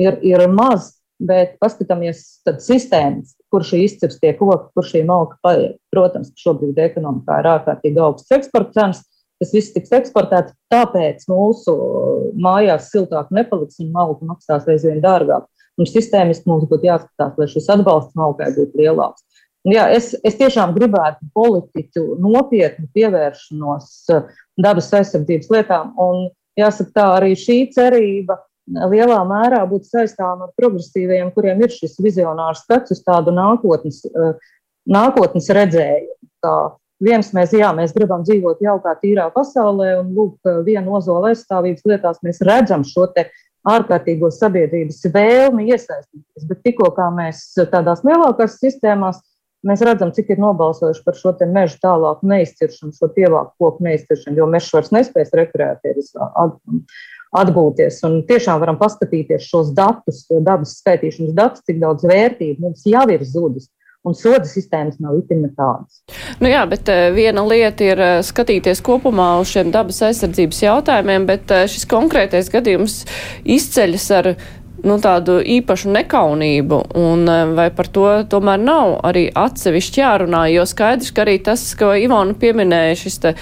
ir, 0.00 0.16
ir 0.24 0.46
maz, 0.48 0.94
bet 1.20 1.58
paskatāmies 1.60 2.22
sistēmas, 2.64 3.34
kur 3.52 3.64
šī 3.64 3.82
izcirstie 3.84 4.32
koki, 4.38 4.70
kur 4.72 4.88
šī 4.88 5.04
malka 5.08 5.36
paiet. 5.44 5.76
Protams, 5.92 6.32
šobrīd 6.40 6.80
ekonomikā 6.88 7.42
ir 7.42 7.50
ārkārtīgi 7.52 8.02
augsts 8.04 8.32
eksporta 8.36 8.72
cenas, 8.76 9.04
tas 9.40 9.52
viss 9.52 9.74
tiks 9.74 9.92
eksportēts, 9.96 10.56
tāpēc 10.72 11.28
mūsu 11.28 11.76
mājās 12.40 12.90
siltāk 12.92 13.28
nepaliks 13.34 13.80
un 13.84 13.92
malka 13.92 14.28
maksās 14.28 14.68
aizvien 14.72 15.04
dārgāk. 15.04 15.44
Un 15.76 15.88
sistēmiski 15.88 16.48
mums 16.48 16.64
būtu 16.70 16.88
jāskatās, 16.88 17.34
lai 17.36 17.48
šis 17.52 17.66
atbalsts 17.74 18.16
malkai 18.16 18.48
būtu 18.56 18.80
lielāks. 18.80 19.26
Jā, 19.66 19.88
es, 19.90 20.12
es 20.22 20.36
tiešām 20.38 20.76
gribētu 20.76 21.26
politiķu 21.34 22.20
nopietnu 22.22 22.86
pievēršanos 22.94 23.88
eh, 24.14 24.28
dabas 24.62 24.92
aizsardzības 24.94 25.50
lietām. 25.50 25.90
Un, 25.98 26.28
jāsaka, 26.58 26.92
tā 26.94 27.06
arī 27.16 27.32
šī 27.38 27.58
cerība 27.74 28.38
lielā 28.66 29.18
mērā 29.26 29.64
būtu 29.66 29.90
saistāma 29.90 30.46
ar 30.46 30.54
progresīviem, 30.58 31.32
kuriem 31.34 31.66
ir 31.66 31.74
šis 31.74 31.98
vizionārs 32.02 32.62
skats 32.62 32.94
uz 32.94 33.02
tādu 33.06 33.34
nākotnes, 33.34 34.04
eh, 34.06 34.54
nākotnes 34.86 35.50
redzējumu. 35.58 36.14
Kā 36.46 36.54
viens 37.02 37.32
mēs, 37.34 37.58
jā, 37.58 37.72
mēs 37.74 37.94
gribam 37.96 38.22
dzīvot 38.22 38.62
jaukā, 38.62 38.94
tīrā 39.02 39.32
pasaulē, 39.34 39.96
un 40.04 40.14
lūk, 40.14 40.38
viena 40.66 40.94
ozola 40.94 41.34
aizstāvības 41.34 41.86
lietās 41.90 42.22
mēs 42.22 42.38
redzam 42.46 42.86
šo 42.86 43.10
te 43.16 43.26
ārkārtīgo 43.66 44.30
sabiedrības 44.30 45.02
vēlmi 45.10 45.72
iesaistīties. 45.72 46.46
Bet 46.46 46.62
tikko 46.62 46.92
kā 46.94 47.10
mēs 47.10 47.48
tādās 47.72 48.06
lielākās 48.06 48.60
sistēmās 48.62 49.18
Mēs 49.66 49.82
redzam, 49.86 50.12
cik 50.14 50.32
ir 50.34 50.42
nobalsojuši 50.42 51.02
par 51.06 51.16
šo 51.18 51.32
mežu 51.50 51.78
tālāku 51.82 52.28
neizciršanu, 52.30 52.94
šo 52.94 53.10
pievāku 53.16 53.54
koku 53.58 53.86
neizciršanu, 53.86 54.38
jo 54.38 54.50
mežs 54.50 54.72
vairs 54.74 54.92
nespēs 54.94 55.32
rekreēties, 55.34 56.12
atgūties. 57.36 58.02
Un 58.06 58.20
tiešām 58.28 58.60
varam 58.62 58.78
paskatīties 58.78 59.48
šos 59.48 59.72
datus, 59.76 60.24
dabas 60.30 60.76
skaitīšanas 60.82 61.34
datus, 61.36 61.64
cik 61.66 61.80
daudz 61.82 62.06
vērtību 62.06 62.68
mums 62.68 62.86
jau 62.86 63.06
ir 63.10 63.26
zudis 63.26 63.70
un 64.06 64.14
soda 64.14 64.46
sistēmas 64.46 65.00
nav 65.02 65.16
itin 65.18 65.42
nekādas. 65.48 65.98
Nu 66.38 66.50
jā, 66.50 66.62
bet 66.70 66.86
uh, 66.92 67.08
viena 67.16 67.42
lieta 67.46 67.86
ir 67.86 68.02
uh, 68.02 68.12
skatīties 68.26 68.82
kopumā 68.86 69.32
uz 69.40 69.50
šiem 69.50 69.72
dabas 69.74 69.98
aizsardzības 70.06 70.62
jautājumiem, 70.62 71.26
bet 71.26 71.50
uh, 71.50 71.64
šis 71.70 71.88
konkrētais 71.90 72.52
gadījums 72.52 73.00
izceļas 73.42 74.06
ar 74.20 74.30
nu, 74.84 74.96
tādu 75.02 75.38
īpašu 75.40 75.92
nekaunību, 75.94 76.80
un 76.98 77.24
eh, 77.30 77.44
vai 77.56 77.68
par 77.74 77.88
to 77.92 78.06
tomēr 78.30 78.60
nav 78.62 78.96
arī 79.06 79.26
atsevišķi 79.32 80.02
jārunā, 80.02 80.42
jo 80.54 80.66
skaidrs, 80.68 81.12
ka 81.16 81.24
arī 81.24 81.38
tas, 81.46 81.64
ko 81.78 81.92
Ivona 81.96 82.36
pieminēja, 82.36 82.98
šis 83.04 83.20
te 83.22 83.34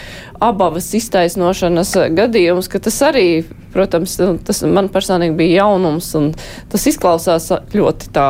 abavas 0.44 0.90
iztaisnošanas 0.98 1.94
gadījums, 2.14 2.70
ka 2.70 2.82
tas 2.84 3.00
arī, 3.06 3.28
protams, 3.74 4.18
nu, 4.22 4.36
tas 4.44 4.62
man 4.68 4.90
personīgi 4.92 5.38
bija 5.38 5.64
jaunums, 5.64 6.12
un 6.18 6.32
tas 6.72 6.86
izklausās 6.90 7.50
ļoti 7.74 8.12
tā 8.14 8.28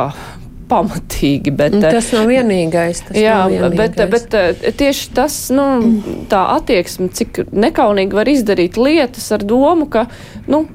pamatīgi. 0.69 1.53
Bet, 1.55 1.77
tas 1.81 2.09
nav 2.15 2.29
vienīgais. 2.29 3.01
Tas 3.07 3.17
jā, 3.19 3.37
vienīgais. 3.51 3.95
Bet, 3.95 4.11
bet 4.11 4.37
eh, 4.39 4.75
tieši 4.79 5.09
tas, 5.17 5.37
nu, 5.55 5.65
tā 6.31 6.41
attieksme, 6.55 7.09
cik 7.15 7.43
nekaunīgi 7.53 8.17
var 8.17 8.29
izdarīt 8.31 8.79
lietas 8.81 9.27
ar 9.35 9.45
domu, 9.45 9.87
ka, 9.91 10.05
nu, 10.51 10.65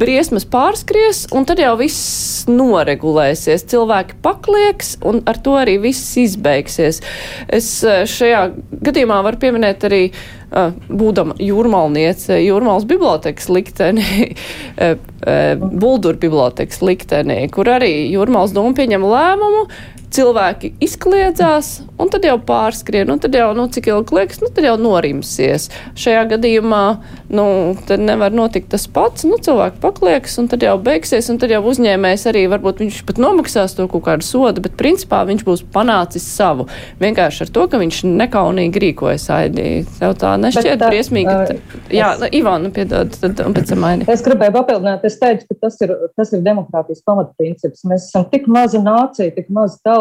briesmas 0.00 0.46
pārskries, 0.48 1.26
un 1.36 1.46
tad 1.48 1.62
jau 1.62 1.74
viss 1.80 2.46
noregulēsies. 2.50 3.66
Cilvēki 3.70 4.20
paklieks, 4.24 4.96
un 5.06 5.22
ar 5.30 5.40
to 5.44 5.56
arī 5.60 5.78
viss 5.82 6.16
izbeigsies. 6.20 7.02
Es 7.48 7.72
eh, 7.84 8.04
šajā 8.08 8.44
gadījumā 8.90 9.22
varu 9.26 9.42
pieminēt 9.42 9.88
arī 9.90 10.04
būdama 10.50 11.36
jūrmalniece, 11.40 12.40
jūrmālas 12.42 12.86
bibliotekas 12.90 13.48
liktenī, 13.52 14.34
Buldur 15.82 16.16
bibliotekas 16.20 16.80
liktenī, 16.82 17.42
kur 17.52 17.70
arī 17.70 17.92
jūrmālas 18.10 18.54
doma 18.56 18.74
pieņem 18.78 19.04
lēmumu, 19.06 19.66
cilvēki 20.14 20.72
izkliedzās, 20.82 21.80
un 22.00 22.10
tad 22.10 22.24
jau 22.26 22.36
pārskrien, 22.42 23.10
un 23.12 23.20
tad 23.22 23.34
jau, 23.36 23.50
nu, 23.56 23.66
cik 23.70 23.90
ilgi 23.92 24.16
liekas, 24.16 24.40
nu, 24.42 24.50
tad 24.54 24.66
jau 24.66 24.74
norimsies. 24.80 25.68
Šajā 25.98 26.24
gadījumā, 26.34 26.84
nu, 27.32 27.46
tad 27.88 28.02
nevar 28.02 28.34
notikt 28.34 28.70
tas 28.74 28.86
pats, 28.90 29.24
nu, 29.28 29.38
cilvēki 29.42 29.80
pakliekas, 29.82 30.36
un 30.42 30.50
tad 30.50 30.64
jau 30.66 30.74
beigsies, 30.82 31.30
un 31.32 31.38
tad 31.42 31.54
jau 31.54 31.62
uzņēmējs 31.70 32.26
arī 32.30 32.44
varbūt 32.50 32.82
viņš 32.84 33.00
pat 33.08 33.20
nomaksās 33.22 33.76
to 33.78 33.86
kaut 33.90 34.06
kādu 34.08 34.26
sodu, 34.26 34.64
bet 34.64 34.76
principā 34.80 35.22
viņš 35.28 35.46
būs 35.46 35.64
panācis 35.74 36.26
savu. 36.26 36.66
Vienkārši 37.02 37.46
ar 37.46 37.54
to, 37.54 37.68
ka 37.70 37.80
viņš 37.80 38.02
nekaunīgi 38.10 38.84
rīkojas 38.86 39.28
aidī. 39.36 39.68
Tev 40.00 40.16
tā 40.20 40.34
nešķiet 40.42 40.82
briesmīgi. 40.82 41.30
Uh, 41.30 41.78
jā, 41.94 42.12
es, 42.16 42.26
Ivana, 42.40 42.72
piedod, 42.74 43.14
tad 43.22 43.44
un 43.46 43.54
pēc 43.56 43.74
tam 43.74 43.86
aini. 43.86 44.08
Es 44.10 44.24
gribēju 44.26 44.56
papildināt, 44.58 45.06
es 45.06 45.18
teicu, 45.22 45.46
ka 45.50 45.68
tas 45.68 45.78
ir, 45.84 45.94
tas 46.18 46.34
ir 46.34 46.42
demokrātijas 46.46 47.04
pamatprincips. 47.06 47.86
Mēs 47.86 48.10
esam 48.10 48.26
tik 48.32 48.48
maza 48.50 48.82
nācija, 48.82 49.30
tik 49.36 49.50
maza 49.54 49.78
tauta. 49.86 49.99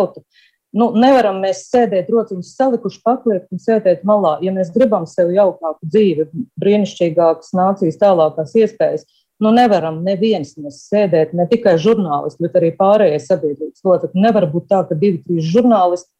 Nu, 0.70 0.92
nevaram 0.94 1.40
mēs 1.42 1.64
sēdēt 1.72 2.12
rociņus 2.14 2.52
salikuši, 2.60 3.00
pakliekt 3.06 3.48
un 3.56 3.62
sēdēt 3.62 4.04
malā. 4.06 4.36
Ja 4.46 4.54
mēs 4.54 4.70
gribam 4.76 5.08
sev 5.10 5.32
jaukāku 5.34 5.88
dzīvi, 5.90 6.28
brīnišķīgākas 6.62 7.56
nācijas, 7.58 7.98
tālākās 7.98 8.54
iespējas, 8.60 9.08
nu 9.42 9.50
nevaram 9.56 10.04
neviens 10.06 10.54
mēs 10.62 10.84
sēdēt, 10.92 11.34
ne 11.34 11.48
tikai 11.50 11.74
žurnālisti, 11.82 12.44
bet 12.46 12.60
arī 12.60 12.70
pārējie 12.78 13.18
sabiedrības 13.24 13.86
locekļi. 13.88 14.26
Nevar 14.28 14.46
būt 14.54 14.70
tā, 14.70 14.84
ka 14.86 14.98
divi, 15.00 15.24
trīs 15.26 15.50
žurnālisti 15.50 16.12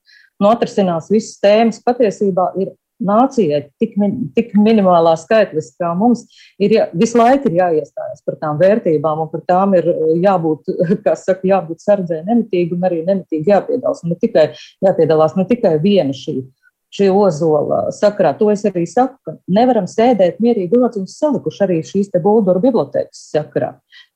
nu, 0.42 0.50
atrisinās 0.50 1.12
visas 1.14 1.38
tēmas. 1.44 1.84
Patiesībā 1.86 2.50
ir 2.58 2.74
nācijai 3.00 3.62
tik, 3.82 3.96
tik 4.36 4.54
minimālā 4.60 5.16
skaitlis, 5.20 5.72
kā 5.80 5.92
mums 5.98 6.26
ir 6.62 6.76
jā, 6.76 6.86
visu 6.98 7.20
laiku 7.20 7.50
ir 7.50 7.58
jāiestājas 7.60 8.24
par 8.26 8.38
tām 8.42 8.60
vērtībām, 8.60 9.24
un 9.24 9.32
par 9.32 9.44
tām 9.48 9.76
ir 9.80 9.90
jābūt, 10.24 10.72
kā 11.06 11.16
saka, 11.20 11.48
jābūt 11.48 11.84
sardzē 11.86 12.22
nemitīgi 12.28 12.76
un 12.76 12.88
arī 12.90 13.02
nemitīgi 13.08 13.54
jāpiedalās. 13.54 14.06
Ne 14.08 14.20
tikai, 14.20 14.50
jāpiedalās 14.86 15.36
ne 15.40 15.48
tikai 15.50 15.78
viena 15.84 16.16
šī. 16.16 16.42
Šī 16.90 17.06
ozola 17.14 17.92
sakarā, 17.94 18.32
to 18.34 18.48
es 18.50 18.64
arī 18.66 18.88
saku, 18.90 19.20
ka 19.22 19.36
nevaram 19.54 19.86
sēdēt 19.86 20.40
mierīgi 20.42 20.74
rociņus 20.74 21.20
salikuši 21.22 21.62
arī 21.68 21.84
šīs 21.86 22.10
te 22.10 22.22
Bulduru 22.24 22.64
bibliotekas 22.64 23.28
sakarā. 23.30 23.76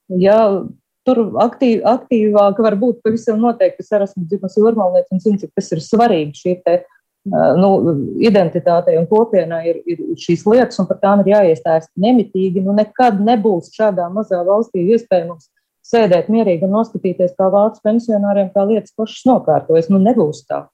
Ja 0.09 0.39
tur 1.05 1.21
aktīv, 1.43 1.83
aktīvāk 1.85 2.63
var 2.65 2.77
būt 2.81 3.03
pavisam 3.05 3.37
noteikti, 3.43 3.85
es 3.85 3.93
esmu 3.93 4.25
dzirdējusi 4.25 4.63
Jurmalnieku 4.63 5.13
un 5.13 5.21
zinu, 5.21 5.41
cik 5.43 5.53
tas 5.53 5.69
ir 5.75 5.83
svarīgi 5.85 6.39
šī 6.39 6.55
nu, 7.31 7.69
identitātei 8.19 8.97
un 8.99 9.07
kopienai 9.07 9.61
ir, 9.71 9.79
ir 9.87 10.03
šīs 10.19 10.43
lietas, 10.49 10.79
un 10.81 10.89
par 10.89 10.99
tām 11.03 11.23
ir 11.23 11.31
jāiestājas 11.33 11.87
nemitīgi. 11.95 12.63
Nu, 12.65 12.75
nekad 12.75 13.21
nebūs 13.23 13.71
šādā 13.75 14.09
mazā 14.11 14.41
valstī 14.47 14.83
iespējams 14.91 15.49
sēdēt 15.87 16.29
mierīgi 16.31 16.67
un 16.67 16.75
noskatīties, 16.77 17.35
kā 17.39 17.49
vācu 17.53 17.83
pensionāriem, 17.83 18.51
kā 18.53 18.67
lietas 18.67 18.95
pašas 18.97 19.25
nokārtojas. 19.29 19.91
Nu, 19.91 20.03
nebūs 20.03 20.45
tā. 20.47 20.65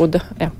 Uda, 0.00 0.20
jā. 0.40 0.50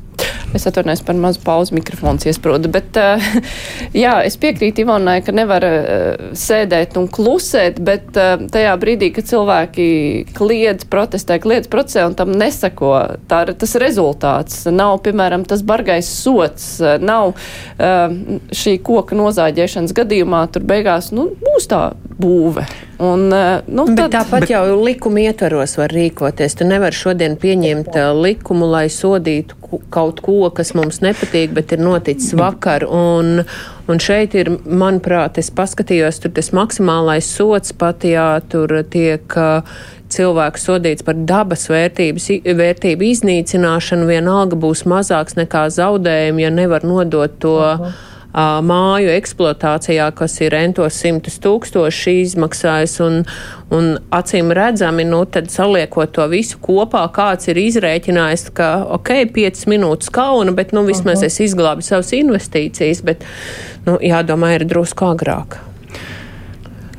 Es 0.54 0.66
atvainojos 0.70 1.02
par 1.02 1.16
mazu 1.18 1.40
pauzi, 1.42 1.74
mikrofons 1.74 2.26
iesprūda. 2.30 2.70
Bet, 2.70 2.98
uh, 3.00 3.22
jā, 4.04 4.14
es 4.26 4.36
piekrītu 4.40 4.84
Ivonai, 4.84 5.18
ka 5.26 5.34
nevar 5.34 5.66
uh, 5.66 6.28
sēdēt 6.38 6.94
un 7.00 7.08
klusēt, 7.10 7.80
bet 7.84 8.14
uh, 8.14 8.36
tajā 8.54 8.76
brīdī, 8.80 9.10
kad 9.16 9.26
cilvēki 9.30 9.88
kliedz, 10.36 10.86
protestē, 10.90 11.40
kliedz 11.42 11.70
procesē 11.72 12.06
un 12.06 12.14
tam 12.18 12.30
nesako, 12.38 12.94
tā 13.30 13.42
ir 13.48 13.54
tas 13.58 13.74
rezultāts. 13.82 14.62
Nav, 14.70 15.00
piemēram, 15.04 15.42
tas 15.48 15.64
bargais 15.66 16.08
sots, 16.08 16.78
nav 17.02 17.34
šī 18.54 18.76
koka 18.84 19.16
nozāģēšanas 19.18 19.94
gadījumā, 19.96 20.44
tur 20.54 20.64
beigās 20.68 21.10
nu, 21.14 21.28
būs 21.42 21.68
tā 21.70 21.82
būve. 22.20 22.64
Un, 23.02 23.26
nu, 23.26 23.84
bet 23.90 23.98
tad, 23.98 24.12
tāpat 24.14 24.44
bet... 24.44 24.52
jau 24.52 24.62
likuma 24.78 25.24
ietvaros 25.24 25.74
var 25.80 25.92
rīkoties. 25.94 26.54
Tu 26.58 26.66
nevari 26.68 26.94
šodien 26.94 27.34
pieņemt 27.40 27.96
likumu, 28.20 28.68
lai 28.70 28.86
sodītu 28.92 29.58
kaut 29.90 30.22
ko, 30.22 30.38
kas 30.54 30.70
mums 30.78 31.00
nepatīk, 31.02 31.50
bet 31.56 31.74
ir 31.74 31.82
noticis 31.82 32.36
vakar. 32.38 32.86
Un, 32.86 33.42
un 33.90 34.02
šeit 34.02 34.36
ir, 34.38 34.52
manuprāt, 34.64 35.40
es 35.42 35.50
paskatījos, 35.54 36.22
tur 36.22 36.34
tas 36.38 36.52
maksimālais 36.54 37.26
sots 37.26 37.74
pat, 37.74 38.06
jā, 38.06 38.30
tur 38.50 38.78
tiek 38.90 39.38
cilvēks 40.14 40.68
sodīts 40.68 41.02
par 41.02 41.18
dabas 41.26 41.66
vērtības, 41.72 42.30
vērtību 42.46 43.10
iznīcināšanu, 43.10 44.06
vienalga 44.06 44.58
būs 44.60 44.84
mazāks 44.86 45.34
nekā 45.40 45.66
zaudējumi, 45.74 46.46
ja 46.46 46.54
nevar 46.54 46.86
nodot 46.86 47.40
to. 47.42 47.58
-huh 47.58 48.12
māju 48.34 49.12
eksploatācijā, 49.14 50.08
kas 50.18 50.40
ir 50.42 50.54
entos 50.58 50.96
simtus 50.98 51.38
tūkstoši 51.42 52.16
izmaksājis, 52.24 52.96
un, 53.04 53.20
un 53.74 53.92
acīm 54.14 54.50
redzami, 54.54 55.06
nu, 55.06 55.22
tad 55.24 55.52
saliekot 55.54 56.14
to 56.16 56.26
visu 56.32 56.58
kopā, 56.62 57.04
kāds 57.14 57.48
ir 57.52 57.60
izrēķinājis, 57.62 58.48
ka, 58.56 58.70
ok, 58.98 59.12
5 59.34 59.68
minūtes 59.70 60.10
kauna, 60.14 60.54
bet, 60.56 60.74
nu, 60.74 60.82
vismaz 60.86 61.22
uh 61.22 61.22
-huh. 61.22 61.26
es 61.26 61.40
izglābu 61.40 61.82
savas 61.82 62.12
investīcijas, 62.12 63.04
bet, 63.04 63.24
nu, 63.86 63.98
jādomā, 64.02 64.54
ir 64.54 64.64
drusku 64.64 65.04
agrāk. 65.04 65.60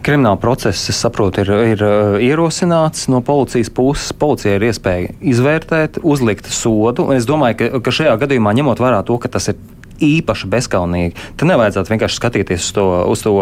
Krimināla 0.06 0.38
process, 0.38 0.90
es 0.90 1.00
saprotu, 1.02 1.42
ir, 1.42 1.50
ir 1.74 1.80
ierosināts 2.22 3.08
no 3.10 3.24
policijas 3.26 3.72
puses. 3.74 4.14
Policija 4.14 4.56
ir 4.56 4.62
iespēja 4.68 5.16
izvērtēt, 5.34 5.98
uzlikt 6.04 6.46
sodu. 6.46 7.08
Es 7.16 7.26
domāju, 7.26 7.58
ka, 7.58 7.80
ka 7.82 7.92
šajā 7.92 8.14
gadījumā, 8.22 8.54
ņemot 8.54 8.84
vērā 8.86 9.02
to, 9.08 9.18
ka 9.18 9.32
tas 9.34 9.50
ir 9.50 9.58
īpaši 10.04 10.50
bezskaunīgi. 10.52 11.28
Te 11.40 11.48
nevajadzētu 11.48 11.94
vienkārši 11.94 12.20
skatīties 12.20 12.68
uz 12.68 12.72
to, 12.76 12.86
uz 13.12 13.24
to, 13.26 13.34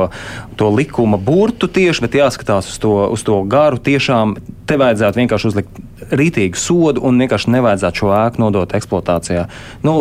to 0.60 0.70
likuma 0.74 1.18
burtu 1.18 1.70
tieši, 1.72 2.06
bet 2.06 2.18
jāskatās 2.20 2.70
uz 2.74 2.80
to, 2.84 2.94
uz 3.14 3.26
to 3.26 3.40
garu. 3.50 3.82
Tiešām 3.84 4.38
te 4.70 4.78
vajadzētu 4.80 5.24
vienkārši 5.24 5.52
uzlikt 5.52 5.84
rītīgu 6.14 6.60
sodu 6.60 7.04
un 7.06 7.22
vienkārši 7.24 7.54
nevajadzētu 7.58 8.04
šo 8.04 8.12
ēku 8.18 8.44
nodot 8.44 8.76
eksploatācijā. 8.78 9.48
Nu, 9.86 9.98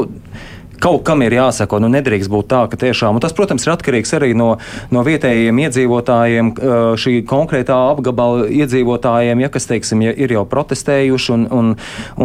kaut 0.83 1.05
kam 1.07 1.23
ir 1.25 1.37
jāsako. 1.37 1.81
Nu, 1.83 1.91
nedrīkst 1.93 2.31
būt 2.33 2.51
tā, 2.53 2.63
ka 2.71 2.79
tiešām, 2.81 3.19
un 3.19 3.25
tas, 3.25 3.35
protams, 3.37 3.67
ir 3.67 3.75
atkarīgs 3.75 4.15
arī 4.19 4.33
no, 4.39 4.51
no 4.95 5.05
vietējiem 5.07 5.63
iedzīvotājiem, 5.67 6.53
šī 6.99 7.15
konkrētā 7.29 7.79
apgabala 7.93 8.49
iedzīvotājiem, 8.51 9.45
ja 9.45 9.51
kas, 9.53 9.69
teiksim, 9.71 10.05
ja 10.07 10.15
ir 10.15 10.35
jau 10.37 10.45
protestējuši 10.49 11.35
un, 11.37 11.49
un, 11.53 11.75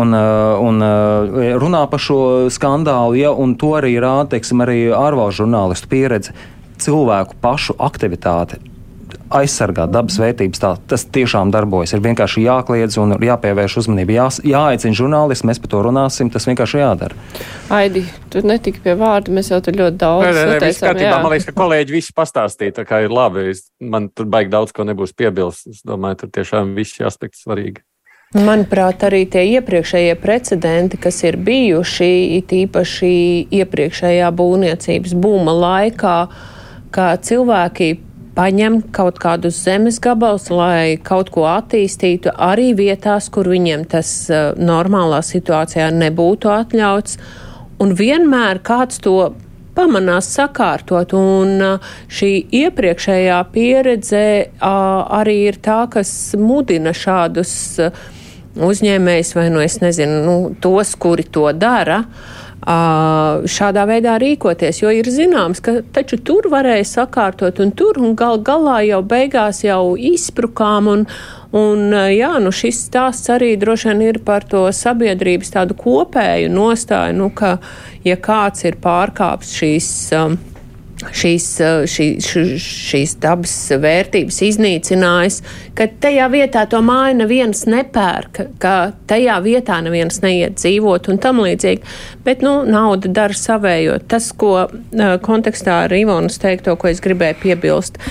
un, 0.03 0.17
un 0.69 0.87
runā 1.61 1.83
par 1.91 2.03
šo 2.03 2.21
skandālu, 2.53 3.17
ja, 3.21 3.33
un 3.33 3.57
to 3.59 3.75
arī 3.79 3.97
rāda, 4.01 4.33
teiksim, 4.35 4.65
arī 4.65 4.87
ārvalstu 4.95 5.43
žurnālistu 5.43 5.91
pieredze 5.91 6.33
cilvēku 6.81 7.37
pašu 7.41 7.77
aktivitāte 7.81 8.61
aizsargāt 9.33 9.91
dabas 9.91 10.17
vērtības. 10.21 10.61
Tā, 10.61 10.71
tas 10.89 11.05
tiešām 11.13 11.51
darbojas. 11.53 11.93
Ir 11.95 12.03
vienkārši 12.05 12.43
jākliedz 12.45 12.97
un 13.01 13.15
jāpievērš 13.23 13.77
uzmanība. 13.83 14.15
Jā, 14.17 14.27
jāaicina 14.53 14.97
žurnālisti, 14.97 15.47
mēs 15.49 15.61
par 15.63 15.73
to 15.73 15.81
runāsim. 15.87 16.31
Tas 16.33 16.47
vienkārši 16.49 16.81
jādara. 16.81 17.17
Aidi, 17.73 18.05
tu 18.31 18.43
netiki 18.47 18.83
pie 18.85 18.95
vārda, 18.99 19.33
mēs 19.35 19.51
jau 19.51 19.59
tur 19.63 19.77
ļoti 19.79 19.99
daudz 19.99 20.41
strādājam. 20.77 21.19
Man 21.25 21.33
liekas, 21.33 21.49
ka 21.49 21.57
kolēģi 21.57 21.97
visi 21.97 22.15
pastāstīja, 22.15 22.79
tā 22.79 22.87
kā 22.87 23.03
ir 23.05 23.13
labi. 23.13 23.49
Es, 23.51 23.67
man 23.83 24.09
tur 24.13 24.29
baigi 24.31 24.53
daudz 24.53 24.73
ko 24.75 24.87
nebūs 24.87 25.15
piebilst. 25.17 25.69
Es 25.73 25.83
domāju, 25.87 26.23
tur 26.23 26.33
tiešām 26.39 26.75
visi 26.77 27.05
aspekti 27.07 27.43
svarīgi. 27.43 27.83
Manuprāt, 28.35 29.05
arī 29.07 29.21
tie 29.31 29.45
iepriekšējie 29.55 30.17
precedenti, 30.19 30.97
kas 30.99 31.21
ir 31.23 31.37
bijuši, 31.39 32.09
it 32.35 32.51
īpaši 32.51 33.11
iepriekšējā 33.55 34.31
būvniecības 34.35 35.13
būma 35.15 35.53
laikā, 35.55 36.17
kā 36.91 37.05
cilvēki 37.23 37.87
paņem 38.37 38.81
kaut 38.93 39.17
kādus 39.21 39.57
zemes 39.65 39.97
gabalus, 40.03 40.51
lai 40.53 40.97
kaut 41.03 41.31
ko 41.33 41.47
attīstītu 41.49 42.33
arī 42.33 42.71
vietās, 42.77 43.31
kur 43.33 43.49
viņiem 43.49 43.87
tas 43.89 44.11
uh, 44.29 44.53
normālā 44.57 45.23
situācijā 45.25 45.89
nebūtu 45.95 46.51
atļauts. 46.53 47.17
Un 47.81 47.93
vienmēr 47.97 48.61
kāds 48.65 49.01
to 49.01 49.17
pamanās 49.77 50.29
sakārtot, 50.37 51.13
un 51.17 51.65
uh, 51.65 51.91
šī 52.09 52.31
iepriekšējā 52.61 53.41
pieredze 53.53 54.23
uh, 54.45 54.71
arī 55.19 55.39
ir 55.49 55.61
tā, 55.65 55.83
kas 55.93 56.11
mudina 56.37 56.93
šādus 56.97 57.53
uzņēmējus, 58.57 59.35
vai 59.37 59.47
nu 59.53 59.61
es 59.61 59.81
nezinu, 59.83 60.21
nu, 60.25 60.37
tos, 60.61 60.95
kuri 60.97 61.25
to 61.29 61.49
dara. 61.53 62.03
Uh, 62.05 62.36
šādā 62.67 63.85
veidā 63.87 64.17
rīkoties, 64.19 64.81
jo 64.81 64.91
ir 64.91 65.07
zināms, 65.07 65.61
ka 65.63 65.79
taču 65.95 66.17
tur 66.19 66.49
varēja 66.51 66.83
sakārtot 66.89 67.61
un 67.63 67.71
tur 67.71 67.99
un 68.01 68.15
gal 68.15 68.41
galā 68.43 68.81
jau 68.83 68.99
beigās 69.07 69.63
jau 69.63 69.95
izsprukām 69.95 70.89
un, 70.91 71.05
un 71.55 71.95
jā, 72.11 72.33
nu 72.43 72.51
šis 72.51 72.81
stāsts 72.89 73.31
arī 73.31 73.55
droši 73.55 73.93
vien 73.93 74.03
ir 74.09 74.19
par 74.19 74.43
to 74.43 74.65
sabiedrības 74.67 75.55
tādu 75.55 75.79
kopēju 75.79 76.51
nostāju, 76.51 77.15
nu, 77.21 77.31
ka 77.31 77.57
ja 78.03 78.19
kāds 78.19 78.67
ir 78.67 78.75
pārkāps 78.83 79.55
šīs. 79.61 79.89
Um, 80.17 80.37
šīs, 81.05 81.45
eh, 81.61 81.85
šī, 81.89 82.07
šīs 82.61 83.15
dabas 83.21 83.53
vērtības 83.81 84.39
iznīcinājis, 84.47 85.41
ka 85.77 85.87
tajā 86.01 86.27
vietā 86.33 86.65
to 86.69 86.81
māju 86.81 87.19
neviens 87.21 87.65
nepērk, 87.69 88.41
ka 88.61 88.93
tajā 89.09 89.37
vietā 89.45 89.77
neviens 89.85 90.21
neiet 90.23 90.57
dzīvot 90.57 91.09
un 91.11 91.21
tam 91.21 91.43
līdzīgi. 91.45 91.83
Bet, 92.25 92.41
nu, 92.45 92.63
nauda 92.65 93.11
dara 93.13 93.37
savējo. 93.37 93.99
Tas, 94.07 94.31
ko 94.31 94.67
kontekstā 95.23 95.83
ar 95.85 95.93
Ivonas 95.93 96.41
teikto, 96.41 96.75
ko 96.79 96.89
es 96.89 97.03
gribēju 97.03 97.41
piebilst, 97.43 98.01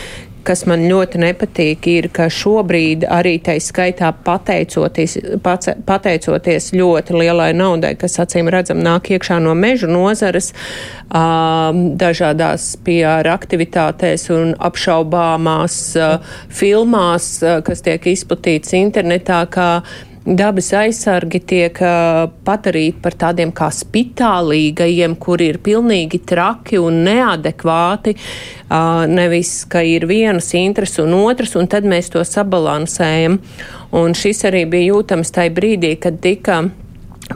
kas 0.47 0.65
man 0.71 0.85
ļoti 0.89 1.21
nepatīk, 1.23 1.89
ir, 1.91 2.09
ka 2.15 2.29
šobrīd 2.33 3.07
arī 3.11 3.37
tai 3.45 3.59
skaitā 3.63 4.13
pateicoties, 4.27 5.19
pateicoties 5.43 6.71
ļoti 6.77 7.19
lielai 7.19 7.51
naudai, 7.57 7.95
kas 7.99 8.19
acīm 8.23 8.51
redzam 8.53 8.83
nāk 8.85 9.11
iekšā 9.17 9.41
no 9.43 9.55
mežu 9.59 9.91
nozares, 9.91 10.53
dažādās 12.07 12.73
PR 12.87 13.31
aktivitātēs 13.35 14.29
un 14.35 14.53
apšaubāmās 14.71 15.79
filmās, 16.61 17.31
kas 17.67 17.87
tiek 17.87 18.13
izplatītas 18.13 18.77
internetā, 18.79 19.45
kā 19.51 19.71
dabas 20.27 20.73
aizsargi 20.75 21.41
tiek 21.47 21.79
uh, 21.85 22.27
padarīti 22.47 22.99
par 23.03 23.15
tādiem 23.19 23.53
kā 23.55 23.69
spitālīgajiem, 23.73 25.15
kuri 25.23 25.53
ir 25.53 25.61
pilnīgi 25.63 26.21
traki 26.27 26.81
un 26.83 27.05
neadekvāti, 27.07 28.17
uh, 28.17 29.05
nevis, 29.07 29.61
ka 29.71 29.85
ir 29.87 30.09
vienas 30.11 30.51
intereses 30.59 30.99
un 31.05 31.15
otras, 31.21 31.55
un 31.57 31.71
tad 31.71 31.87
mēs 31.87 32.11
to 32.11 32.25
sabalansējam. 32.27 33.39
Un 33.97 34.17
šis 34.19 34.43
arī 34.51 34.65
bija 34.71 34.97
jūtams 34.97 35.31
tajā 35.33 35.55
brīdī, 35.55 35.95
kad 36.03 36.19
tika 36.21 36.65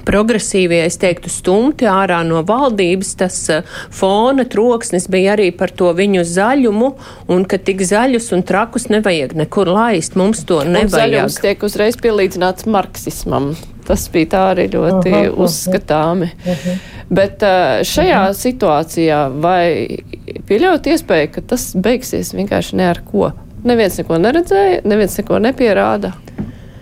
progresīvie, 0.07 0.83
es 0.87 0.99
teiktu, 1.01 1.31
stumti 1.33 1.89
ārā 1.91 2.21
no 2.27 2.43
valdības, 2.47 3.15
tas 3.21 3.39
uh, 3.53 3.67
fona 3.95 4.47
troksnis 4.49 5.09
bija 5.11 5.35
arī 5.37 5.51
par 5.57 5.73
to 5.75 5.91
viņu 5.97 6.25
zaļumu, 6.27 6.93
un 7.33 7.45
ka 7.49 7.59
tik 7.59 7.83
zaļus 7.87 8.31
un 8.37 8.45
trakus 8.47 8.89
nevajag 8.93 9.35
nekur 9.39 9.71
laist, 9.71 10.17
mums 10.21 10.45
to 10.49 10.63
nevajag. 10.65 10.95
Zaļums 10.95 11.41
tiek 11.43 11.67
uzreiz 11.67 11.99
pielīdzināts 12.01 12.69
marksismam. 12.71 13.53
Tas 13.89 14.07
bija 14.13 14.31
tā 14.31 14.47
arī 14.53 14.69
ļoti 14.71 15.11
-huh, 15.11 15.35
uzskatāmi. 15.45 16.31
-huh. 16.47 16.79
Bet 17.11 17.43
uh, 17.43 17.83
šajā 17.83 18.25
-huh. 18.29 18.37
situācijā 18.39 19.21
vai 19.41 19.99
pieļaut 20.47 20.87
iespēju, 20.87 21.33
ka 21.35 21.41
tas 21.41 21.73
beigsies 21.75 22.35
vienkārši 22.35 22.77
ne 22.77 22.91
ar 22.91 23.01
ko? 23.13 23.33
Neviens 23.65 23.99
neko 23.99 24.19
neredzēja, 24.19 24.81
neviens 24.85 25.19
neko 25.19 25.39
nepierāda. 25.39 26.13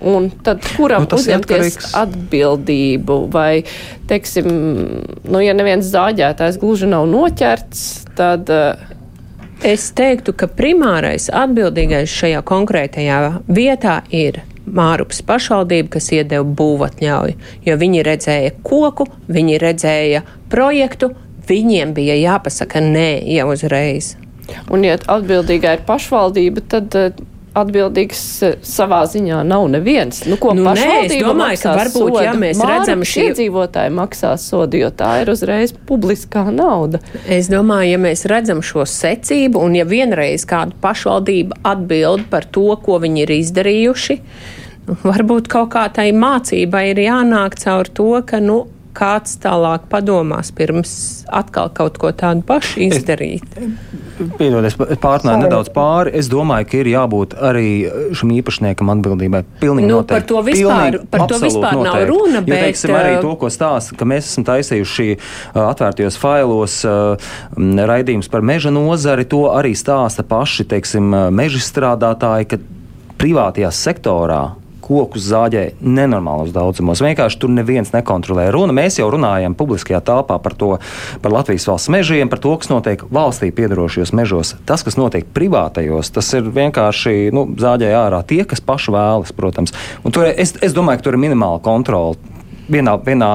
Un 0.09 0.29
tad 0.45 0.65
kuram 0.77 1.05
nu, 1.05 1.19
uzņemties 1.19 1.75
atkarīgs. 1.77 1.95
atbildību? 2.03 3.19
Vai, 3.35 3.65
teiksim, 4.09 4.47
nu, 5.29 5.43
ja 5.45 5.57
neviens 5.57 5.91
zāģētājs 5.93 6.61
gluži 6.63 6.91
nav 6.91 7.09
noķerts, 7.11 7.89
tad. 8.19 8.49
Uh, 8.53 8.95
Es 9.59 9.89
teiktu, 9.91 10.31
ka 10.39 10.47
primārais 10.47 11.25
atbildīgais 11.35 12.13
šajā 12.15 12.45
konkrētajā 12.47 13.17
vietā 13.51 13.97
ir 14.15 14.37
Mārupas 14.71 15.19
pašvaldība, 15.27 15.97
kas 15.97 16.13
iedeva 16.15 16.47
būvatļauju, 16.47 17.35
jo 17.67 17.77
viņi 17.81 18.05
redzēja 18.07 18.53
koku, 18.63 19.09
viņi 19.27 19.59
redzēja 19.59 20.23
projektu, 20.53 21.11
viņiem 21.49 21.95
bija 21.97 22.15
jāpasaka 22.21 22.85
nē 22.85 23.09
jau 23.35 23.49
uzreiz. 23.51 24.13
Un, 24.71 24.87
ja 24.87 24.95
atbildīgā 24.97 25.75
ir 25.79 25.85
pašvaldība, 25.89 26.65
tad 26.77 26.95
uh, 26.95 27.19
atbildīgs 27.57 28.23
eh, 28.47 28.57
savā 28.67 29.01
ziņā 29.11 29.41
nav 29.49 29.67
neviens. 29.73 30.23
Nu, 30.29 30.39
ko 30.41 30.55
nu, 30.57 30.67
nē, 30.77 30.87
es 31.07 31.15
domāju, 31.17 31.61
ka 31.63 31.75
varbūt, 31.79 32.13
sodu. 32.13 32.23
ja 32.25 32.35
mēs 32.39 32.61
Māru 32.61 32.71
redzam 32.73 33.05
šī 33.09 33.27
iedzīvotāji 33.29 33.95
maksā 33.99 34.35
sodu, 34.41 34.81
jo 34.83 34.93
tā 34.95 35.11
ir 35.23 35.33
uzreiz 35.33 35.75
publiskā 35.89 36.47
nauda. 36.55 37.03
Es 37.27 37.51
domāju, 37.53 37.95
ja 37.95 38.03
mēs 38.03 38.27
redzam 38.31 38.63
šo 38.65 38.87
secību 38.89 39.63
un 39.65 39.77
ja 39.79 39.89
vienreiz 39.89 40.47
kāda 40.49 40.77
pašvaldība 40.83 41.61
atbild 41.73 42.29
par 42.33 42.49
to, 42.49 42.71
ko 42.85 43.01
viņi 43.03 43.25
ir 43.25 43.35
izdarījuši, 43.41 44.19
varbūt 45.05 45.51
kaut 45.53 45.73
kā 45.75 45.87
tai 45.93 46.11
mācībai 46.17 46.89
ir 46.93 47.05
jānāk 47.09 47.59
caur 47.61 47.89
to, 47.93 48.11
ka, 48.27 48.41
nu, 48.45 48.65
kāds 48.97 49.37
tālāk 49.43 49.87
padomās 49.91 50.51
pirms 50.55 50.93
atkal 51.29 51.71
kaut 51.75 51.99
ko 52.01 52.11
tādu 52.17 52.43
pašu 52.47 52.81
izdarīt. 52.89 53.45
Piedod, 54.39 54.65
es 54.67 54.75
pārnāju 54.79 55.45
nedaudz 55.45 55.71
pāri. 55.75 56.13
Es 56.19 56.31
domāju, 56.33 56.67
ka 56.71 56.81
ir 56.81 56.91
jābūt 56.91 57.37
arī 57.49 57.69
šim 58.19 58.33
īpašniekam 58.41 58.91
atbildībai. 58.97 59.45
Pilnīgi 59.63 59.87
nu, 59.87 60.01
noteikti. 60.01 60.17
Par 60.17 60.27
to 60.27 60.43
vispār, 60.47 60.99
Pilnīgi, 60.99 61.03
par 61.13 61.27
to 61.31 61.41
vispār 61.45 61.79
noteikti. 61.79 62.01
nav 62.01 62.09
runa. 62.11 62.41
Jo, 62.41 62.47
bet, 62.49 62.65
teiksim, 62.67 62.95
arī 62.99 63.13
to, 63.23 63.35
ko 63.39 63.53
stāsta, 63.55 63.99
ka 63.99 64.09
mēs 64.09 64.33
esam 64.33 64.49
taisījuši 64.49 65.09
atvērtajos 65.63 66.19
failos 66.19 66.81
raidījums 67.93 68.33
par 68.33 68.47
meža 68.47 68.75
nozari, 68.75 69.29
to 69.31 69.47
arī 69.53 69.77
stāsta 69.79 70.27
paši, 70.27 70.67
teiksim, 70.75 71.15
meža 71.35 71.63
strādātāji, 71.63 72.51
ka 72.51 72.63
privātajā 73.19 73.71
sektorā 73.75 74.43
kokus 74.89 75.27
zāģē 75.29 75.65
nenormālos 75.85 76.55
daudzumos. 76.55 77.03
Vienkārši 77.05 77.41
tur 77.43 77.53
neviens 77.53 77.93
nekontrolē. 77.93 78.49
Runa 78.55 78.75
mēs 78.77 78.99
jau 79.01 79.11
runājam 79.13 79.57
publiskajā 79.59 80.01
telpā 80.05 80.39
par 80.43 80.57
to, 80.59 80.71
par 81.23 81.35
Latvijas 81.35 81.69
valsts 81.69 81.93
mežiem, 81.93 82.31
par 82.33 82.41
to, 82.43 82.55
kas 82.59 82.73
notiek 82.73 83.05
valstī 83.13 83.53
piedarošajos 83.55 84.15
mežos. 84.17 84.55
Tas, 84.69 84.85
kas 84.87 84.99
notiek 85.01 85.29
privātajos, 85.37 86.13
tas 86.17 86.33
ir 86.39 86.49
vienkārši 86.57 87.29
nu, 87.37 87.45
zāģē 87.61 87.93
ārā 88.01 88.25
tie, 88.27 88.43
kas 88.49 88.65
paši 88.65 88.97
vēlas, 88.97 89.37
protams. 89.37 89.77
Un 90.03 90.17
tur, 90.17 90.31
es, 90.33 90.57
es 90.65 90.77
domāju, 90.77 91.03
ka 91.03 91.09
tur 91.09 91.19
ir 91.19 91.25
minimāla 91.29 91.63
kontrola 91.65 92.17
vienā, 92.73 92.97
vienā 93.05 93.31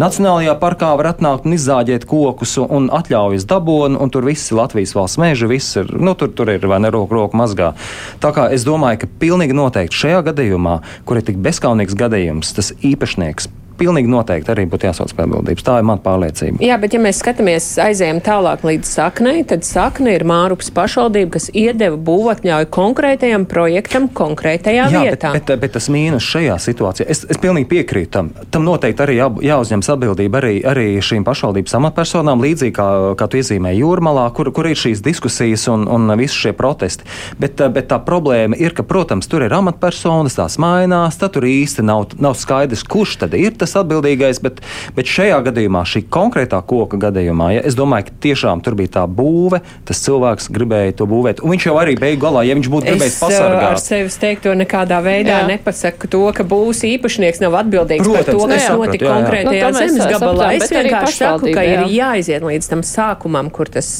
nacionālajā 0.00 0.54
parkā 0.60 0.92
var 0.98 1.12
atnākt 1.12 1.46
un 1.48 1.56
izzāģēt 1.56 2.06
kokus 2.08 2.56
un, 2.62 2.68
un 2.78 2.90
atļaujas 2.98 3.46
dabūnu, 3.48 4.00
un 4.00 4.12
tur 4.14 4.26
viss 4.28 4.50
ir 4.50 4.60
Latvijas 4.60 4.94
valsts 4.96 5.20
meža, 5.20 5.50
viss 5.50 5.78
ir, 5.80 5.92
nu, 5.94 6.16
tur, 6.18 6.32
tur 6.34 6.52
ir 6.52 6.66
vai 6.68 6.80
ne 6.82 6.92
roku, 6.94 7.16
roku 7.18 7.38
mazgā. 7.38 7.74
Tā 8.22 8.32
kā 8.36 8.48
es 8.54 8.66
domāju, 8.68 9.04
ka 9.04 9.12
pilnīgi 9.20 9.56
noteikti 9.56 10.02
šajā 10.04 10.24
gadījumā, 10.32 10.80
kur 11.08 11.20
ir 11.20 11.28
tik 11.28 11.40
bezkaunīgs 11.44 11.96
gadījums, 11.98 12.54
tas 12.56 12.74
īpašnieks 12.82 13.50
pilnīgi 13.78 14.10
noteikti 14.10 14.52
arī 14.52 14.66
būtu 14.70 14.88
jāsauc 14.88 15.14
pie 15.14 15.24
atbildības. 15.24 15.64
Tā 15.66 15.78
ir 15.80 15.86
mana 15.88 16.02
pārliecība. 16.04 16.62
Jā, 16.64 16.78
bet 16.80 16.94
ja 16.96 17.00
mēs 17.02 17.20
skatāmies, 17.22 17.68
aizējām 17.82 18.20
tālāk 18.24 18.64
līdz 18.66 18.90
saknei, 18.98 19.42
tad 19.48 19.66
sakne 19.66 20.14
ir 20.16 20.24
Mārupas 20.28 20.70
pašvaldība, 20.74 21.36
kas 21.36 21.48
iedeva 21.54 21.98
būvatļauju 22.08 22.70
konkrētajam 22.74 23.46
projektam 23.50 24.08
konkrētajā 24.08 24.88
Jā, 24.92 25.02
vietā. 25.04 25.32
Bet, 25.36 25.46
bet, 25.48 25.62
bet 25.64 25.76
tas 25.78 25.88
mīnus 25.92 26.26
šajā 26.26 26.58
situācijā, 26.62 27.08
es, 27.10 27.24
es 27.30 27.40
pilnīgi 27.40 27.70
piekrītu 27.72 28.12
tam. 28.18 28.32
Tam 28.52 28.66
noteikti 28.66 29.04
arī 29.04 29.18
jā, 29.20 29.28
jāuzņems 29.50 29.92
atbildība 29.94 30.42
arī, 30.42 30.54
arī 30.66 30.86
šīm 31.04 31.26
pašvaldības 31.26 31.76
amatpersonām, 31.78 32.42
līdzīgi 32.44 32.76
kā, 32.76 32.88
kā 33.18 33.28
tu 33.30 33.40
iezīmēji 33.40 33.82
jūrmalā, 33.82 34.26
kur, 34.36 34.50
kur 34.56 34.70
ir 34.70 34.78
šīs 34.78 35.02
diskusijas 35.04 35.68
un, 35.72 35.86
un 35.90 36.12
visi 36.18 36.38
šie 36.44 36.54
protesti. 36.56 37.06
Bet, 37.40 37.60
bet 37.74 37.90
tā 37.92 38.00
problēma 38.04 38.58
ir, 38.58 38.74
ka, 38.76 38.84
protams, 38.86 39.28
tur 39.30 39.44
ir 39.46 39.54
amatpersonas, 39.54 40.38
tās 40.38 40.58
mainās, 40.62 41.18
tad 41.20 41.36
tur 41.36 41.46
īsti 41.48 41.84
nav, 41.86 42.16
nav 42.22 42.36
skaidrs, 42.38 42.84
kurš 42.88 43.18
tad 43.24 43.36
ir 43.38 43.56
tas 43.58 43.67
tas 43.68 43.78
atbildīgais, 43.82 44.40
bet, 44.44 44.62
bet 44.96 45.10
šajā 45.12 45.38
gadījumā, 45.48 45.84
šī 45.88 46.04
konkrētā 46.12 46.60
koka 46.68 46.98
gadījumā, 47.08 47.52
ja, 47.58 47.64
es 47.68 47.76
domāju, 47.78 48.08
ka 48.08 48.16
tiešām 48.28 48.62
tur 48.64 48.76
bija 48.78 48.94
tā 48.98 49.04
būve, 49.06 49.60
tas 49.88 50.00
cilvēks 50.04 50.48
gribēja 50.54 50.96
to 50.98 51.08
būvēt. 51.10 51.42
Un 51.44 51.54
viņš 51.54 51.68
jau 51.68 51.76
arī 51.80 51.96
beigu 52.00 52.24
galā, 52.24 52.44
ja 52.48 52.56
viņš 52.58 52.70
būtu 52.72 52.88
gribējis 52.88 53.18
pasargāt. 53.20 53.78
Es 53.78 53.84
ar 53.84 53.84
sevi 53.84 54.14
teikto 54.24 54.54
nekādā 54.58 55.00
veidā 55.04 55.42
Jā. 55.42 55.48
nepasaku 55.50 56.10
to, 56.10 56.22
ka 56.36 56.46
būs 56.48 56.82
īpašnieks 56.88 57.42
nav 57.44 57.58
atbildīgs 57.60 58.06
Protams, 58.06 58.24
par 58.24 58.34
to, 58.34 58.46
kas 58.52 58.64
jā, 58.64 58.76
notika 58.78 59.04
jā, 59.04 59.10
jā. 59.10 59.18
konkrētajā 59.18 59.68
nu, 59.68 59.82
zemes 59.82 60.12
gabalā. 60.14 60.48
Es 60.56 60.72
vienkārši 60.72 61.18
saku, 61.18 61.52
ka 61.54 61.66
jā. 61.66 61.76
ir 61.76 61.94
jāiziet 61.98 62.48
līdz 62.48 62.72
tam 62.72 62.84
sākumam, 62.86 63.52
kur 63.54 63.70
tas. 63.72 63.90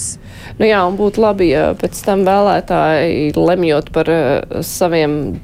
Nu 0.59 0.67
jā, 0.69 0.81
un 0.89 0.97
būtu 0.99 1.23
labi, 1.23 1.53
ja 1.53 1.69
pēc 1.79 2.01
tam 2.07 2.25
vēlētāji 2.27 3.37
lemjot 3.37 3.93
par 3.95 4.11
uh, 4.13 4.63
saviem 4.67 5.39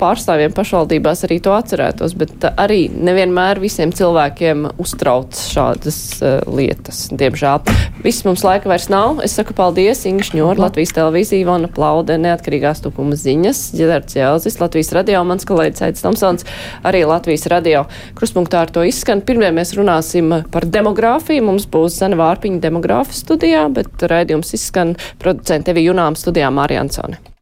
pārstāvjiem 0.00 0.54
pašvaldībās 0.54 1.24
arī 1.26 1.38
to 1.44 1.52
atcerētos, 1.54 2.14
bet 2.18 2.46
arī 2.50 2.86
nevienmēr 2.92 3.60
visiem 3.62 3.92
cilvēkiem 3.94 4.66
uztrauc 4.82 5.38
šādas 5.50 5.98
uh, 6.20 6.38
lietas, 6.48 7.06
diemžēl. 7.14 7.62
Viss 8.04 8.24
mums 8.26 8.44
laika 8.44 8.68
vairs 8.70 8.88
nav. 8.92 9.22
Es 9.24 9.36
saku 9.38 9.56
paldies 9.56 10.04
Inga 10.08 10.26
Šņora, 10.28 10.58
Latvijas 10.66 10.94
televīzija, 10.96 11.44
Ivana 11.44 11.70
Plaude, 11.72 12.16
neatkarīgās 12.20 12.82
tupuma 12.84 13.18
ziņas, 13.18 13.62
Ģedards 13.78 14.18
Jālzis, 14.18 14.58
Latvijas 14.60 14.92
radio, 14.96 15.22
mans 15.28 15.46
kolēģis 15.48 15.86
Aits 15.88 16.04
Tomsons, 16.04 16.48
arī 16.86 17.04
Latvijas 17.08 17.46
radio. 17.52 17.84
Kruspunktā 18.18 18.64
ar 18.64 18.74
to 18.74 18.84
izskan. 18.86 19.24
Pirmie 19.24 19.52
mēs 19.54 19.74
runāsim 19.78 20.32
par 20.52 20.68
demogrāfiju. 20.68 21.46
Mums 21.50 21.68
būs 21.70 22.00
Zana 22.00 22.18
Vārpiņa 22.20 22.62
demogrāfa 22.64 23.16
studijā, 23.16 23.66
bet 23.74 24.08
raidījums 24.10 24.56
izskan 24.58 24.96
producenta 25.22 25.74
Evi 25.74 25.88
Junām 25.88 26.18
studijā 26.18 26.52
Mārija 26.54 26.84
Ansone. 26.84 27.33